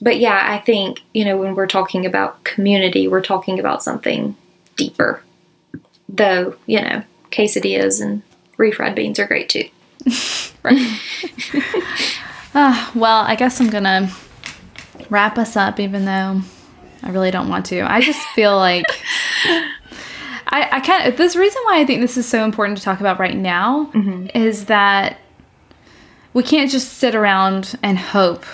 but 0.00 0.18
yeah, 0.18 0.40
I 0.50 0.58
think, 0.58 1.02
you 1.12 1.26
know, 1.26 1.36
when 1.36 1.54
we're 1.54 1.66
talking 1.66 2.06
about 2.06 2.44
community, 2.44 3.08
we're 3.08 3.20
talking 3.20 3.60
about 3.60 3.82
something 3.82 4.34
deeper. 4.74 5.22
Though, 6.08 6.56
you 6.64 6.80
know, 6.80 7.02
quesadillas 7.30 8.00
and 8.00 8.22
refried 8.56 8.94
beans 8.94 9.18
are 9.18 9.26
great 9.26 9.50
too. 9.50 9.68
right 10.62 11.00
Ah, 12.54 12.90
well 12.94 13.24
i 13.26 13.34
guess 13.34 13.60
i'm 13.60 13.68
gonna 13.68 14.10
wrap 15.10 15.38
us 15.38 15.56
up 15.56 15.80
even 15.80 16.04
though 16.04 16.40
i 17.02 17.10
really 17.10 17.30
don't 17.30 17.48
want 17.48 17.66
to 17.66 17.80
i 17.80 18.00
just 18.00 18.20
feel 18.28 18.56
like 18.68 18.86
I, 20.50 20.68
I 20.72 20.80
can't. 20.80 21.16
This 21.16 21.36
reason 21.36 21.60
why 21.64 21.80
I 21.80 21.84
think 21.84 22.00
this 22.00 22.16
is 22.16 22.26
so 22.26 22.44
important 22.44 22.78
to 22.78 22.84
talk 22.84 23.00
about 23.00 23.18
right 23.18 23.36
now 23.36 23.90
mm-hmm. 23.92 24.28
is 24.34 24.66
that 24.66 25.18
we 26.32 26.42
can't 26.42 26.70
just 26.70 26.94
sit 26.94 27.14
around 27.14 27.78
and 27.82 27.98
hope 27.98 28.44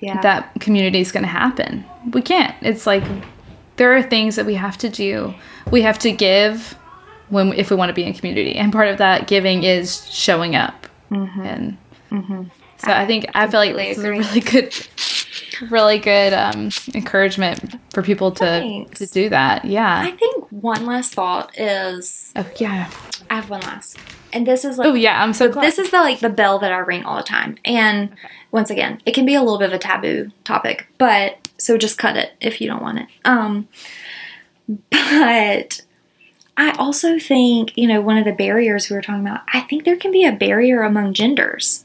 Yeah. 0.00 0.20
that 0.20 0.52
community 0.60 1.00
is 1.00 1.10
going 1.10 1.22
to 1.22 1.28
happen. 1.28 1.84
We 2.12 2.20
can't. 2.22 2.54
It's 2.60 2.86
like 2.86 3.04
there 3.76 3.96
are 3.96 4.02
things 4.02 4.36
that 4.36 4.44
we 4.44 4.54
have 4.54 4.76
to 4.78 4.88
do. 4.88 5.34
We 5.70 5.82
have 5.82 5.98
to 6.00 6.12
give 6.12 6.76
when 7.30 7.54
if 7.54 7.70
we 7.70 7.76
want 7.76 7.88
to 7.88 7.94
be 7.94 8.04
in 8.04 8.12
community, 8.12 8.54
and 8.56 8.72
part 8.72 8.88
of 8.88 8.98
that 8.98 9.26
giving 9.26 9.62
is 9.62 10.06
showing 10.12 10.54
up. 10.54 10.86
Mm-hmm. 11.10 11.40
And 11.40 11.78
mm-hmm. 12.10 12.42
so 12.76 12.92
I 12.92 13.06
think 13.06 13.26
I 13.34 13.48
feel 13.48 13.60
like 13.60 13.74
this 13.74 13.98
is 13.98 14.04
a 14.04 14.10
really 14.10 14.40
good, 14.40 14.74
really 15.70 15.98
good 15.98 16.32
um, 16.32 16.70
encouragement 16.94 17.76
for 17.92 18.02
people 18.02 18.32
to 18.32 18.44
Thanks. 18.44 18.98
to 18.98 19.06
do 19.06 19.28
that. 19.28 19.64
Yeah. 19.64 20.00
I 20.00 20.10
think 20.12 20.46
one 20.50 20.86
last 20.86 21.14
thought 21.14 21.58
is 21.58 22.32
Oh 22.36 22.48
yeah. 22.56 22.90
I 23.30 23.36
have 23.36 23.50
one 23.50 23.60
last. 23.62 23.98
And 24.32 24.46
this 24.46 24.64
is 24.64 24.78
like 24.78 24.88
Oh 24.88 24.94
yeah, 24.94 25.22
I'm 25.22 25.32
so 25.32 25.48
glad. 25.50 25.64
this 25.64 25.78
is 25.78 25.90
the 25.90 25.98
like 25.98 26.20
the 26.20 26.28
bell 26.30 26.58
that 26.60 26.72
I 26.72 26.78
ring 26.78 27.04
all 27.04 27.16
the 27.16 27.22
time. 27.22 27.56
And 27.64 28.14
once 28.50 28.70
again, 28.70 29.00
it 29.06 29.12
can 29.14 29.24
be 29.24 29.34
a 29.34 29.40
little 29.42 29.58
bit 29.58 29.68
of 29.68 29.74
a 29.74 29.78
taboo 29.78 30.30
topic, 30.44 30.86
but 30.98 31.48
so 31.58 31.78
just 31.78 31.98
cut 31.98 32.16
it 32.16 32.32
if 32.40 32.60
you 32.60 32.68
don't 32.68 32.82
want 32.82 32.98
it. 33.00 33.06
Um 33.24 33.68
but 34.90 35.82
I 36.56 36.72
also 36.78 37.18
think, 37.18 37.76
you 37.76 37.86
know, 37.86 38.00
one 38.00 38.18
of 38.18 38.24
the 38.24 38.32
barriers 38.32 38.90
we 38.90 38.96
were 38.96 39.02
talking 39.02 39.26
about, 39.26 39.40
I 39.52 39.60
think 39.60 39.84
there 39.84 39.96
can 39.96 40.12
be 40.12 40.24
a 40.24 40.32
barrier 40.32 40.82
among 40.82 41.14
genders. 41.14 41.84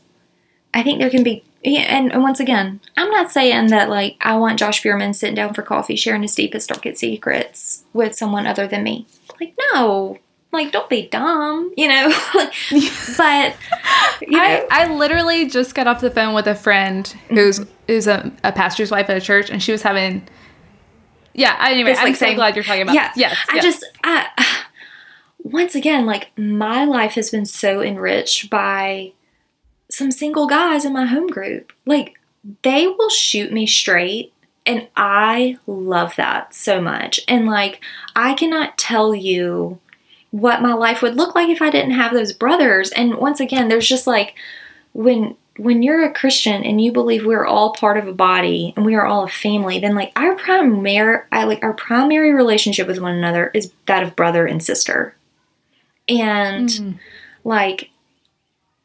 I 0.74 0.84
think 0.84 1.00
there 1.00 1.10
can 1.10 1.24
be 1.24 1.44
yeah, 1.64 1.82
and, 1.82 2.12
and 2.12 2.22
once 2.22 2.40
again, 2.40 2.80
I'm 2.96 3.10
not 3.10 3.32
saying 3.32 3.68
that 3.68 3.90
like 3.90 4.18
I 4.22 4.38
want 4.38 4.60
Josh 4.60 4.84
Bierman 4.84 5.14
sitting 5.14 5.36
down 5.36 5.54
for 5.54 5.64
coffee 5.64 5.96
sharing 5.96 6.22
his 6.22 6.36
deepest, 6.36 6.70
darkest 6.70 7.00
secrets 7.00 7.84
with 7.94 8.16
someone 8.16 8.46
other 8.46 8.68
than 8.68 8.84
me. 8.84 9.08
Like, 9.40 9.56
no, 9.74 10.20
like 10.52 10.72
don't 10.72 10.90
be 10.90 11.08
dumb, 11.08 11.74
you 11.76 11.88
know. 11.88 12.10
but 13.18 13.56
you 14.22 14.32
know, 14.32 14.40
I, 14.40 14.68
I 14.72 14.94
literally 14.94 15.48
just 15.48 15.76
got 15.76 15.88
off 15.88 16.00
the 16.02 16.12
phone 16.12 16.34
with 16.34 16.48
a 16.48 16.56
friend 16.56 17.08
who's 17.30 17.60
mm-hmm. 17.60 17.72
who's 17.88 18.08
a, 18.08 18.32
a 18.44 18.52
pastor's 18.52 18.92
wife 18.92 19.10
at 19.10 19.18
a 19.18 19.22
church, 19.22 19.50
and 19.50 19.62
she 19.62 19.72
was 19.72 19.82
having. 19.82 20.28
Yeah. 21.34 21.56
Anyway, 21.60 21.94
I'm 21.96 22.06
like, 22.06 22.16
so 22.16 22.26
same- 22.28 22.36
glad 22.36 22.56
you're 22.56 22.64
talking 22.64 22.84
about. 22.84 22.96
yeah, 22.96 23.10
This. 23.10 23.18
Yes. 23.18 23.38
I 23.50 23.56
yes. 23.56 23.64
just, 23.64 23.86
I, 24.04 24.66
once 25.40 25.76
again, 25.76 26.06
like 26.06 26.32
my 26.38 26.84
life 26.86 27.14
has 27.14 27.30
been 27.30 27.46
so 27.46 27.82
enriched 27.82 28.50
by 28.50 29.14
some 29.98 30.12
single 30.12 30.48
guys 30.48 30.86
in 30.86 30.94
my 30.94 31.06
home 31.06 31.28
group. 31.28 31.74
Like 31.86 32.20
they 32.64 32.88
will 32.88 33.10
shoot 33.10 33.52
me 33.52 33.66
straight. 33.66 34.34
And 34.66 34.88
I 34.96 35.58
love 35.66 36.16
that 36.18 36.54
so 36.54 36.82
much. 36.82 37.22
And 37.28 37.46
like, 37.46 37.82
I 38.16 38.34
cannot 38.34 38.78
tell 38.78 39.16
you 39.16 39.80
what 40.32 40.62
my 40.62 40.74
life 40.74 41.02
would 41.02 41.16
look 41.16 41.36
like 41.36 41.48
if 41.50 41.62
I 41.62 41.70
didn't 41.70 41.92
have 41.92 42.14
those 42.14 42.34
brothers. 42.34 42.92
And 42.92 43.16
once 43.16 43.40
again, 43.40 43.70
there's 43.70 43.88
just 43.88 44.08
like, 44.08 44.36
when 44.94 45.36
when 45.58 45.82
you're 45.82 46.04
a 46.04 46.14
Christian 46.14 46.64
and 46.64 46.80
you 46.80 46.92
believe 46.92 47.26
we're 47.26 47.46
all 47.46 47.74
part 47.74 47.98
of 47.98 48.08
a 48.08 48.14
body 48.14 48.74
and 48.76 48.86
we 48.86 48.94
are 48.94 49.06
all 49.06 49.24
a 49.24 49.28
family, 49.28 49.80
then 49.80 49.96
like 49.96 50.12
our 50.16 50.36
primary, 50.36 51.22
I 51.32 51.46
like 51.46 51.64
our 51.64 51.74
primary 51.74 52.32
relationship 52.32 52.88
with 52.88 53.00
one 53.00 53.16
another 53.16 53.50
is 53.56 53.72
that 53.88 54.04
of 54.04 54.16
brother 54.16 54.46
and 54.46 54.62
sister, 54.64 55.16
and 56.08 56.70
Mm. 56.70 57.00
like 57.44 57.90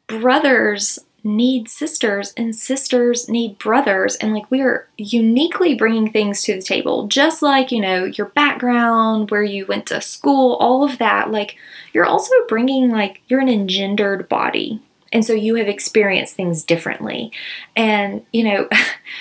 brothers 0.07 0.99
need 1.25 1.69
sisters 1.69 2.33
and 2.35 2.53
sisters 2.53 3.29
need 3.29 3.57
brothers. 3.57 4.15
And 4.15 4.33
like 4.33 4.49
we 4.51 4.61
are 4.61 4.87
uniquely 4.97 5.73
bringing 5.73 6.11
things 6.11 6.43
to 6.43 6.55
the 6.55 6.61
table. 6.61 7.07
Just 7.07 7.41
like 7.41 7.71
you 7.71 7.81
know 7.81 8.05
your 8.05 8.27
background 8.27 9.31
where 9.31 9.43
you 9.43 9.65
went 9.65 9.85
to 9.87 10.01
school 10.01 10.55
all 10.55 10.83
of 10.83 10.97
that. 10.97 11.31
Like 11.31 11.57
you're 11.93 12.05
also 12.05 12.33
bringing 12.47 12.89
like 12.89 13.21
you're 13.27 13.39
an 13.39 13.49
engendered 13.49 14.27
body. 14.27 14.81
And 15.11 15.23
so 15.23 15.33
you 15.33 15.55
have 15.55 15.67
experienced 15.67 16.35
things 16.35 16.63
differently. 16.63 17.31
And 17.75 18.25
you 18.33 18.43
know 18.43 18.67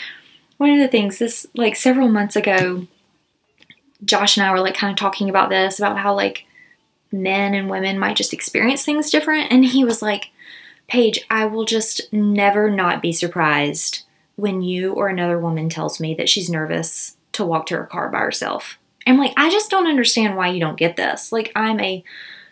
one 0.57 0.71
of 0.71 0.79
the 0.79 0.89
things 0.89 1.19
this 1.19 1.47
like 1.55 1.77
several 1.77 2.09
months 2.09 2.37
ago 2.37 2.87
josh 4.05 4.37
and 4.37 4.45
i 4.45 4.51
were 4.51 4.61
like 4.61 4.75
kind 4.75 4.93
of 4.93 4.97
talking 4.97 5.29
about 5.29 5.49
this 5.49 5.79
about 5.79 5.99
how 5.99 6.13
like 6.15 6.45
men 7.13 7.55
and 7.55 7.69
women 7.69 7.99
might 7.99 8.17
just 8.17 8.33
experience 8.33 8.85
things 8.85 9.11
different. 9.11 9.53
And 9.53 9.65
he 9.65 9.85
was 9.85 10.03
like 10.03 10.31
Paige, 10.93 11.25
I 11.31 11.47
will 11.47 11.65
just 11.65 12.13
never 12.13 12.71
not 12.71 13.01
be 13.01 13.15
surprised 13.15 14.03
when 14.37 14.61
you 14.61 14.93
or 14.93 15.09
another 15.09 15.39
woman 15.39 15.71
tells 15.71 15.99
me 15.99 16.13
that 16.17 16.29
she's 16.29 16.51
nervous 16.51 17.17
to 17.33 17.47
walk 17.47 17.65
to 17.67 17.79
her 17.79 17.87
car 17.87 18.11
by 18.11 18.19
herself. 18.19 18.79
I'm 19.07 19.17
like, 19.17 19.33
I 19.39 19.49
just 19.49 19.71
don't 19.71 19.87
understand 19.87 20.37
why 20.37 20.49
you 20.49 20.61
don't 20.61 20.77
get 20.77 20.97
this. 20.97 21.33
Like, 21.33 21.51
I'm 21.57 21.81
a 21.81 22.05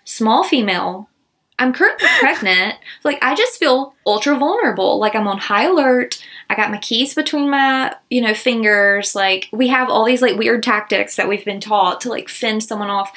small 0.04 0.42
female. 0.42 1.10
I'm 1.58 1.74
currently 1.74 2.08
pregnant. 2.18 2.76
Like, 3.04 3.18
I 3.20 3.34
just 3.34 3.58
feel 3.58 3.92
ultra 4.06 4.38
vulnerable. 4.38 4.98
Like, 4.98 5.14
I'm 5.14 5.28
on 5.28 5.36
high 5.36 5.66
alert. 5.66 6.24
I 6.48 6.54
got 6.54 6.70
my 6.70 6.78
keys 6.78 7.14
between 7.14 7.50
my, 7.50 7.94
you 8.08 8.22
know, 8.22 8.32
fingers. 8.32 9.14
Like, 9.14 9.50
we 9.52 9.68
have 9.68 9.90
all 9.90 10.06
these 10.06 10.22
like 10.22 10.38
weird 10.38 10.62
tactics 10.62 11.14
that 11.16 11.28
we've 11.28 11.44
been 11.44 11.60
taught 11.60 12.00
to 12.00 12.08
like 12.08 12.30
fend 12.30 12.62
someone 12.62 12.88
off. 12.88 13.12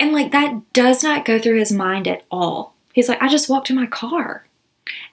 And 0.00 0.14
like, 0.14 0.32
that 0.32 0.72
does 0.72 1.02
not 1.02 1.26
go 1.26 1.38
through 1.38 1.58
his 1.58 1.70
mind 1.70 2.08
at 2.08 2.22
all. 2.30 2.77
He's 2.98 3.08
like, 3.08 3.22
I 3.22 3.28
just 3.28 3.48
walked 3.48 3.68
to 3.68 3.74
my 3.74 3.86
car. 3.86 4.44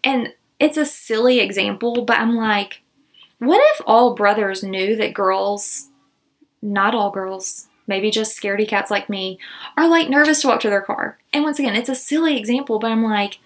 And 0.03 0.33
it's 0.59 0.75
a 0.75 0.87
silly 0.87 1.39
example, 1.39 2.03
but 2.03 2.17
I'm 2.17 2.35
like, 2.35 2.81
what 3.37 3.61
if 3.61 3.81
all 3.85 4.15
brothers 4.15 4.63
knew 4.63 4.95
that 4.95 5.13
girls, 5.13 5.89
not 6.63 6.95
all 6.95 7.11
girls, 7.11 7.67
maybe 7.85 8.09
just 8.09 8.41
scaredy 8.41 8.67
cats 8.67 8.89
like 8.89 9.07
me, 9.07 9.37
are 9.77 9.87
like 9.87 10.09
nervous 10.09 10.41
to 10.41 10.47
walk 10.47 10.61
to 10.61 10.69
their 10.71 10.81
car? 10.81 11.19
And 11.31 11.43
once 11.43 11.59
again, 11.59 11.75
it's 11.75 11.87
a 11.87 11.93
silly 11.93 12.39
example, 12.39 12.79
but 12.79 12.89
I'm 12.89 13.03
like, 13.03 13.37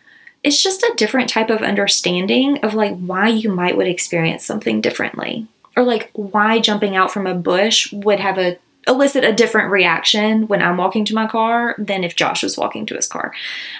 it's 0.42 0.64
just 0.64 0.84
a 0.84 0.94
different 0.96 1.30
type 1.30 1.50
of 1.50 1.62
understanding 1.62 2.60
of 2.60 2.74
like 2.74 2.98
why 2.98 3.28
you 3.28 3.52
might 3.52 3.76
would 3.76 3.88
experience 3.88 4.46
something 4.46 4.80
differently. 4.80 5.48
Or 5.76 5.84
like 5.84 6.12
why 6.14 6.62
jumping 6.62 6.96
out 6.96 7.12
from 7.12 7.28
a 7.28 7.36
bush 7.36 7.92
would 7.92 8.22
have 8.22 8.38
a 8.38 8.58
elicit 8.90 9.24
a 9.24 9.32
different 9.32 9.72
reaction 9.72 10.48
when 10.48 10.62
I'm 10.62 10.76
walking 10.76 11.06
to 11.06 11.16
my 11.16 11.28
car 11.28 11.76
than 11.78 12.04
if 12.04 12.16
Josh 12.16 12.44
was 12.44 12.58
walking 12.58 12.86
to 12.88 12.96
his 12.96 13.08
car. 13.08 13.34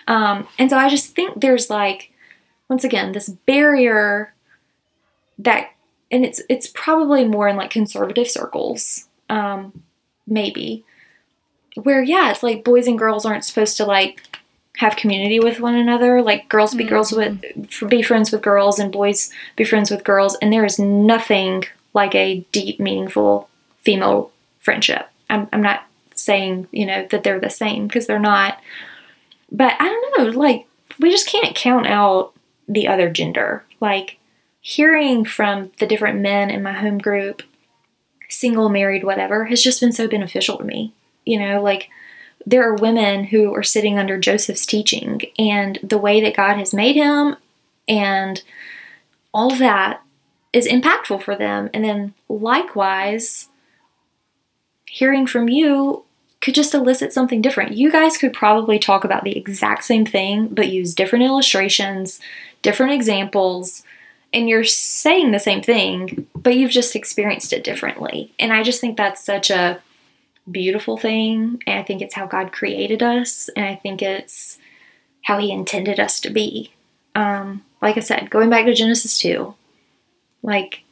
Um, 0.08 0.48
and 0.58 0.70
so 0.70 0.78
I 0.78 0.88
just 0.88 1.16
think 1.16 1.42
there's 1.42 1.70
like, 1.70 2.12
once 2.70 2.84
again, 2.84 3.12
this 3.12 3.28
barrier 3.28 4.34
that, 5.40 5.72
and 6.12 6.26
it's 6.26 6.42
it's 6.50 6.68
probably 6.68 7.26
more 7.26 7.48
in 7.48 7.56
like 7.56 7.72
conservative 7.72 8.28
circles, 8.28 9.08
um, 9.30 9.84
maybe, 10.28 10.86
where 11.76 12.04
yeah, 12.04 12.32
it's 12.32 12.44
like 12.44 12.64
boys 12.64 12.88
and 12.88 12.98
girls 12.98 13.26
aren't 13.26 13.46
supposed 13.46 13.78
to 13.78 13.86
like 13.86 14.22
have 14.78 14.96
community 14.96 15.40
with 15.40 15.60
one 15.60 15.76
another. 15.76 16.22
Like 16.22 16.50
girls 16.50 16.74
be 16.74 16.84
girls 16.84 17.12
with, 17.12 17.42
be 17.90 18.02
friends 18.02 18.32
with 18.32 18.42
girls, 18.42 18.80
and 18.80 18.92
boys 18.92 19.32
be 19.56 19.64
friends 19.64 19.92
with 19.92 20.04
girls. 20.04 20.36
And 20.42 20.54
there 20.54 20.66
is 20.66 20.80
nothing 20.80 21.64
like 21.94 22.16
a 22.16 22.46
deep, 22.52 22.80
meaningful 22.80 23.50
female 23.82 24.32
friendship. 24.70 25.10
I'm, 25.32 25.50
I'm 25.52 25.64
not 25.64 25.82
saying, 26.14 26.68
you 26.72 26.86
know, 26.86 27.08
that 27.10 27.24
they're 27.24 27.40
the 27.40 27.50
same 27.50 27.88
because 27.88 28.06
they're 28.06 28.20
not. 28.20 28.60
But 29.52 29.74
I 29.80 29.86
don't 29.86 30.18
know, 30.20 30.40
like, 30.40 30.68
we 31.00 31.10
just 31.10 31.28
can't 31.28 31.56
count 31.56 31.88
out 31.88 32.34
the 32.68 32.88
other 32.88 33.10
gender. 33.10 33.64
Like, 33.80 34.20
hearing 34.62 35.26
from 35.26 35.72
the 35.80 35.88
different 35.88 36.20
men 36.20 36.52
in 36.52 36.62
my 36.62 36.74
home 36.74 37.00
group, 37.00 37.42
single, 38.30 38.70
married, 38.70 39.04
whatever, 39.04 39.46
has 39.46 39.64
just 39.64 39.82
been 39.82 39.92
so 39.92 40.08
beneficial 40.08 40.60
to 40.60 40.64
me. 40.64 40.94
You 41.26 41.40
know, 41.40 41.64
like, 41.64 41.90
there 42.46 42.70
are 42.70 42.76
women 42.76 43.24
who 43.24 43.56
are 43.56 43.64
sitting 43.64 43.98
under 43.98 44.20
Joseph's 44.20 44.68
teaching 44.68 45.24
and 45.40 45.80
the 45.82 45.98
way 45.98 46.22
that 46.22 46.36
God 46.36 46.58
has 46.58 46.76
made 46.76 46.96
him 46.96 47.38
and 47.88 48.44
all 49.34 49.56
that 49.56 50.04
is 50.54 50.68
impactful 50.68 51.24
for 51.24 51.36
them. 51.36 51.72
And 51.74 51.84
then 51.84 52.14
likewise, 52.28 53.49
hearing 54.90 55.28
from 55.28 55.48
you 55.50 56.04
could 56.42 56.56
just 56.56 56.74
elicit 56.74 57.14
something 57.14 57.42
different. 57.42 57.74
You 57.74 57.92
guys 57.92 58.18
could 58.18 58.34
probably 58.34 58.80
talk 58.80 59.04
about 59.04 59.24
the 59.24 59.38
exact 59.38 59.84
same 59.84 60.06
thing, 60.06 60.48
but 60.48 60.70
use 60.70 60.94
different 60.94 61.26
illustrations, 61.26 62.20
different 62.62 62.94
examples, 62.94 63.84
and 64.32 64.48
you're 64.48 64.64
saying 64.64 65.32
the 65.32 65.40
same 65.40 65.62
thing, 65.62 66.28
but 66.36 66.56
you've 66.56 66.72
just 66.72 66.96
experienced 66.96 67.52
it 67.52 67.64
differently. 67.64 68.32
And 68.40 68.54
I 68.54 68.64
just 68.64 68.80
think 68.80 68.96
that's 68.96 69.24
such 69.24 69.50
a 69.50 69.82
beautiful 70.50 70.98
thing. 70.98 71.62
And 71.66 71.80
I 71.80 71.84
think 71.84 72.02
it's 72.02 72.16
how 72.16 72.26
God 72.26 72.52
created 72.52 73.04
us, 73.04 73.50
and 73.56 73.66
I 73.66 73.76
think 73.76 74.02
it's 74.02 74.60
how 75.24 75.40
He 75.40 75.52
intended 75.52 76.00
us 76.00 76.20
to 76.22 76.30
be. 76.30 76.72
Um, 77.16 77.66
like 77.82 77.98
I 77.98 78.02
said, 78.02 78.30
going 78.30 78.50
back 78.50 78.66
to 78.66 78.74
Genesis 78.74 79.20
2, 79.20 79.54
like 80.42 80.84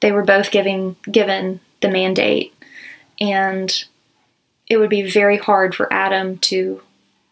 they 0.00 0.10
were 0.10 0.24
both 0.24 0.50
giving 0.50 0.96
given 1.10 1.60
the 1.80 1.90
mandate 1.90 2.52
and 3.20 3.84
it 4.66 4.78
would 4.78 4.90
be 4.90 5.10
very 5.10 5.36
hard 5.36 5.74
for 5.74 5.92
Adam 5.92 6.38
to 6.38 6.80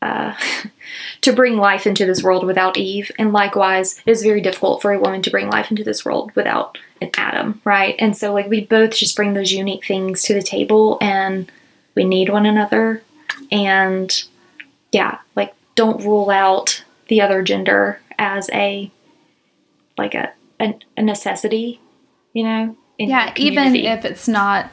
uh, 0.01 0.35
to 1.23 1.33
bring 1.33 1.57
life 1.57 1.87
into 1.87 2.07
this 2.07 2.23
world 2.23 2.45
without 2.45 2.77
Eve, 2.77 3.11
and 3.19 3.33
likewise, 3.33 4.01
it 4.07 4.11
is 4.11 4.23
very 4.23 4.41
difficult 4.41 4.83
for 4.83 4.93
a 4.93 5.01
woman 5.01 5.23
to 5.23 5.31
bring 5.31 5.51
life 5.51 5.71
into 5.71 5.85
this 5.85 6.05
world 6.05 6.31
without 6.35 6.79
an 7.01 7.11
Adam, 7.17 7.61
right? 7.65 7.97
And 7.99 8.17
so, 8.17 8.33
like, 8.33 8.49
we 8.49 8.65
both 8.65 8.93
just 8.93 9.17
bring 9.17 9.35
those 9.35 9.53
unique 9.53 9.87
things 9.87 10.23
to 10.23 10.35
the 10.35 10.43
table, 10.43 10.99
and 11.01 11.51
we 11.95 12.05
need 12.05 12.29
one 12.29 12.47
another, 12.47 13.03
and 13.51 14.25
yeah, 14.93 15.19
like, 15.35 15.55
don't 15.75 16.05
rule 16.05 16.31
out 16.31 16.85
the 17.09 17.21
other 17.21 17.43
gender 17.43 18.01
as 18.19 18.49
a 18.51 18.91
like 19.97 20.15
a 20.15 20.33
a, 20.61 20.79
a 20.97 21.03
necessity, 21.03 21.81
you 22.33 22.45
know? 22.45 22.77
Yeah, 22.99 23.33
even 23.37 23.77
if 23.77 24.05
it's 24.05 24.27
not 24.27 24.71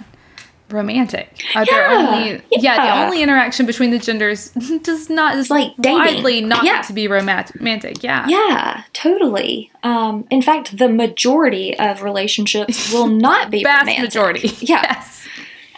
romantic. 0.69 1.43
Are 1.55 1.65
there 1.65 1.91
Yeah, 1.91 1.97
only 2.09 2.29
yeah. 2.51 2.59
yeah. 2.61 2.95
the 2.99 3.05
only 3.05 3.21
interaction 3.21 3.65
between 3.65 3.91
the 3.91 3.99
genders 3.99 4.49
does 4.83 5.09
not 5.09 5.37
is 5.37 5.49
like 5.49 5.73
dating. 5.79 5.97
widely 5.99 6.41
not 6.41 6.63
Yeah. 6.65 6.81
to 6.83 6.93
be 6.93 7.07
romantic. 7.07 8.01
Yeah. 8.03 8.25
Yeah, 8.27 8.83
totally. 8.93 9.71
Um, 9.83 10.25
in 10.31 10.41
fact, 10.41 10.77
the 10.77 10.89
majority 10.89 11.77
of 11.77 12.01
relationships 12.01 12.91
will 12.91 13.07
not 13.27 13.51
be 13.51 13.63
Vast 13.63 13.81
romantic. 13.81 14.03
majority. 14.03 14.47
Yeah. 14.59 14.81
Yes. 14.83 15.27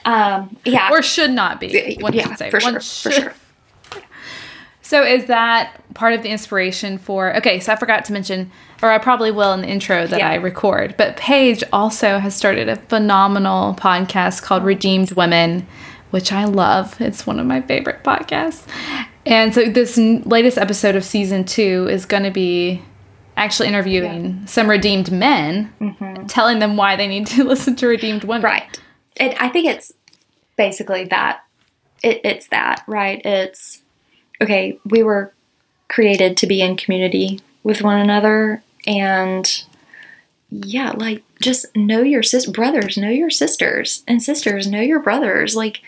Um, 0.05 0.55
yeah. 0.63 0.89
Or 0.91 1.01
should 1.01 1.31
not 1.31 1.59
be. 1.59 1.97
One 1.99 2.13
yeah, 2.13 2.27
should 2.29 2.37
say. 2.37 2.49
for 2.49 2.59
sure, 2.61 2.79
for 2.79 3.11
sure. 3.11 3.33
So 4.81 5.03
is 5.03 5.25
that 5.25 5.81
part 5.95 6.13
of 6.13 6.23
the 6.23 6.29
inspiration 6.29 6.97
for 6.97 7.35
Okay, 7.35 7.59
so 7.59 7.73
I 7.73 7.75
forgot 7.75 8.05
to 8.05 8.13
mention 8.13 8.51
or 8.81 8.91
I 8.91 8.97
probably 8.97 9.31
will 9.31 9.53
in 9.53 9.61
the 9.61 9.67
intro 9.67 10.05
that 10.05 10.19
Yeah. 10.19 10.29
I 10.29 10.35
record, 10.35 10.95
but 10.97 11.17
Paige 11.17 11.63
also 11.73 12.19
has 12.19 12.35
started 12.35 12.69
a 12.69 12.75
phenomenal 12.75 13.73
podcast 13.75 14.43
called 14.43 14.63
oh. 14.63 14.65
Redeemed 14.65 15.11
Women, 15.13 15.67
which 16.11 16.31
I 16.31 16.45
love. 16.45 16.99
It's 17.01 17.25
one 17.25 17.39
of 17.39 17.45
my 17.45 17.61
favorite 17.61 18.03
podcasts. 18.03 18.63
And 19.25 19.53
so 19.53 19.65
this 19.65 19.97
n- 19.97 20.23
latest 20.25 20.57
episode 20.57 20.95
of 20.95 21.03
season 21.03 21.43
2 21.43 21.87
is 21.89 22.05
going 22.05 22.23
to 22.23 22.31
be 22.31 22.81
actually 23.35 23.67
interviewing 23.67 24.45
some 24.47 24.69
redeemed 24.69 25.11
men, 25.11 25.73
mm-hmm. 25.81 26.25
telling 26.27 26.59
them 26.59 26.77
why 26.77 26.95
they 26.95 27.07
need 27.07 27.27
to 27.27 27.43
listen 27.47 27.75
to 27.77 27.87
redeemed 27.87 28.23
women. 28.23 28.43
Right. 28.43 28.79
It, 29.15 29.35
I 29.41 29.49
think 29.49 29.67
it's 29.67 29.91
basically 30.55 31.05
that. 31.05 31.43
It, 32.03 32.21
it's 32.23 32.47
that, 32.49 32.83
right? 32.87 33.21
It's 33.25 33.81
okay, 34.41 34.79
we 34.85 35.01
were 35.01 35.33
created 35.89 36.37
to 36.37 36.47
be 36.47 36.61
in 36.61 36.77
community 36.77 37.39
with 37.63 37.81
one 37.81 37.99
another 37.99 38.61
and 38.87 39.63
yeah, 40.49 40.91
like 40.91 41.23
just 41.41 41.65
know 41.75 42.01
your 42.01 42.23
sis 42.23 42.45
brothers, 42.45 42.97
know 42.97 43.09
your 43.09 43.29
sisters, 43.29 44.03
and 44.07 44.23
sisters 44.23 44.65
know 44.65 44.81
your 44.81 44.99
brothers. 44.99 45.55
Like 45.55 45.81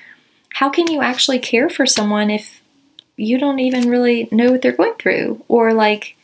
how 0.50 0.70
can 0.70 0.88
you 0.88 1.02
actually 1.02 1.39
care 1.39 1.70
for 1.70 1.86
someone 1.86 2.30
if 2.30 2.62
you 3.16 3.38
don't 3.38 3.60
even 3.60 3.89
really 3.89 4.28
know 4.32 4.52
what 4.52 4.62
they're 4.62 4.72
going 4.72 4.95
through 4.95 5.43
or 5.47 5.74
like 5.74 6.16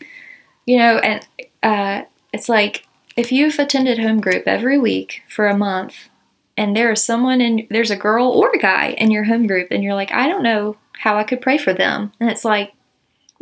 you 0.66 0.78
know 0.78 0.98
and 0.98 1.28
uh 1.64 2.04
it's 2.34 2.50
like 2.50 2.86
if 3.18 3.32
you've 3.32 3.60
attended 3.60 4.00
home 4.00 4.20
group 4.22 4.44
every 4.48 4.78
week 4.78 5.22
for 5.30 5.48
a 5.48 5.58
month 5.58 6.10
and 6.58 6.76
there 6.76 6.92
is 6.92 7.04
someone 7.04 7.42
in 7.42 7.68
there's 7.70 7.92
a 7.92 7.98
girl 7.98 8.28
or 8.30 8.52
a 8.54 8.60
guy 8.60 8.90
in 8.98 9.12
your 9.12 9.26
home 9.26 9.46
group 9.46 9.68
and 9.72 9.84
you're 9.84 9.94
like 9.94 10.12
i 10.14 10.28
don't 10.28 10.44
know 10.44 10.78
how 11.00 11.18
i 11.18 11.24
could 11.24 11.42
pray 11.42 11.58
for 11.58 11.74
them 11.74 12.12
and 12.20 12.30
it's 12.30 12.46
like 12.46 12.74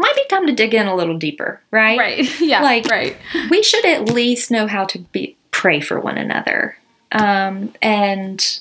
might 0.03 0.15
be 0.15 0.23
time 0.29 0.45
to 0.45 0.53
dig 0.53 0.73
in 0.75 0.85
a 0.87 0.95
little 0.95 1.17
deeper 1.17 1.59
right 1.71 1.97
Right. 1.97 2.39
yeah. 2.41 2.61
Like- 2.61 2.85
right. 2.87 3.17
we 3.49 3.63
should 3.63 3.85
at 3.85 4.09
least 4.09 4.51
know 4.51 4.67
how 4.67 4.85
to 4.85 4.99
be 4.99 5.35
pray 5.51 5.79
for 5.79 5.99
one 5.99 6.17
another 6.17 6.77
um 7.11 7.73
and 7.81 8.59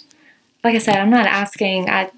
like 0.65 0.75
i 0.75 0.79
said 0.79 0.97
i'm 0.97 1.11
not 1.11 1.27
asking 1.27 1.91
i 1.91 2.11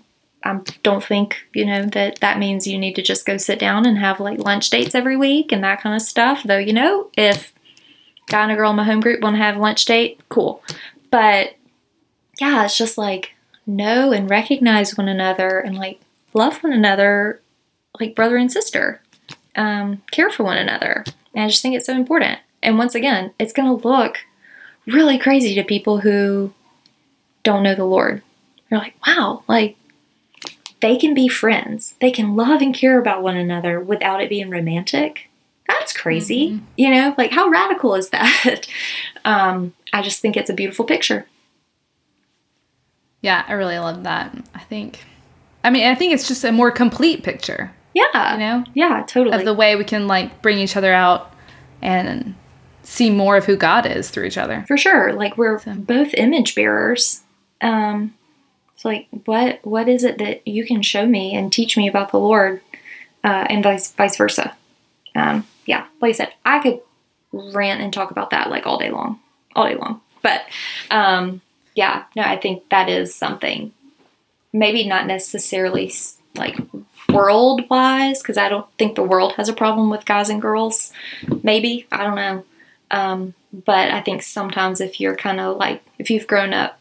I 0.47 0.61
don't 0.83 1.03
think 1.03 1.37
you 1.55 1.65
know 1.65 1.87
that 1.87 2.21
that 2.21 2.39
means 2.39 2.67
you 2.67 2.77
need 2.77 2.97
to 2.97 3.03
just 3.03 3.25
go 3.25 3.39
sit 3.39 3.59
down 3.59 3.87
and 3.87 3.97
have 3.97 4.21
like 4.21 4.39
lunch 4.39 4.69
dates 4.69 4.95
every 4.95 5.17
week 5.17 5.53
and 5.53 5.65
that 5.65 5.81
kind 5.81 5.97
of 5.97 6.03
stuff. 6.03 6.43
Though 6.43 6.59
you 6.59 6.75
know, 6.75 7.09
if 7.17 7.55
guy 8.27 8.43
and 8.43 8.53
a 8.53 8.55
girl 8.55 8.69
in 8.69 8.77
my 8.77 8.85
home 8.85 9.01
group 9.01 9.23
want 9.23 9.37
to 9.37 9.43
have 9.43 9.57
lunch 9.57 9.87
date, 9.87 10.21
cool. 10.29 10.63
But 11.11 11.55
yeah, 12.39 12.63
it's 12.67 12.77
just 12.77 12.99
like 12.99 13.33
know 13.67 14.13
and 14.13 14.29
recognize 14.29 14.99
one 14.99 15.09
another 15.09 15.61
and 15.61 15.79
like 15.79 16.01
love 16.35 16.63
one 16.63 16.75
another 16.75 17.41
like 17.99 18.15
brother 18.15 18.37
and 18.37 18.53
sister. 18.53 19.01
Um, 19.57 20.03
care 20.11 20.31
for 20.31 20.43
one 20.43 20.59
another. 20.59 21.05
And 21.35 21.45
I 21.45 21.49
just 21.49 21.63
think 21.63 21.75
it's 21.75 21.87
so 21.87 21.95
important. 21.95 22.41
And 22.63 22.79
once 22.79 22.95
again, 22.95 23.33
it's 23.39 23.53
going 23.53 23.69
to 23.69 23.89
look 23.89 24.19
really 24.87 25.19
crazy 25.19 25.55
to 25.55 25.65
people 25.65 26.01
who 26.01 26.53
don't 27.43 27.63
know 27.63 27.75
the 27.75 27.85
Lord. 27.85 28.23
They're 28.69 28.79
like, 28.79 28.95
wow, 29.07 29.45
like 29.47 29.77
they 30.81 30.97
can 30.97 31.15
be 31.15 31.29
friends. 31.29 31.95
They 32.01 32.11
can 32.11 32.37
love 32.37 32.61
and 32.61 32.75
care 32.75 32.99
about 32.99 33.23
one 33.23 33.37
another 33.37 33.81
without 33.81 34.21
it 34.21 34.29
being 34.29 34.51
romantic. 34.51 35.31
That's 35.69 35.93
crazy. 35.93 36.61
You 36.77 36.91
know, 36.91 37.15
like 37.17 37.33
how 37.33 37.49
radical 37.49 37.95
is 37.95 38.11
that? 38.11 38.67
um, 39.25 39.75
I 39.93 40.03
just 40.03 40.21
think 40.21 40.37
it's 40.37 40.51
a 40.51 40.55
beautiful 40.55 40.85
picture. 40.85 41.27
Yeah, 43.23 43.45
I 43.49 43.55
really 43.55 43.79
love 43.79 44.03
that. 44.03 44.37
I 44.55 44.61
think, 44.61 45.05
I 45.63 45.71
mean, 45.71 45.87
I 45.87 45.95
think 45.95 46.13
it's 46.13 46.29
just 46.29 46.45
a 46.45 46.53
more 46.53 46.71
complete 46.71 47.23
picture, 47.23 47.73
Yeah. 47.95 48.33
you 48.35 48.39
know, 48.41 48.65
Yeah, 48.75 49.05
totally. 49.07 49.37
of 49.37 49.45
the 49.45 49.55
way 49.55 49.77
we 49.77 49.85
can 49.85 50.07
like 50.07 50.43
bring 50.43 50.59
each 50.59 50.77
other 50.77 50.93
out 50.93 51.33
and 51.81 52.35
see 52.83 53.09
more 53.11 53.37
of 53.37 53.45
who 53.47 53.57
God 53.57 53.87
is 53.87 54.11
through 54.11 54.25
each 54.25 54.37
other. 54.39 54.65
For 54.69 54.77
sure. 54.77 55.13
Like 55.13 55.39
we're 55.39 55.59
So- 55.61 55.75
both 55.75 56.13
image 56.15 56.55
bearers. 56.55 57.23
Um, 57.61 58.15
so 58.77 58.89
like 58.89 59.07
what 59.25 59.61
what 59.65 59.89
is 59.89 60.05
it 60.05 60.19
that 60.19 60.47
you 60.47 60.67
can 60.67 60.83
show 60.83 61.07
me 61.07 61.35
and 61.35 61.51
teach 61.53 61.77
me 61.77 61.89
about 61.89 62.11
the 62.11 62.19
Lord, 62.19 62.61
uh, 63.23 63.47
and 63.49 63.63
vice 63.63 63.91
vice 63.93 64.17
versa. 64.17 64.55
Um, 65.15 65.47
yeah, 65.65 65.87
like 66.03 66.11
I 66.11 66.13
said, 66.13 66.35
I 66.45 66.59
could 66.59 66.81
rant 67.33 67.81
and 67.81 67.93
talk 67.93 68.11
about 68.11 68.31
that 68.31 68.51
like 68.51 68.67
all 68.67 68.77
day 68.79 68.91
long, 68.91 69.21
all 69.57 69.65
day 69.67 69.77
long. 69.77 70.01
But 70.21 70.43
um, 70.91 71.41
yeah, 71.75 72.05
no, 72.17 72.23
I 72.23 72.37
think 72.37 72.69
that 72.71 72.89
is 72.91 73.15
something. 73.15 73.73
Maybe 74.53 74.87
not 74.87 75.07
necessarily 75.07 75.93
like 76.35 76.59
world 77.15 77.63
wise, 77.71 78.21
because 78.21 78.37
I 78.37 78.49
don't 78.49 78.67
think 78.79 78.95
the 78.95 79.03
world 79.03 79.35
has 79.35 79.49
a 79.49 79.55
problem 79.55 79.91
with 79.91 80.05
guys 80.05 80.29
and 80.29 80.43
girls. 80.43 80.93
Maybe 81.43 81.87
I 81.93 82.05
don't 82.05 82.17
know. 82.17 82.45
Um, 82.91 83.35
but 83.53 83.91
I 83.91 84.01
think 84.01 84.23
sometimes 84.23 84.81
if 84.81 85.01
you're 85.01 85.17
kind 85.17 85.41
of 85.41 85.57
like 85.57 85.83
if 85.99 86.11
you've 86.11 86.27
grown 86.27 86.53
up 86.53 86.81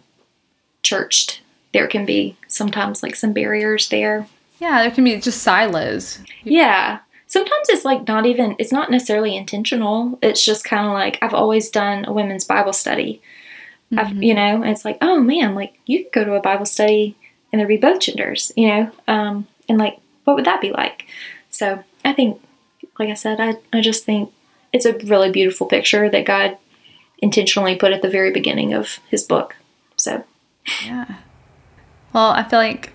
churched, 0.81 1.41
there 1.73 1.88
can 1.88 2.05
be 2.05 2.36
sometimes 2.47 3.03
like 3.03 3.15
some 3.15 3.34
barriers 3.34 3.89
there. 3.89 4.27
Yeah, 4.59 4.81
there 4.81 4.91
can 4.91 5.03
be 5.03 5.19
just 5.19 5.41
silos. 5.41 6.19
Yeah. 6.43 6.99
Sometimes 7.27 7.69
it's 7.69 7.86
like 7.86 8.07
not 8.07 8.25
even 8.25 8.55
it's 8.59 8.71
not 8.71 8.91
necessarily 8.91 9.36
intentional. 9.36 10.19
It's 10.21 10.45
just 10.45 10.63
kind 10.63 10.86
of 10.86 10.93
like 10.93 11.17
I've 11.21 11.34
always 11.34 11.69
done 11.69 12.05
a 12.05 12.13
women's 12.13 12.45
Bible 12.45 12.73
study. 12.73 13.21
I've, 13.95 14.23
you 14.23 14.34
know, 14.34 14.61
and 14.61 14.69
it's 14.69 14.86
like, 14.86 14.97
oh 15.01 15.19
man, 15.19 15.53
like 15.53 15.79
you 15.86 16.03
could 16.03 16.11
go 16.13 16.23
to 16.25 16.34
a 16.34 16.41
Bible 16.41 16.65
study 16.65 17.15
and 17.51 17.59
there'd 17.59 17.69
be 17.69 17.77
both 17.77 17.99
genders, 17.99 18.51
you 18.55 18.67
know, 18.67 18.91
um, 19.07 19.47
and 19.69 19.77
like 19.77 19.99
what 20.24 20.36
would 20.36 20.45
that 20.45 20.61
be 20.61 20.71
like? 20.71 21.05
So 21.49 21.84
I 22.03 22.13
think, 22.13 22.41
like 22.99 23.09
I 23.09 23.13
said, 23.13 23.39
I 23.39 23.55
I 23.71 23.82
just 23.82 24.05
think 24.05 24.32
it's 24.71 24.86
a 24.86 24.97
really 24.99 25.32
beautiful 25.32 25.67
picture 25.67 26.09
that 26.09 26.26
God 26.26 26.57
intentionally 27.19 27.76
put 27.76 27.93
at 27.93 28.01
the 28.01 28.09
very 28.09 28.32
beginning 28.32 28.74
of 28.74 28.99
His 29.09 29.24
book. 29.24 29.55
So 29.95 30.24
Yeah. 30.84 31.05
Well, 32.13 32.32
I 32.32 32.43
feel 32.43 32.59
like 32.59 32.91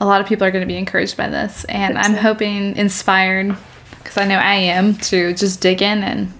a 0.00 0.06
lot 0.06 0.20
of 0.20 0.26
people 0.26 0.46
are 0.46 0.50
going 0.50 0.66
to 0.66 0.72
be 0.72 0.76
encouraged 0.76 1.16
by 1.16 1.28
this, 1.28 1.64
and 1.64 1.96
I'm 1.96 2.14
so. 2.14 2.20
hoping 2.20 2.76
inspired 2.76 3.56
because 3.98 4.18
I 4.18 4.26
know 4.26 4.36
I 4.36 4.54
am 4.54 4.96
to 4.96 5.32
just 5.34 5.60
dig 5.60 5.80
in 5.80 6.02
and 6.02 6.32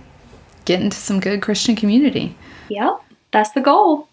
get 0.65 0.81
into 0.81 0.97
some 0.97 1.21
good 1.21 1.41
Christian 1.41 1.77
community. 1.77 2.37
Yep, 2.69 3.01
that's 3.31 3.53
the 3.53 3.61
goal. 3.61 4.09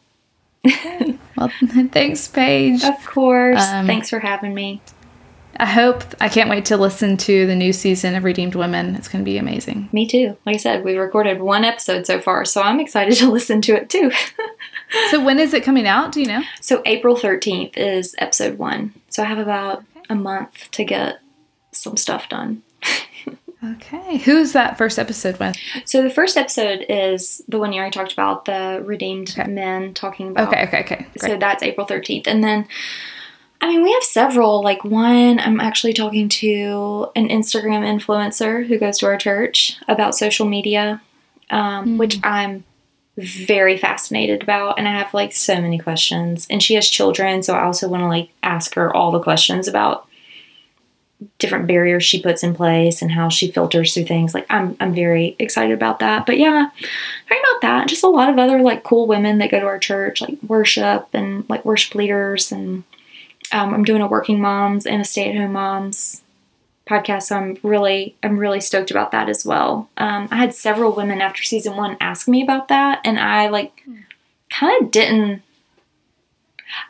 Well, 1.42 1.52
thanks, 1.92 2.28
Paige. 2.28 2.84
Of 2.84 3.04
course. 3.06 3.68
Um, 3.68 3.88
Thanks 3.88 4.10
for 4.10 4.20
having 4.20 4.54
me. 4.54 4.82
I 5.62 5.66
hope 5.66 6.04
I 6.20 6.28
can't 6.28 6.50
wait 6.50 6.66
to 6.66 6.76
listen 6.78 7.18
to 7.18 7.46
the 7.46 7.56
new 7.56 7.72
season 7.72 8.16
of 8.16 8.24
Redeemed 8.24 8.56
Women. 8.56 8.96
It's 8.96 9.08
going 9.08 9.24
to 9.24 9.30
be 9.32 9.38
amazing. 9.38 9.90
Me 9.92 10.08
too. 10.08 10.36
Like 10.44 10.56
I 10.56 10.58
said, 10.58 10.84
we've 10.84 10.98
recorded 10.98 11.40
one 11.40 11.64
episode 11.64 12.08
so 12.08 12.20
far, 12.20 12.46
so 12.46 12.64
I'm 12.64 12.80
excited 12.80 13.14
to 13.20 13.30
listen 13.32 13.62
to 13.62 13.76
it 13.76 13.88
too. 13.90 14.12
So 15.12 15.24
when 15.24 15.40
is 15.40 15.54
it 15.54 15.64
coming 15.64 15.86
out? 15.88 16.12
Do 16.12 16.20
you 16.20 16.28
know? 16.28 16.42
so 16.62 16.82
April 16.86 17.16
13th 17.16 17.78
is 17.78 18.16
episode 18.18 18.58
one. 18.58 18.94
So 19.10 19.22
I 19.22 19.28
have 19.28 19.38
about 19.38 19.84
a 20.10 20.16
month 20.16 20.70
to 20.72 20.84
get 20.84 21.22
some 21.72 21.96
stuff 21.96 22.28
done. 22.28 22.64
Okay. 23.64 24.18
Who's 24.18 24.54
that 24.54 24.80
first 24.80 24.98
episode 24.98 25.40
with? 25.40 25.56
So 25.86 26.02
the 26.02 26.10
first 26.10 26.36
episode 26.36 26.84
is 26.90 27.44
the 27.48 27.60
one 27.60 27.72
you 27.72 27.80
already 27.80 27.94
talked 27.94 28.12
about, 28.12 28.46
the 28.46 28.82
redeemed 28.84 29.36
Okay. 29.38 29.48
men 29.48 29.94
talking 29.94 30.30
about. 30.30 30.48
Okay, 30.48 30.64
okay, 30.66 30.80
okay. 30.80 31.06
So 31.18 31.38
that's 31.38 31.62
April 31.62 31.86
13th. 31.86 32.26
And 32.26 32.44
then, 32.44 32.68
I 33.62 33.68
mean, 33.68 33.84
we 33.84 33.94
have 33.94 34.04
several. 34.04 34.64
Like, 34.64 34.84
one, 34.84 35.40
I'm 35.40 35.60
actually 35.60 35.94
talking 35.94 36.28
to 36.30 37.10
an 37.16 37.30
Instagram 37.30 37.84
influencer 37.86 38.66
who 38.66 38.80
goes 38.80 38.98
to 39.00 39.06
our 39.06 39.18
church 39.18 39.78
about 39.88 40.16
social 40.16 40.48
media, 40.48 41.02
um, 41.52 42.00
which 42.00 42.20
I'm 42.24 42.64
very 43.18 43.78
fascinated 43.78 44.42
about. 44.42 44.80
And 44.80 44.88
I 44.88 44.92
have 44.92 45.14
like 45.14 45.34
so 45.34 45.62
many 45.62 45.78
questions. 45.78 46.48
And 46.50 46.64
she 46.64 46.74
has 46.74 46.90
children. 46.90 47.44
So 47.44 47.54
I 47.54 47.64
also 47.64 47.88
want 47.88 48.02
to 48.02 48.08
like 48.08 48.30
ask 48.42 48.74
her 48.74 48.94
all 48.96 49.12
the 49.12 49.20
questions 49.20 49.68
about 49.68 50.08
different 51.38 51.68
barriers 51.68 52.04
she 52.04 52.20
puts 52.20 52.42
in 52.42 52.56
place 52.56 53.02
and 53.02 53.12
how 53.12 53.30
she 53.30 53.52
filters 53.52 53.94
through 53.94 54.06
things. 54.06 54.34
Like, 54.34 54.48
I'm, 54.50 54.76
I'm 54.80 54.94
very 54.94 55.36
excited 55.38 55.74
about 55.74 56.00
that. 56.00 56.26
But 56.26 56.40
yeah, 56.40 56.70
talking 57.28 57.44
about 57.44 57.62
that, 57.62 57.88
just 57.88 58.04
a 58.04 58.10
lot 58.10 58.30
of 58.30 58.40
other 58.40 58.60
like 58.60 58.84
cool 58.84 59.06
women 59.06 59.38
that 59.38 59.52
go 59.52 59.60
to 59.60 59.68
our 59.68 59.78
church, 59.78 60.20
like 60.20 60.42
worship 60.42 61.10
and 61.14 61.48
like 61.48 61.64
worship 61.64 61.94
leaders, 61.94 62.52
and 62.52 62.84
um, 63.52 63.74
I'm 63.74 63.84
doing 63.84 64.02
a 64.02 64.08
working 64.08 64.40
moms 64.40 64.86
and 64.86 65.02
a 65.02 65.06
stay 65.06 65.30
at 65.30 65.36
home 65.36 65.54
moms 65.54 66.24
podcast. 66.88 67.24
So 67.24 67.38
I'm 67.38 67.58
really, 67.64 68.16
I'm 68.24 68.38
really 68.38 68.60
stoked 68.60 68.92
about 68.92 69.12
that 69.12 69.30
as 69.30 69.46
well. 69.46 69.90
Um, 69.98 70.28
I 70.32 70.38
had 70.38 70.54
several 70.54 70.94
women 70.94 71.22
after 71.22 71.44
season 71.44 71.76
one 71.76 71.98
ask 72.00 72.28
me 72.28 72.44
about 72.44 72.68
that, 72.68 73.02
and 73.04 73.20
I 73.20 73.48
like 73.50 73.86
kind 74.50 74.84
of 74.84 74.92
didn't. 74.92 75.42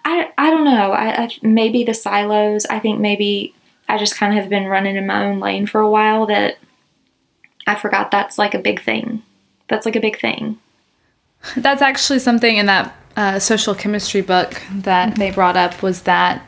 I, 0.05 0.31
I 0.37 0.49
don't 0.51 0.65
know. 0.65 0.91
I, 0.91 1.23
I 1.23 1.29
maybe 1.41 1.83
the 1.83 1.93
silos. 1.93 2.65
I 2.67 2.79
think 2.79 2.99
maybe 2.99 3.55
I 3.89 3.97
just 3.97 4.15
kind 4.15 4.33
of 4.33 4.39
have 4.39 4.49
been 4.49 4.67
running 4.67 4.95
in 4.95 5.07
my 5.07 5.25
own 5.25 5.39
lane 5.39 5.65
for 5.65 5.81
a 5.81 5.89
while 5.89 6.25
that 6.27 6.57
I 7.67 7.75
forgot 7.75 8.11
that's 8.11 8.37
like 8.37 8.53
a 8.53 8.59
big 8.59 8.81
thing. 8.81 9.23
That's 9.67 9.85
like 9.85 9.95
a 9.95 10.01
big 10.01 10.19
thing. 10.19 10.59
That's 11.57 11.81
actually 11.81 12.19
something 12.19 12.57
in 12.57 12.67
that 12.67 12.95
uh, 13.15 13.39
social 13.39 13.73
chemistry 13.73 14.21
book 14.21 14.61
that 14.71 15.15
they 15.15 15.31
brought 15.31 15.57
up 15.57 15.81
was 15.81 16.03
that 16.03 16.47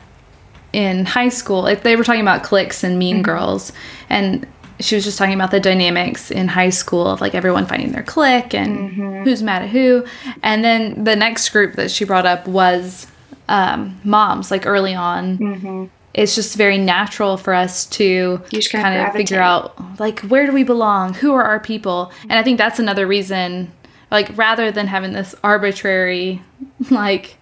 in 0.74 1.04
high 1.06 1.28
school, 1.30 1.62
like 1.62 1.82
they 1.82 1.96
were 1.96 2.04
talking 2.04 2.20
about 2.20 2.42
cliques 2.42 2.82
and 2.84 2.98
Mean 2.98 3.16
Mm-hmm. 3.16 3.22
Girls, 3.22 3.72
and 4.10 4.46
she 4.80 4.96
was 4.96 5.04
just 5.04 5.16
talking 5.18 5.34
about 5.34 5.52
the 5.52 5.60
dynamics 5.60 6.30
in 6.32 6.48
high 6.48 6.70
school 6.70 7.06
of 7.06 7.20
like 7.20 7.34
everyone 7.34 7.64
finding 7.64 7.92
their 7.92 8.02
clique 8.02 8.52
and 8.54 8.90
Mm-hmm. 8.90 9.22
who's 9.24 9.42
mad 9.42 9.62
at 9.62 9.68
who. 9.70 10.04
And 10.42 10.64
then 10.64 11.04
the 11.04 11.14
next 11.14 11.48
group 11.50 11.74
that 11.76 11.90
she 11.92 12.04
brought 12.04 12.26
up 12.26 12.46
was 12.48 13.06
um, 13.48 14.00
moms, 14.04 14.50
like 14.50 14.66
early 14.66 14.94
on. 14.94 15.90
It's 16.12 16.34
just 16.34 16.56
very 16.56 16.78
natural 16.78 17.36
for 17.36 17.54
us 17.54 17.86
to 17.86 18.38
Mm-hmm. 18.38 18.48
Just 18.50 18.70
kinda 18.70 19.12
figure 19.12 19.40
out 19.40 19.74
like 20.00 20.20
where 20.22 20.44
do 20.46 20.52
we 20.52 20.64
belong? 20.64 21.14
Who 21.14 21.32
are 21.34 21.44
our 21.44 21.60
people? 21.60 22.10
And 22.22 22.32
I 22.32 22.42
think 22.42 22.58
that's 22.58 22.78
another 22.80 23.06
reason, 23.06 23.70
like 24.10 24.36
rather 24.36 24.72
than 24.72 24.86
having 24.88 25.12
this 25.12 25.34
arbitrary, 25.44 26.42
like 26.90 27.36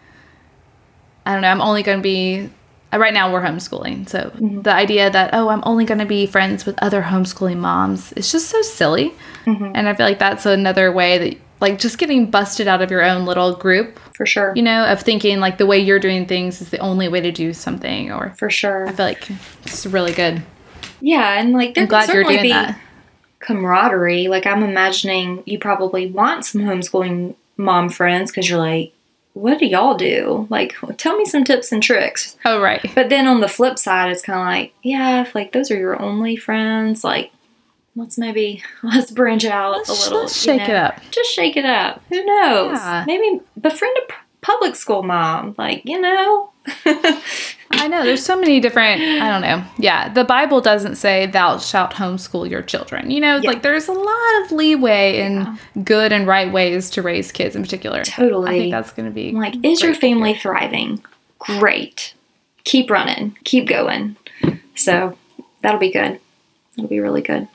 I 1.25 1.33
don't 1.33 1.43
know, 1.43 1.49
I'm 1.49 1.61
only 1.63 1.83
going 1.83 1.99
to 1.99 2.03
be. 2.03 2.51
Uh, 2.93 2.99
Right 2.99 3.15
now, 3.15 3.33
we're 3.33 3.43
homeschooling. 3.43 4.09
So 4.09 4.31
the 4.63 4.73
idea 4.73 5.11
that, 5.11 5.31
oh, 5.33 5.49
I'm 5.49 5.63
only 5.65 5.85
going 5.85 5.99
to 6.01 6.07
be 6.07 6.27
friends 6.27 6.67
with 6.67 6.77
other 6.83 7.03
homeschooling 7.03 7.59
moms, 7.59 8.13
it's 8.17 8.31
just 8.33 8.49
so 8.49 8.61
silly. 8.63 9.15
And 9.47 9.89
I 9.89 9.95
feel 9.95 10.07
like 10.07 10.19
that's 10.19 10.47
another 10.47 10.93
way 10.93 11.19
that, 11.19 11.39
like, 11.61 11.79
just 11.79 11.99
getting 11.99 12.31
busted 12.31 12.67
out 12.69 12.83
of 12.83 12.91
your 12.91 13.03
own 13.05 13.25
little 13.25 13.55
group, 13.55 13.99
For 14.17 14.27
sure. 14.27 14.53
you 14.57 14.63
know, 14.63 14.85
of 14.85 15.01
thinking 15.01 15.39
like 15.41 15.59
the 15.59 15.67
way 15.67 15.79
you're 15.79 15.99
doing 16.01 16.27
things 16.27 16.61
is 16.61 16.71
the 16.71 16.79
only 16.79 17.09
way 17.09 17.21
to 17.21 17.31
do 17.33 17.53
something. 17.53 18.13
Or 18.13 18.35
For 18.39 18.51
sure. 18.51 18.89
I 18.89 18.93
feel 18.93 19.07
like 19.07 19.29
it's 19.65 19.87
really 19.87 20.13
good. 20.13 20.43
Yeah, 21.01 21.41
and 21.41 21.53
like 21.53 21.75
there 21.75 21.83
I'm 21.85 21.89
glad 21.89 22.09
you're 22.13 22.23
doing 22.25 22.43
be 22.43 22.49
that. 22.51 22.79
camaraderie. 23.41 24.29
Like 24.29 24.47
I'm 24.47 24.63
imagining 24.63 25.43
you 25.47 25.59
probably 25.59 26.11
want 26.11 26.45
some 26.45 26.63
homeschooling 26.63 27.35
mom 27.57 27.89
friends 27.89 28.31
because 28.31 28.49
you're 28.49 28.59
like, 28.59 28.93
what 29.35 29.59
do 29.59 29.67
y'all 29.67 29.97
do? 29.97 30.47
Like, 30.51 30.75
tell 30.99 31.17
me 31.17 31.25
some 31.25 31.45
tips 31.45 31.73
and 31.73 31.83
tricks. 31.83 32.37
Oh, 32.45 32.61
right. 32.61 32.85
But 32.95 33.09
then 33.09 33.27
on 33.27 33.41
the 33.41 33.49
flip 33.49 33.79
side, 33.79 34.11
it's 34.11 34.23
kind 34.23 34.39
of 34.39 34.45
like, 34.45 34.75
yeah, 34.83 35.23
if 35.23 35.35
like 35.35 35.53
those 35.53 35.71
are 35.71 35.79
your 35.79 36.01
only 36.01 36.37
friends, 36.37 37.03
like 37.03 37.33
let's 37.97 38.19
maybe 38.19 38.63
let's 38.83 39.11
branch 39.11 39.45
out 39.45 39.73
Let's, 39.73 39.89
a 39.89 39.93
little. 39.93 40.21
let's 40.21 40.41
shake 40.41 40.59
know? 40.59 40.65
it 40.65 40.77
up. 40.77 41.01
Just 41.11 41.31
shake 41.31 41.57
it 41.57 41.65
up. 41.65 42.03
Who 42.09 42.25
knows? 42.25 42.79
Yeah. 42.79 43.05
Maybe 43.07 43.41
befriend 43.61 43.97
a 43.99 44.13
public 44.43 44.77
school 44.77 45.03
mom. 45.03 45.55
Like 45.57 45.83
you 45.85 46.01
know. 46.01 46.51
I 47.75 47.89
know 47.89 48.05
there's 48.05 48.25
so 48.25 48.39
many 48.39 48.61
different. 48.61 49.01
I 49.01 49.29
don't 49.29 49.41
know. 49.41 49.65
Yeah, 49.79 50.09
the 50.13 50.23
Bible 50.23 50.61
doesn't 50.61 50.95
say 50.97 51.27
thou 51.27 51.59
shalt 51.59 51.91
homeschool 51.93 52.49
your 52.49 52.63
children. 52.63 53.11
You 53.11 53.21
know, 53.21 53.39
Yeah. 53.39 53.51
like 53.51 53.63
there's 53.63 53.89
a 53.89 53.93
lot 53.93 54.43
of 54.45 54.53
leeway 54.53 55.19
in 55.21 55.59
good 55.83 56.13
and 56.13 56.27
right 56.27 56.53
ways 56.53 56.91
to 56.91 57.03
raise 57.03 57.33
kids 57.33 57.57
in 57.57 57.63
particular. 57.63 58.05
Totally. 58.05 58.51
I 58.51 58.59
think 58.59 58.71
that's 58.73 58.93
going 58.93 59.07
to 59.09 59.15
be 59.15 59.33
like, 59.33 59.55
is 59.65 59.83
your 59.83 59.95
family 59.95 60.35
thriving? 60.35 61.03
Great. 61.41 62.15
Keep 62.65 62.91
running. 62.91 63.37
Keep 63.43 63.67
going. 63.67 64.17
So 64.77 65.19
that'll 65.63 65.81
be 65.81 65.91
good. 65.91 66.21
That'll 66.77 66.89
be 66.89 67.01
really 67.01 67.23
good. 67.23 67.49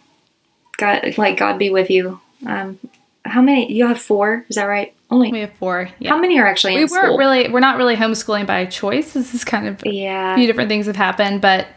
God, 0.77 1.17
like 1.17 1.37
God 1.37 1.57
be 1.57 1.69
with 1.69 1.89
you. 1.89 2.19
Um, 2.45 2.77
how 3.23 3.41
many? 3.41 3.71
You 3.71 3.87
have 3.87 4.01
four. 4.01 4.45
Is 4.49 4.57
that 4.57 4.65
right? 4.65 4.93
Only. 5.09 5.31
We 5.31 5.39
have 5.39 5.53
four. 5.53 5.89
Yeah, 5.99 6.09
How 6.09 6.19
many 6.19 6.37
are 6.39 6.45
actually 6.45 6.75
we 6.75 6.87
school? 6.87 7.01
weren't 7.01 7.17
really. 7.19 7.49
We're 7.49 7.61
not 7.61 7.77
really 7.77 7.95
homeschooling 7.95 8.45
by 8.45 8.65
choice. 8.65 9.13
This 9.13 9.33
is 9.33 9.45
kind 9.45 9.67
of 9.67 9.81
yeah. 9.85 10.33
a 10.33 10.35
few 10.37 10.47
different 10.47 10.69
things 10.69 10.85
have 10.87 10.97
happened, 10.97 11.39
but 11.41 11.67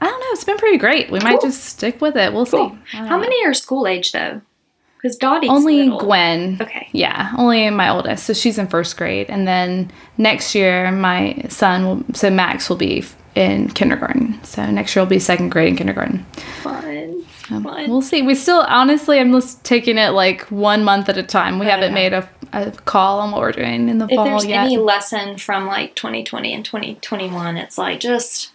I 0.00 0.06
don't 0.06 0.18
know. 0.20 0.26
It's 0.30 0.44
been 0.44 0.56
pretty 0.58 0.78
great. 0.78 1.10
We 1.10 1.20
might 1.20 1.40
just 1.40 1.64
stick 1.64 2.00
with 2.00 2.16
it. 2.16 2.32
We'll 2.32 2.46
Cool. 2.46 2.70
see. 2.70 2.96
How 2.96 3.16
know. 3.16 3.20
many 3.20 3.44
are 3.46 3.54
school 3.54 3.86
age 3.86 4.10
though? 4.12 4.40
Because 4.96 5.16
Dottie's 5.16 5.50
Only 5.50 5.84
little. 5.84 6.00
Gwen. 6.00 6.58
Okay. 6.60 6.88
Yeah, 6.92 7.32
only 7.36 7.68
my 7.70 7.90
oldest. 7.90 8.24
So 8.24 8.32
she's 8.32 8.58
in 8.58 8.66
first 8.68 8.96
grade, 8.96 9.28
and 9.28 9.46
then 9.46 9.90
next 10.18 10.54
year 10.54 10.90
my 10.90 11.44
son 11.50 11.84
will. 11.86 12.04
So 12.14 12.28
Max 12.30 12.68
will 12.68 12.76
be 12.76 13.04
in 13.34 13.68
kindergarten. 13.68 14.42
So 14.44 14.68
next 14.70 14.96
year 14.96 15.04
will 15.04 15.10
be 15.10 15.18
second 15.18 15.50
grade 15.50 15.68
in 15.68 15.76
kindergarten. 15.76 16.24
Fun. 16.62 17.24
Um, 17.50 17.62
Fun. 17.62 17.90
We'll 17.90 18.00
see. 18.02 18.22
We 18.22 18.34
still, 18.34 18.64
honestly, 18.68 19.18
I'm 19.18 19.30
just 19.32 19.62
taking 19.64 19.98
it 19.98 20.10
like 20.10 20.42
one 20.50 20.82
month 20.82 21.08
at 21.10 21.18
a 21.18 21.22
time. 21.22 21.58
We 21.58 21.66
haven't 21.66 21.92
made 21.92 22.12
a, 22.14 22.26
a 22.54 22.70
call 22.70 23.20
on 23.20 23.32
what 23.32 23.40
we're 23.42 23.52
doing 23.52 23.88
in 23.88 23.98
the 23.98 24.06
if 24.06 24.14
fall 24.16 24.24
there's 24.24 24.46
yet. 24.46 24.64
any 24.64 24.78
lesson 24.78 25.36
from 25.36 25.66
like 25.66 25.94
2020 25.94 26.54
and 26.54 26.64
2021, 26.64 27.56
it's 27.58 27.76
like 27.76 28.00
just 28.00 28.50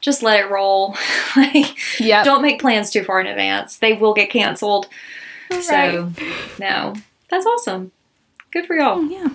just 0.00 0.22
let 0.22 0.38
it 0.40 0.48
roll. 0.50 0.96
like 1.36 1.76
Yep. 2.00 2.24
don't 2.24 2.42
make 2.42 2.60
plans 2.60 2.90
too 2.90 3.02
far 3.02 3.20
in 3.20 3.26
advance. 3.26 3.78
They 3.78 3.94
will 3.94 4.14
get 4.14 4.30
canceled. 4.30 4.86
So 5.60 6.12
no, 6.60 6.94
that's 7.28 7.44
awesome. 7.46 7.90
Good 8.52 8.66
for 8.66 8.76
y'all. 8.76 9.02
yeah. 9.04 9.28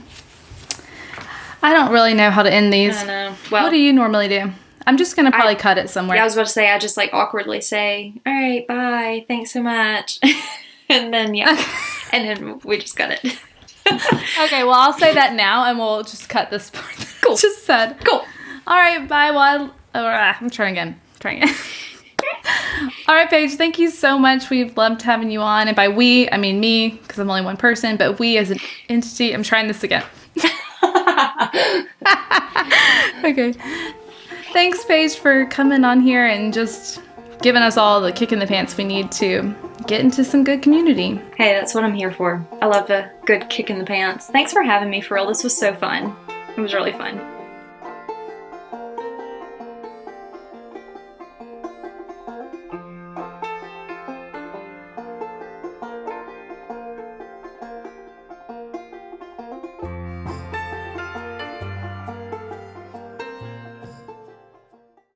I 1.61 1.73
don't 1.73 1.91
really 1.91 2.13
know 2.13 2.29
how 2.29 2.43
to 2.43 2.53
end 2.53 2.71
these. 2.71 2.95
I 2.95 3.05
know. 3.05 3.35
Well, 3.51 3.63
what 3.63 3.71
do 3.71 3.77
you 3.77 3.91
normally 3.91 4.27
do? 4.29 4.51
I'm 4.87 4.97
just 4.97 5.15
gonna 5.15 5.31
probably 5.31 5.55
cut 5.55 5.77
it 5.77 5.89
somewhere. 5.89 6.17
yeah, 6.17 6.21
I 6.23 6.25
was 6.25 6.33
about 6.35 6.47
to 6.47 6.51
say 6.51 6.69
I 6.71 6.77
just 6.79 6.97
like 6.97 7.09
awkwardly 7.13 7.61
say, 7.61 8.13
"All 8.25 8.33
right, 8.33 8.67
bye, 8.67 9.25
thanks 9.27 9.51
so 9.51 9.61
much," 9.63 10.19
and 10.89 11.13
then 11.13 11.33
yeah, 11.33 11.55
and 12.11 12.27
then 12.27 12.59
we 12.63 12.77
just 12.77 12.95
cut 12.95 13.11
it. 13.11 13.23
okay, 14.39 14.63
well 14.63 14.73
I'll 14.75 14.93
say 14.93 15.13
that 15.13 15.33
now, 15.33 15.65
and 15.65 15.77
we'll 15.79 16.03
just 16.03 16.29
cut 16.29 16.49
this 16.49 16.69
part. 16.69 17.07
Cool. 17.21 17.35
Just 17.37 17.65
said. 17.65 17.97
cool. 18.05 18.23
All 18.67 18.77
right, 18.77 19.07
bye. 19.07 19.31
Well, 19.31 19.39
I- 19.39 19.69
oh, 19.99 20.05
ah, 20.05 20.37
I'm 20.39 20.49
trying 20.49 20.73
again. 20.73 20.99
Trying 21.19 21.43
again. 21.43 21.55
All 23.07 23.15
right, 23.15 23.29
Paige. 23.29 23.53
Thank 23.55 23.79
you 23.79 23.89
so 23.89 24.17
much. 24.19 24.49
We've 24.49 24.75
loved 24.77 25.01
having 25.01 25.31
you 25.31 25.41
on, 25.41 25.67
and 25.67 25.75
by 25.75 25.87
we, 25.87 26.29
I 26.29 26.37
mean 26.37 26.59
me, 26.59 26.89
because 26.89 27.17
I'm 27.19 27.29
only 27.29 27.41
one 27.43 27.57
person. 27.57 27.97
But 27.97 28.19
we, 28.19 28.37
as 28.37 28.51
an 28.51 28.59
entity, 28.89 29.33
I'm 29.33 29.43
trying 29.43 29.67
this 29.67 29.83
again. 29.83 30.03
okay. 33.23 33.53
Thanks, 34.55 34.85
Paige, 34.85 35.17
for 35.17 35.45
coming 35.47 35.83
on 35.83 35.99
here 35.99 36.27
and 36.27 36.53
just 36.53 37.01
giving 37.41 37.61
us 37.61 37.75
all 37.75 37.99
the 37.99 38.13
kick 38.13 38.31
in 38.31 38.39
the 38.39 38.47
pants 38.47 38.77
we 38.77 38.85
need 38.85 39.11
to 39.11 39.53
get 39.85 39.99
into 39.99 40.23
some 40.23 40.45
good 40.45 40.61
community. 40.61 41.19
Hey, 41.35 41.51
that's 41.51 41.75
what 41.75 41.83
I'm 41.83 41.93
here 41.93 42.09
for. 42.09 42.41
I 42.61 42.67
love 42.67 42.89
a 42.89 43.11
good 43.25 43.49
kick 43.49 43.69
in 43.69 43.79
the 43.79 43.83
pants. 43.83 44.27
Thanks 44.27 44.53
for 44.53 44.63
having 44.63 44.89
me, 44.89 45.01
for 45.01 45.15
real. 45.15 45.27
This 45.27 45.43
was 45.43 45.57
so 45.57 45.75
fun. 45.75 46.15
It 46.55 46.61
was 46.61 46.73
really 46.73 46.93
fun. 46.93 47.34